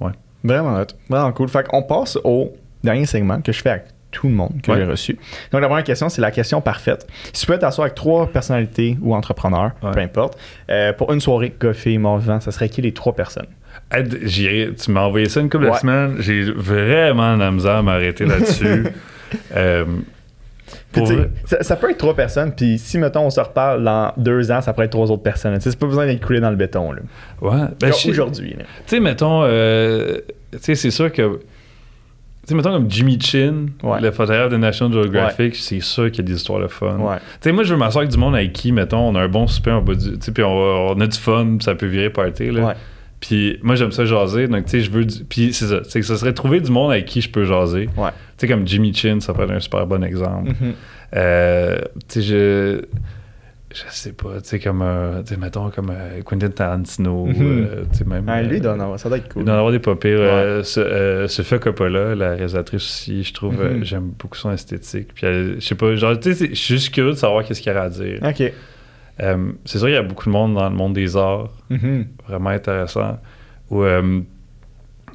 ouais. 0.00 0.12
Vraiment, 0.42 0.82
vraiment 1.08 1.32
cool. 1.32 1.48
Fait 1.48 1.66
qu'on 1.66 1.84
passe 1.84 2.18
au 2.24 2.52
dernier 2.82 3.06
segment 3.06 3.40
que 3.40 3.52
je 3.52 3.62
fais 3.62 3.70
avec 3.70 3.84
tout 4.16 4.28
le 4.28 4.34
monde 4.34 4.62
que 4.62 4.74
j'ai 4.74 4.84
reçu. 4.84 5.18
Donc, 5.52 5.60
la 5.60 5.68
première 5.68 5.84
question, 5.84 6.08
c'est 6.08 6.22
la 6.22 6.30
question 6.30 6.62
parfaite. 6.62 7.06
Si 7.34 7.42
tu 7.42 7.46
peux 7.46 7.58
t'asseoir 7.58 7.84
avec 7.84 7.94
trois 7.94 8.26
personnalités 8.26 8.96
ou 9.02 9.14
entrepreneurs, 9.14 9.72
peu 9.80 10.00
importe, 10.00 10.38
euh, 10.70 10.94
pour 10.94 11.12
une 11.12 11.20
soirée 11.20 11.50
coffee 11.50 11.98
mort 11.98 12.18
vivant, 12.18 12.40
ça 12.40 12.50
serait 12.50 12.70
qui 12.70 12.80
les 12.80 12.92
trois 12.92 13.14
personnes? 13.14 13.46
tu 13.90 14.90
m'as 14.90 15.02
envoyé 15.02 15.28
ça 15.28 15.40
une 15.40 15.50
couple 15.50 15.70
de 15.70 15.76
semaines. 15.76 16.16
J'ai 16.20 16.50
vraiment 16.50 17.36
la 17.36 17.50
misère 17.50 17.76
à 17.76 17.82
m'arrêter 17.82 18.24
là-dessus. 18.24 18.86
euh, 19.56 19.84
ça, 21.60 21.76
peut 21.76 21.90
être 21.90 21.98
trois 21.98 22.16
personnes, 22.16 22.52
puis 22.56 22.78
si, 22.78 22.96
mettons, 22.96 23.26
on 23.26 23.30
se 23.30 23.38
reparle 23.38 23.84
dans 23.84 24.14
deux 24.16 24.50
ans, 24.50 24.62
ça 24.62 24.72
pourrait 24.72 24.86
être 24.86 24.92
trois 24.92 25.10
autres 25.10 25.22
personnes. 25.22 25.60
C'est 25.60 25.78
pas 25.78 25.86
besoin 25.86 26.06
d'être 26.06 26.24
coulé 26.24 26.40
dans 26.40 26.48
le 26.48 26.56
béton. 26.56 26.90
Là. 26.92 27.02
Ouais. 27.42 27.68
Ben, 27.78 27.92
aujourd'hui. 28.08 28.56
Tu 28.56 28.64
sais, 28.86 29.00
mettons, 29.00 29.42
euh, 29.44 30.20
c'est 30.58 30.74
sûr 30.74 31.12
que 31.12 31.40
tu 32.46 32.50
sais, 32.50 32.54
mettons 32.54 32.70
comme 32.70 32.88
Jimmy 32.88 33.18
Chin, 33.20 33.66
le 33.82 34.10
photographe 34.12 34.52
de 34.52 34.56
National 34.56 34.92
Geographic, 34.92 35.56
c'est 35.56 35.80
sûr 35.80 36.12
qu'il 36.12 36.18
y 36.18 36.20
a 36.20 36.30
des 36.30 36.36
histoires 36.36 36.60
de 36.60 36.68
fun. 36.68 36.96
Tu 36.96 37.20
sais, 37.40 37.52
moi, 37.52 37.64
je 37.64 37.72
veux 37.74 37.78
m'asseoir 37.78 38.02
avec 38.02 38.12
du 38.12 38.18
monde 38.18 38.36
avec 38.36 38.52
qui, 38.52 38.70
mettons, 38.70 39.00
on 39.00 39.16
a 39.16 39.22
un 39.22 39.28
bon 39.28 39.48
super, 39.48 39.82
on, 39.82 39.92
du, 39.92 40.16
puis 40.32 40.44
on, 40.44 40.90
on, 40.90 41.00
a 41.00 41.06
du 41.08 41.18
fun, 41.18 41.56
ça 41.60 41.74
peut 41.74 41.86
virer 41.86 42.08
party, 42.08 42.52
là. 42.52 42.76
Puis 43.18 43.58
moi, 43.62 43.74
j'aime 43.74 43.90
ça 43.90 44.04
jaser, 44.04 44.46
donc 44.46 44.66
tu 44.66 44.72
sais, 44.72 44.80
je 44.80 44.90
veux 44.90 45.04
du... 45.04 45.24
Puis 45.24 45.52
c'est 45.54 45.66
ça, 45.66 45.80
c'est 45.88 45.98
que 45.98 46.06
ça 46.06 46.16
serait 46.16 46.34
trouver 46.34 46.60
du 46.60 46.70
monde 46.70 46.92
avec 46.92 47.06
qui 47.06 47.20
je 47.20 47.30
peux 47.30 47.44
jaser. 47.44 47.88
Tu 47.96 48.02
sais, 48.36 48.46
comme 48.46 48.64
Jimmy 48.66 48.94
Chin, 48.94 49.18
ça 49.20 49.32
pourrait 49.32 49.46
être 49.46 49.54
un 49.54 49.60
super 49.60 49.86
bon 49.86 50.04
exemple. 50.04 50.50
Mm-hmm. 50.50 50.72
euh, 51.16 51.78
tu 52.08 52.20
sais, 52.20 52.22
je 52.22 52.82
je 53.76 53.82
sais 53.90 54.12
pas, 54.12 54.40
tu 54.40 54.48
sais, 54.48 54.58
comme, 54.58 54.80
euh, 54.80 55.22
tu 55.22 55.34
sais, 55.34 55.40
mettons, 55.40 55.70
comme 55.70 55.90
euh, 55.90 56.22
Quentin 56.22 56.48
Tarantino, 56.48 57.26
mm-hmm. 57.26 57.42
euh, 57.42 57.84
tu 57.92 57.98
sais, 57.98 58.04
même... 58.04 58.26
Ah, 58.26 58.42
lui, 58.42 58.56
il 58.56 58.62
doit 58.62 58.72
en 58.72 58.80
avoir, 58.80 58.98
ça 58.98 59.08
doit 59.08 59.18
être 59.18 59.30
cool. 59.32 59.42
Il 59.42 59.44
doit 59.44 59.54
en 59.54 59.58
avoir 59.58 59.72
des 59.72 59.78
pas 59.78 59.94
pires. 59.96 60.18
Ouais. 60.18 60.62
Sophia 60.64 61.58
Coppola, 61.58 62.14
la 62.14 62.30
réalisatrice 62.30 62.82
aussi, 62.82 63.22
je 63.22 63.34
trouve, 63.34 63.56
mm-hmm. 63.56 63.84
j'aime 63.84 64.12
beaucoup 64.18 64.36
son 64.36 64.50
esthétique. 64.50 65.08
Puis, 65.14 65.26
je 65.26 65.60
sais 65.60 65.74
pas, 65.74 65.94
genre, 65.94 66.18
tu 66.18 66.32
sais, 66.32 66.48
je 66.48 66.54
suis 66.54 66.74
juste 66.74 66.94
curieux 66.94 67.12
de 67.12 67.16
savoir 67.16 67.44
qu'est-ce 67.44 67.60
qu'il 67.60 67.72
y 67.72 67.76
a 67.76 67.82
à 67.82 67.90
dire. 67.90 68.18
OK. 68.22 68.52
c'est 69.64 69.78
sûr 69.78 69.86
qu'il 69.88 69.94
y 69.94 69.96
a 69.96 70.02
beaucoup 70.02 70.26
de 70.26 70.32
monde 70.32 70.54
dans 70.54 70.70
le 70.70 70.74
monde 70.74 70.94
des 70.94 71.14
arts, 71.16 71.50
mm-hmm. 71.70 72.06
vraiment 72.28 72.50
intéressant, 72.50 73.18
où 73.70 73.84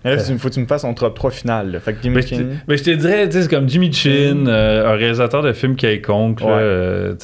Là, 0.03 0.15
il 0.15 0.39
faut 0.39 0.49
que 0.49 0.53
tu 0.53 0.59
me 0.59 0.65
fasses 0.65 0.81
ton 0.81 0.93
top 0.93 1.15
3 1.15 1.31
final. 1.31 1.79
Fait 1.79 1.93
que 1.93 2.01
Jimmy 2.01 2.15
mais, 2.15 2.21
Chin. 2.23 2.37
Je 2.37 2.43
mais 2.67 2.77
je 2.77 2.83
te 2.83 2.89
dirais, 2.89 3.29
c'est 3.29 3.49
comme 3.49 3.69
Jimmy 3.69 3.93
Chin, 3.93 4.35
mm. 4.35 4.47
euh, 4.47 4.87
un 4.87 4.95
réalisateur 4.95 5.43
de 5.43 5.53
films 5.53 5.75
quelconque. 5.75 6.41
Ouais. 6.41 6.47
Euh, 6.49 7.15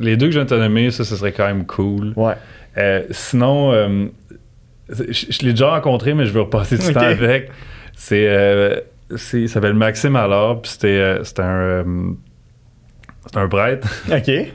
les 0.00 0.16
deux 0.16 0.26
que 0.26 0.32
je 0.32 0.38
viens 0.38 0.44
de 0.44 0.50
te 0.50 0.54
nommer, 0.54 0.90
ça, 0.90 1.04
ce 1.04 1.16
serait 1.16 1.32
quand 1.32 1.46
même 1.46 1.64
cool. 1.64 2.12
Ouais. 2.16 2.34
Euh, 2.76 3.04
sinon, 3.10 3.72
je, 4.90 5.04
je 5.08 5.38
l'ai 5.42 5.52
déjà 5.52 5.70
rencontré, 5.70 6.12
mais 6.14 6.26
je 6.26 6.32
veux 6.32 6.42
repasser 6.42 6.76
du 6.76 6.92
temps 6.92 7.00
avec. 7.00 7.50
C'est, 7.96 8.82
il 9.32 9.48
s'appelle 9.48 9.74
Maxime 9.74 10.16
alors, 10.16 10.60
puis 10.60 10.72
c'était, 10.72 11.18
un, 11.38 12.16
c'est 13.26 13.38
un 13.38 13.48
prêtre. 13.48 13.88
OK. 14.10 14.30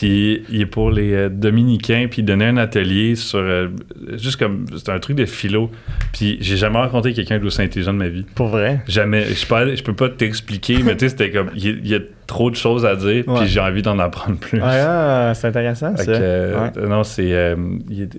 Puis 0.00 0.44
il 0.48 0.62
est 0.62 0.66
pour 0.66 0.90
les 0.90 1.12
euh, 1.12 1.28
Dominicains, 1.28 2.06
puis 2.10 2.22
il 2.22 2.24
donnait 2.24 2.46
un 2.46 2.56
atelier 2.56 3.16
sur. 3.16 3.38
Euh, 3.38 3.68
juste 4.12 4.38
comme. 4.38 4.64
C'était 4.74 4.92
un 4.92 4.98
truc 4.98 5.14
de 5.14 5.26
philo. 5.26 5.70
Puis 6.14 6.38
j'ai 6.40 6.56
jamais 6.56 6.78
rencontré 6.78 7.12
quelqu'un 7.12 7.38
d'aussi 7.38 7.60
intelligent 7.60 7.92
de 7.92 7.98
ma 7.98 8.08
vie. 8.08 8.24
Pour 8.34 8.46
vrai? 8.46 8.80
Jamais. 8.88 9.24
Je, 9.24 9.46
peux, 9.46 9.76
je 9.76 9.82
peux 9.82 9.92
pas 9.92 10.08
t'expliquer, 10.08 10.78
mais 10.82 10.96
tu 10.96 11.00
sais, 11.00 11.10
c'était 11.10 11.30
comme. 11.30 11.50
Il, 11.54 11.86
y 11.86 11.94
a 11.94 11.98
trop 12.26 12.50
de 12.50 12.56
choses 12.56 12.86
à 12.86 12.96
dire, 12.96 13.24
puis 13.26 13.46
j'ai 13.46 13.60
envie 13.60 13.82
d'en 13.82 13.98
apprendre 13.98 14.38
plus. 14.38 14.58
Ah, 14.62 15.32
c'est 15.34 15.48
intéressant, 15.48 15.94
ça. 15.94 16.10
Euh, 16.10 16.70
non, 16.88 17.04
c'est. 17.04 17.54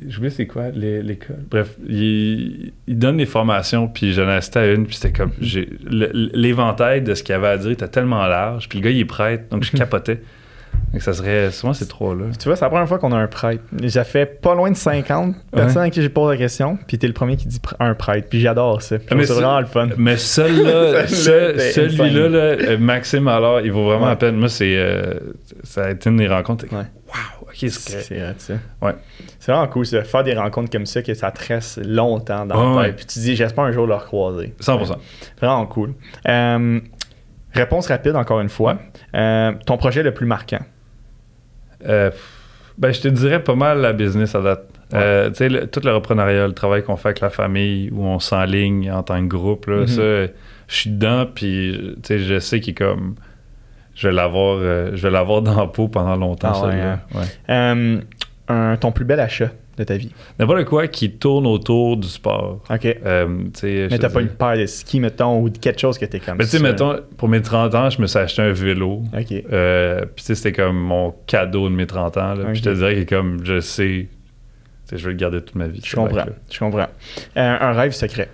J'oublie 0.08 0.30
c'est 0.30 0.46
quoi 0.46 0.70
l'école. 0.70 1.38
Bref, 1.50 1.78
il, 1.90 2.74
donne 2.88 3.18
des 3.18 3.26
formations, 3.26 3.88
puis 3.88 4.14
j'en 4.14 4.30
ai 4.30 4.34
assisté 4.34 4.60
à 4.60 4.72
une, 4.72 4.86
puis 4.86 4.98
c'était 4.98 5.18
comme. 5.18 5.32
L'éventail 5.42 7.02
de 7.02 7.16
ce 7.16 7.24
qu'il 7.24 7.34
avait 7.34 7.48
à 7.48 7.58
dire 7.58 7.72
était 7.72 7.88
tellement 7.88 8.28
large, 8.28 8.70
puis 8.70 8.78
le 8.78 8.84
gars, 8.84 8.92
il 8.92 9.00
est 9.00 9.06
prêtre, 9.06 9.46
donc 9.50 9.64
je 9.64 9.72
capotais 9.76 10.22
ça 11.00 11.14
serait 11.14 11.52
souvent 11.52 11.74
ces 11.74 11.88
trois-là. 11.88 12.26
Tu 12.38 12.46
vois, 12.46 12.56
c'est 12.56 12.66
la 12.66 12.70
première 12.70 12.88
fois 12.88 13.00
qu'on 13.00 13.12
a 13.14 13.18
un 13.18 13.28
prêtre. 13.28 13.64
J'ai 13.82 14.04
fait 14.04 14.26
pas 14.26 14.56
loin 14.56 14.70
de 14.72 14.76
50 14.76 15.36
personnes 15.52 15.84
à 15.84 15.90
qui 15.90 16.02
j'ai 16.02 16.10
posé 16.10 16.34
la 16.34 16.38
question, 16.38 16.78
puis 16.88 16.98
t'es 16.98 17.08
le 17.08 17.14
premier 17.14 17.38
qui 17.38 17.48
dit 17.48 17.62
un 17.80 17.94
prêtre. 17.94 18.28
Puis 18.30 18.42
j'adore 18.42 18.82
ça. 18.82 18.98
c'est 19.00 19.16
vraiment 19.16 19.60
le 19.60 19.66
fun. 19.66 19.90
Mais 19.98 20.18
celui-là, 20.18 21.08
celui-là, 21.08 22.38
euh, 22.38 22.78
Maxime, 22.78 23.28
alors, 23.28 23.62
il 23.62 23.72
vaut 23.72 23.86
vraiment 23.86 24.08
la 24.08 24.16
peine. 24.16 24.36
Moi, 24.36 24.50
c'est, 24.50 24.76
euh, 24.76 25.14
ça 25.64 25.86
a 25.86 25.92
été 25.92 26.10
une 26.10 26.18
des 26.18 26.28
rencontres. 26.28 26.66
Ouais. 26.72 26.86
Wow, 27.08 27.48
ok, 27.48 27.56
c'est 27.56 28.02
C'est 28.02 28.20
ça. 28.38 28.54
Ouais. 28.82 28.94
C'est 29.40 29.52
vraiment 29.52 29.68
cool, 29.68 29.86
ça. 29.86 30.04
Faire 30.04 30.24
des 30.24 30.34
rencontres 30.34 30.70
comme 30.70 30.86
ça, 30.86 31.02
que 31.02 31.14
ça 31.14 31.32
tresse 31.32 31.80
longtemps 31.84 32.46
dans 32.46 32.80
le 32.80 32.86
tête. 32.86 32.96
Puis 32.98 33.06
tu 33.06 33.20
dis, 33.20 33.36
j'espère 33.36 33.64
un 33.64 33.72
jour 33.72 33.88
le 33.88 33.96
recroiser. 33.96 34.54
100%. 34.62 34.96
Vraiment 35.40 35.66
cool. 35.66 35.94
Euh, 36.28 36.80
réponse 37.54 37.88
rapide, 37.88 38.16
encore 38.16 38.42
une 38.42 38.50
fois. 38.50 38.80
ton 39.14 39.78
projet 39.78 40.04
le 40.04 40.14
plus 40.14 40.26
marquant? 40.26 40.62
Euh, 41.88 42.12
ben, 42.78 42.92
je 42.94 43.02
te 43.02 43.08
dirais 43.08 43.44
pas 43.44 43.56
mal 43.56 43.80
la 43.80 43.94
business 43.94 44.36
à 44.36 44.42
date. 44.42 44.68
Euh, 44.94 45.30
tu 45.30 45.50
sais, 45.50 45.68
tout 45.68 45.82
le 45.84 45.94
reprenariat, 45.94 46.48
le 46.48 46.54
travail 46.54 46.84
qu'on 46.84 46.98
fait 46.98 47.10
avec 47.10 47.22
la 47.22 47.30
famille, 47.30 47.90
où 47.92 48.04
on 48.04 48.20
s'enligne 48.20 48.92
en 48.92 49.04
tant 49.04 49.22
que 49.22 49.28
groupe, 49.28 49.68
là, 49.68 49.84
mm-hmm. 49.84 49.88
ça, 50.28 50.34
je 50.68 50.76
suis 50.76 50.90
dedans, 50.90 51.26
puis 51.34 51.96
je 52.10 52.40
sais 52.40 52.60
qu'il 52.60 52.72
est 52.72 52.76
comme. 52.76 53.16
Je 53.94 54.08
vais 54.08 54.14
l'avoir 54.14 54.58
euh, 54.60 54.92
je 54.94 55.04
vais 55.04 55.12
l'avoir 55.12 55.42
dans 55.44 55.56
la 55.56 55.68
peau 55.68 55.88
pendant 55.88 56.16
longtemps, 56.16 56.64
ah 56.66 57.00
hein. 57.48 58.00
un, 58.48 58.78
ton 58.78 58.92
plus 58.92 59.06
bel 59.06 59.20
achat? 59.20 59.52
De 59.82 59.88
ta 59.88 59.98
vie? 59.98 60.12
N'importe 60.40 60.66
quoi 60.66 60.88
qui 60.88 61.12
tourne 61.12 61.48
autour 61.48 61.98
du 61.98 62.08
sport. 62.08 62.62
OK. 62.70 62.86
Euh, 62.86 63.28
mais 63.64 63.98
t'as 63.98 64.10
pas 64.10 64.22
une 64.22 64.30
paire 64.30 64.58
de 64.58 64.66
ski, 64.66 65.00
mettons, 65.00 65.42
ou 65.42 65.50
quelque 65.50 65.80
chose 65.80 65.98
que 65.98 66.06
t'es 66.06 66.20
comme 66.20 66.38
Mais 66.38 66.46
tu 66.46 66.52
sais, 66.52 66.60
mettons, 66.60 67.00
pour 67.18 67.28
mes 67.28 67.42
30 67.42 67.76
ans, 67.76 67.90
je 67.90 68.02
me 68.02 68.08
suis 68.08 68.20
acheté 68.20 68.42
un 68.42 68.54
vélo. 68.54 69.04
OK. 69.18 69.34
Euh, 69.52 70.06
puis 70.16 70.24
c'était 70.24 70.52
comme 70.52 70.78
mon 70.78 71.14
cadeau 71.26 71.70
de 71.70 71.76
mes 71.76 71.88
30 71.88 72.18
ans. 72.18 72.34
Puis 72.46 72.56
je 72.56 72.64
te 72.64 72.70
dirais 72.70 73.06
que 73.06 73.16
comme 73.16 73.44
je 73.44 73.60
sais, 73.60 74.08
je 74.92 75.04
vais 75.04 75.12
le 75.12 75.18
garder 75.18 75.42
toute 75.42 75.56
ma 75.56 75.68
vie. 75.68 75.82
Je 75.84 75.96
comprends. 75.96 76.26
Je 76.50 76.60
comprends. 76.60 76.88
Euh, 77.38 77.58
un 77.60 77.72
rêve 77.74 77.92
secret? 77.92 78.30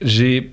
j'ai... 0.00 0.50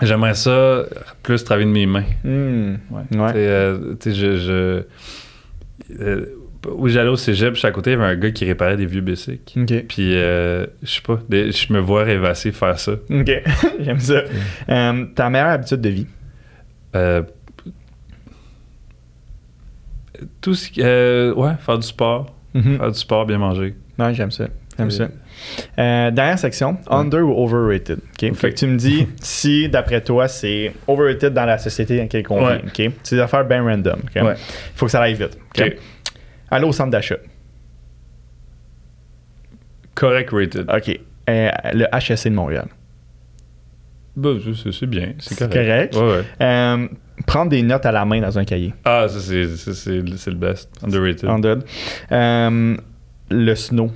J'aimerais 0.00 0.34
ça 0.34 0.84
plus 1.24 1.42
travailler 1.42 1.66
de 1.66 1.72
mes 1.72 1.86
mains. 1.86 2.04
Hmm. 2.22 2.76
Ouais. 2.88 3.96
Tu 3.98 4.10
sais, 4.10 4.14
je... 4.14 4.84
je 5.88 6.37
oui, 6.66 6.90
j'allais 6.90 7.08
au 7.08 7.16
cégep, 7.16 7.54
puis 7.54 7.66
à 7.66 7.70
côté, 7.70 7.90
il 7.90 7.94
y 7.94 7.96
avait 7.96 8.12
un 8.12 8.16
gars 8.16 8.30
qui 8.30 8.44
réparait 8.44 8.76
des 8.76 8.86
vieux 8.86 9.00
bicycles. 9.00 9.64
Puis, 9.88 10.16
euh, 10.16 10.66
je 10.82 10.90
sais 10.90 11.00
pas, 11.02 11.20
je 11.30 11.72
me 11.72 11.78
vois 11.78 12.02
rêvasser 12.02 12.52
faire 12.52 12.78
ça. 12.78 12.92
OK, 12.92 13.30
j'aime 13.80 14.00
ça. 14.00 14.22
Euh, 14.68 15.04
ta 15.14 15.30
meilleure 15.30 15.48
habitude 15.48 15.80
de 15.80 15.88
vie? 15.88 16.06
Euh, 16.96 17.22
tout 20.40 20.54
ce 20.54 20.70
qui. 20.70 20.82
ouais, 20.82 21.54
faire 21.60 21.78
du 21.78 21.86
sport. 21.86 22.34
Mm-hmm. 22.54 22.78
Faire 22.78 22.92
du 22.92 22.98
sport, 22.98 23.26
bien 23.26 23.38
manger. 23.38 23.74
Ouais, 23.98 24.14
j'aime 24.14 24.30
ça. 24.32 24.48
J'aime 24.76 24.90
ça. 24.90 25.08
dernière 25.76 26.38
section, 26.38 26.78
under 26.88 27.22
ou 27.22 27.44
overrated? 27.44 27.98
Okay? 28.14 28.32
Fait 28.32 28.50
que 28.50 28.56
tu 28.56 28.66
me 28.66 28.76
dis 28.76 29.06
si, 29.20 29.68
d'après 29.68 30.00
toi, 30.00 30.26
c'est 30.28 30.72
overrated 30.88 31.32
dans 31.32 31.44
la 31.44 31.58
société 31.58 31.96
dans 31.96 32.02
laquelle 32.02 32.24
on 32.30 32.46
vit. 32.46 32.90
C'est 33.02 33.16
des 33.16 33.22
affaires 33.22 33.44
bien 33.44 33.62
random. 33.62 34.00
Il 34.14 34.22
faut 34.74 34.86
que 34.86 34.92
ça 34.92 35.02
aille 35.02 35.14
vite. 35.14 35.38
Aller 36.50 36.64
au 36.64 36.72
centre 36.72 36.90
d'achat. 36.90 37.16
Correct 39.94 40.30
rated. 40.32 40.70
OK. 40.70 41.00
Euh, 41.28 41.50
le 41.74 41.86
HSC 41.92 42.30
de 42.30 42.34
Montréal. 42.34 42.68
Bah, 44.16 44.30
c'est 44.72 44.86
bien. 44.86 45.12
C'est 45.18 45.38
correct. 45.38 45.54
correct. 45.54 45.94
Ouais, 45.94 46.18
ouais. 46.18 46.24
Euh, 46.40 46.88
prendre 47.26 47.50
des 47.50 47.62
notes 47.62 47.86
à 47.86 47.92
la 47.92 48.04
main 48.04 48.20
dans 48.20 48.38
un 48.38 48.44
cahier. 48.44 48.74
Ah, 48.84 49.06
ça, 49.08 49.20
c'est 49.20 49.92
le 49.92 50.34
best. 50.34 50.70
Underrated. 50.82 51.28
Underrated. 51.28 51.64
Euh, 52.10 52.76
le 53.30 53.54
snow 53.54 53.90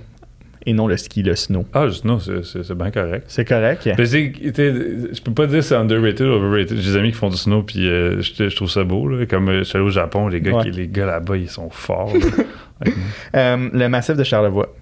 et 0.66 0.72
non 0.72 0.86
le 0.86 0.96
ski, 0.96 1.22
le 1.22 1.34
snow. 1.34 1.64
Ah, 1.72 1.84
le 1.86 1.92
snow, 1.92 2.18
c'est 2.18 2.74
bien 2.74 2.90
correct. 2.90 3.24
C'est 3.28 3.44
correct. 3.44 3.88
Mais 3.98 4.06
je 4.06 5.22
peux 5.22 5.32
pas 5.32 5.46
dire 5.46 5.62
c'est 5.62 5.74
underrated 5.74 6.26
ou 6.26 6.32
overrated. 6.32 6.78
J'ai 6.78 6.92
des 6.92 6.96
amis 6.96 7.10
qui 7.10 7.16
font 7.16 7.30
du 7.30 7.36
snow, 7.36 7.62
puis 7.62 7.88
euh, 7.88 8.20
je, 8.20 8.54
trouve 8.54 8.70
ça 8.70 8.84
beau. 8.84 9.08
Là. 9.08 9.26
Comme 9.26 9.48
euh, 9.48 9.58
je 9.58 9.64
suis 9.64 9.76
allé 9.76 9.86
au 9.86 9.90
Japon, 9.90 10.28
les 10.28 10.40
gars, 10.40 10.62
les 10.64 10.88
gars 10.88 11.06
là-bas, 11.06 11.36
ils 11.36 11.50
sont 11.50 11.70
forts. 11.70 12.12
Euh, 13.36 13.68
le 13.72 13.86
massif 13.86 14.16
de 14.16 14.24
Charlevoix. 14.24 14.74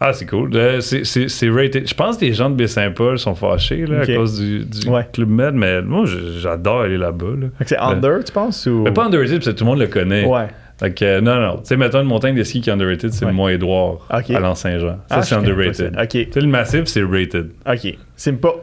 Ah, 0.00 0.14
c'est 0.14 0.24
cool. 0.24 0.50
c'est 0.80 1.50
rated. 1.50 1.86
Je 1.86 1.94
pense 1.94 2.16
que 2.16 2.24
les 2.24 2.32
gens 2.32 2.48
de 2.48 2.54
Baie-Saint-Paul 2.54 3.18
sont 3.18 3.34
fâchés 3.34 3.84
là, 3.84 4.00
à 4.00 4.06
cause 4.06 4.40
du, 4.40 4.66
Club 5.12 5.28
Med, 5.28 5.54
mais 5.54 5.82
moi, 5.82 6.06
j'adore 6.40 6.80
aller 6.80 6.96
là-bas. 6.96 7.34
C'est 7.66 7.76
under, 7.76 8.24
tu 8.24 8.32
penses? 8.32 8.64
Ou... 8.64 8.84
Mais 8.84 8.92
pas 8.92 9.04
underrated, 9.04 9.40
parce 9.40 9.52
que 9.52 9.58
tout 9.58 9.64
le 9.64 9.70
monde 9.70 9.80
le 9.80 9.88
connaît. 9.88 10.24
Ouais. 10.24 10.46
Donc, 10.82 11.00
non, 11.00 11.40
non. 11.40 11.56
Tu 11.58 11.60
sais, 11.64 11.76
mettons 11.76 12.00
une 12.00 12.08
montagne 12.08 12.34
de 12.34 12.42
ski 12.42 12.60
qui 12.60 12.68
est 12.70 12.72
underrated, 12.72 13.12
c'est 13.12 13.24
le 13.24 13.32
Mont-Édouard 13.32 14.06
à 14.10 14.20
l'Anse-Saint-Jean. 14.40 14.98
Ça, 15.08 15.16
Ah, 15.16 15.22
c'est 15.22 15.34
underrated. 15.36 15.96
OK. 15.98 16.08
Tu 16.08 16.28
sais, 16.32 16.40
le 16.40 16.48
massif, 16.48 16.84
c'est 16.86 17.02
rated. 17.04 17.52
OK. 17.66 17.96
C'est 18.16 18.32
pas 18.32 18.54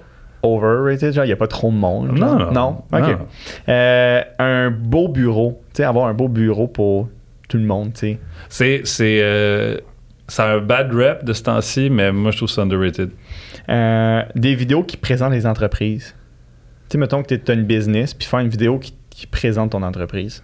overrated, 0.44 1.14
genre, 1.14 1.26
il 1.26 1.28
n'y 1.28 1.34
a 1.34 1.38
pas 1.38 1.48
trop 1.48 1.70
de 1.72 1.76
monde. 1.78 2.16
genre? 2.18 2.38
Non, 2.40 2.46
non? 2.46 2.52
Non? 2.52 2.70
OK. 2.94 3.08
Non. 3.20 3.28
Euh, 3.70 4.22
un 4.40 4.72
beau 4.72 5.08
bureau. 5.08 5.62
Tu 5.74 5.78
sais, 5.78 5.84
avoir 5.84 6.08
un 6.08 6.14
beau 6.14 6.28
bureau 6.28 6.68
pour 6.68 7.10
tout 7.48 7.58
le 7.58 7.64
monde, 7.66 7.94
tu 7.94 8.00
sais. 8.00 8.20
C'est. 8.50 8.82
c'est 8.84 9.20
euh, 9.22 9.78
ça 10.28 10.44
a 10.46 10.56
un 10.58 10.60
bad 10.60 10.94
rep 10.94 11.24
de 11.26 11.34
ce 11.34 11.42
temps-ci, 11.44 11.90
mais 11.90 12.12
moi, 12.12 12.30
je 12.32 12.38
trouve 12.38 12.50
ça 12.50 12.62
underrated. 12.62 13.10
Euh, 13.70 14.22
des 14.36 14.54
vidéos 14.56 14.84
qui 14.84 14.96
présentent 14.98 15.32
les 15.34 15.48
entreprises. 15.48 16.14
Tu 16.88 16.94
sais, 16.94 16.98
mettons 17.00 17.24
que 17.24 17.34
tu 17.34 17.52
as 17.52 17.54
une 17.56 17.64
business, 17.64 18.14
puis 18.14 18.28
faire 18.28 18.40
une 18.40 18.50
vidéo 18.50 18.78
qui, 18.78 18.94
qui 19.10 19.26
présente 19.26 19.72
ton 19.72 19.82
entreprise. 19.84 20.44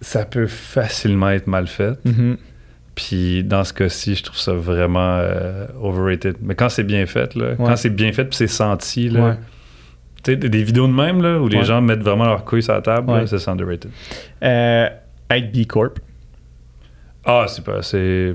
Ça 0.00 0.24
peut 0.24 0.46
facilement 0.46 1.30
être 1.30 1.46
mal 1.46 1.66
fait. 1.66 1.98
Mhm. 2.04 2.36
Puis 2.94 3.44
dans 3.44 3.62
ce 3.64 3.72
cas-ci, 3.72 4.16
je 4.16 4.24
trouve 4.24 4.38
ça 4.38 4.52
vraiment 4.54 5.18
euh, 5.18 5.66
overrated. 5.80 6.36
Mais 6.42 6.54
quand 6.54 6.68
c'est 6.68 6.84
bien 6.84 7.06
fait, 7.06 7.34
là, 7.34 7.54
quand 7.56 7.76
c'est 7.76 7.90
bien 7.90 8.12
fait 8.12 8.24
puis 8.24 8.36
c'est 8.36 8.46
senti, 8.48 9.08
là, 9.08 9.20
Ouais. 9.24 9.34
tu 10.24 10.32
sais, 10.32 10.36
des 10.36 10.62
vidéos 10.64 10.88
de 10.88 10.92
même 10.92 11.22
là, 11.22 11.38
où 11.40 11.46
les 11.48 11.62
gens 11.64 11.80
mettent 11.80 12.02
vraiment 12.02 12.24
leur 12.24 12.44
couille 12.44 12.62
sur 12.62 12.74
la 12.74 12.82
table, 12.82 13.26
c'est 13.28 13.48
underrated. 13.48 13.90
Euh, 14.42 14.88
être 15.30 15.52
B 15.52 15.64
Corp. 15.66 16.00
Ah, 17.24 17.44
c'est 17.48 17.64
pas. 17.64 17.82
C'est. 17.82 18.34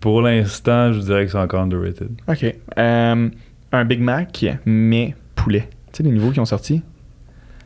Pour 0.00 0.22
l'instant, 0.22 0.92
je 0.92 1.00
dirais 1.00 1.24
que 1.26 1.32
c'est 1.32 1.38
encore 1.38 1.62
underrated. 1.62 2.10
OK. 2.28 2.54
Euh, 2.78 3.28
un 3.72 3.84
Big 3.84 4.00
Mac, 4.00 4.44
mais 4.64 5.14
poulet. 5.34 5.68
Tu 5.92 5.98
sais, 5.98 6.02
les 6.04 6.10
nouveaux 6.10 6.30
qui 6.30 6.40
ont 6.40 6.44
sorti? 6.46 6.82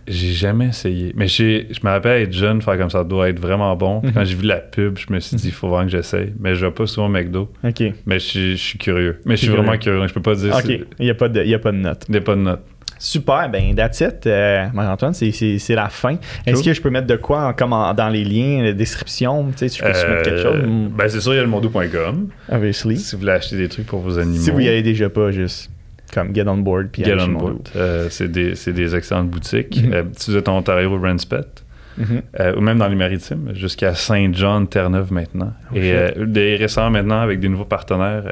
J'ai 0.08 0.32
jamais 0.32 0.66
essayé. 0.68 1.12
Mais 1.16 1.28
je 1.28 1.64
me 1.84 1.88
rappelle 1.90 2.22
être 2.22 2.32
jeune, 2.32 2.60
faire 2.62 2.76
comme 2.76 2.90
ça 2.90 3.04
doit 3.04 3.28
être 3.28 3.38
vraiment 3.40 3.74
bon. 3.76 4.00
Puis 4.00 4.08
Mhm. 4.10 4.14
Quand 4.14 4.24
j'ai 4.24 4.34
vu 4.34 4.46
la 4.46 4.56
pub, 4.56 4.98
je 4.98 5.12
me 5.12 5.20
suis 5.20 5.36
dit, 5.36 5.46
il 5.48 5.52
faut 5.52 5.68
vraiment 5.68 5.84
que 5.86 5.92
j'essaye. 5.92 6.32
Mais 6.40 6.54
je 6.54 6.66
vais 6.66 6.72
pas 6.72 6.86
souvent 6.86 7.06
au 7.06 7.10
McDo. 7.10 7.50
OK. 7.64 7.82
Mais 8.06 8.18
je 8.18 8.54
suis- 8.56 8.78
curieux. 8.78 9.20
Mais 9.26 9.36
je 9.36 9.42
suis 9.42 9.48
vraiment 9.48 9.76
curieux. 9.78 10.06
Je 10.06 10.12
peux 10.14 10.22
pas 10.22 10.34
dire. 10.34 10.54
OK. 10.56 10.68
Il 10.98 11.04
n'y 11.04 11.10
a, 11.10 11.14
pas 11.14 11.28
de- 11.28 11.42
y 11.44 11.54
a 11.54 11.58
pas 11.58 11.72
de 11.72 11.76
note. 11.78 12.04
Il 12.08 12.12
n'y 12.12 12.18
a 12.18 12.20
pas 12.20 12.34
de 12.34 12.40
note. 12.40 12.60
Super, 12.98 13.48
ben 13.50 13.74
that's 13.74 14.00
it. 14.00 14.26
Euh, 14.28 14.66
Marc-Antoine, 14.72 15.12
c'est- 15.12 15.32
c'est 15.32 15.58
c'est 15.58 15.74
la 15.74 15.88
fin. 15.88 16.18
Est-ce 16.46 16.56
Cool. 16.56 16.64
que 16.66 16.72
je 16.74 16.80
peux 16.80 16.90
mettre 16.90 17.08
de 17.08 17.16
quoi 17.16 17.48
en, 17.48 17.52
comme 17.52 17.72
en- 17.72 17.92
dans 17.94 18.08
les 18.08 18.22
liens, 18.22 18.62
la 18.62 18.72
description? 18.74 19.46
Tu 19.50 19.58
sais, 19.58 19.68
si 19.68 19.78
je 19.78 19.82
peux 19.82 19.88
mettre 19.88 20.22
quelque 20.22 20.42
chose? 20.42 20.60
Euh, 20.64 20.88
Ben, 20.96 21.08
c'est 21.08 21.20
sûr, 21.20 21.32
il 21.34 21.36
y 21.36 21.40
a 21.40 21.42
le 21.42 21.48
mondo.com. 21.48 22.28
Obviously. 22.48 22.98
Si 22.98 23.16
vous 23.16 23.20
voulez 23.22 23.32
acheter 23.32 23.56
des 23.56 23.68
trucs 23.68 23.86
pour 23.86 23.98
vos 24.00 24.18
animaux. 24.20 24.38
Si 24.38 24.50
vous 24.52 24.60
y 24.60 24.68
allez 24.68 24.82
déjà 24.82 25.08
pas, 25.10 25.32
juste 25.32 25.68
comme 26.12 26.34
get 26.34 26.46
on 26.46 26.58
board. 26.58 26.88
Puis 26.92 27.04
Get 27.04 27.16
on 27.20 27.28
board. 27.32 27.68
Euh, 27.76 28.08
c'est 28.10 28.28
des, 28.30 28.52
des 28.66 28.94
excellentes 28.96 29.30
boutiques. 29.30 29.82
Mhm. 29.82 29.92
Euh, 29.92 30.02
si 30.16 30.30
vous 30.30 30.36
êtes 30.36 30.48
en 30.48 30.58
Ontario, 30.58 30.90
Renspet, 30.98 31.36
Mondo. 31.36 32.12
Mhm. 32.14 32.22
euh, 32.40 32.56
ou 32.56 32.60
même 32.60 32.78
dans 32.78 32.88
les 32.88 32.94
maritimes, 32.96 33.50
jusqu'à 33.54 33.94
Saint-John, 33.94 34.66
Terre-Neuve 34.68 35.12
maintenant. 35.12 35.52
Oh, 35.70 35.74
Et 35.76 35.92
euh, 35.92 36.24
des 36.26 36.56
récents 36.56 36.90
maintenant 36.90 37.20
avec 37.20 37.40
des 37.40 37.48
nouveaux 37.48 37.64
partenaires, 37.64 38.24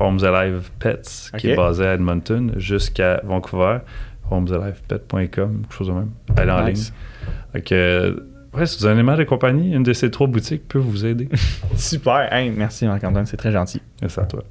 Homes 0.00 0.22
Alive 0.24 0.70
Pets, 0.78 1.30
qui 1.38 1.50
est 1.50 1.56
basé 1.56 1.86
à 1.86 1.94
Edmonton, 1.94 2.52
jusqu'à 2.56 3.20
Vancouver. 3.24 3.78
HomesAlivePet.com, 4.30 5.28
quelque 5.62 5.72
chose 5.74 5.88
de 5.88 5.92
même. 5.92 6.10
Allez 6.36 6.50
en 6.50 6.62
Nice. 6.68 6.92
ligne. 7.54 7.62
Donc, 7.62 7.70
ouais, 8.60 8.66
si 8.66 8.78
vous 8.78 8.84
avez 8.84 8.94
un 8.94 8.98
animal 8.98 9.18
de 9.18 9.24
compagnie, 9.24 9.72
une 9.74 9.82
de 9.82 9.92
ces 9.94 10.10
trois 10.10 10.26
boutiques 10.26 10.68
peut 10.68 10.78
vous 10.78 11.06
aider. 11.06 11.28
Super. 11.76 12.30
Hey, 12.32 12.50
merci 12.50 12.86
Marc-Antoine, 12.86 13.24
c'est 13.26 13.38
très 13.38 13.52
gentil. 13.52 13.80
Merci 14.02 14.20
à 14.20 14.24
toi. 14.24 14.44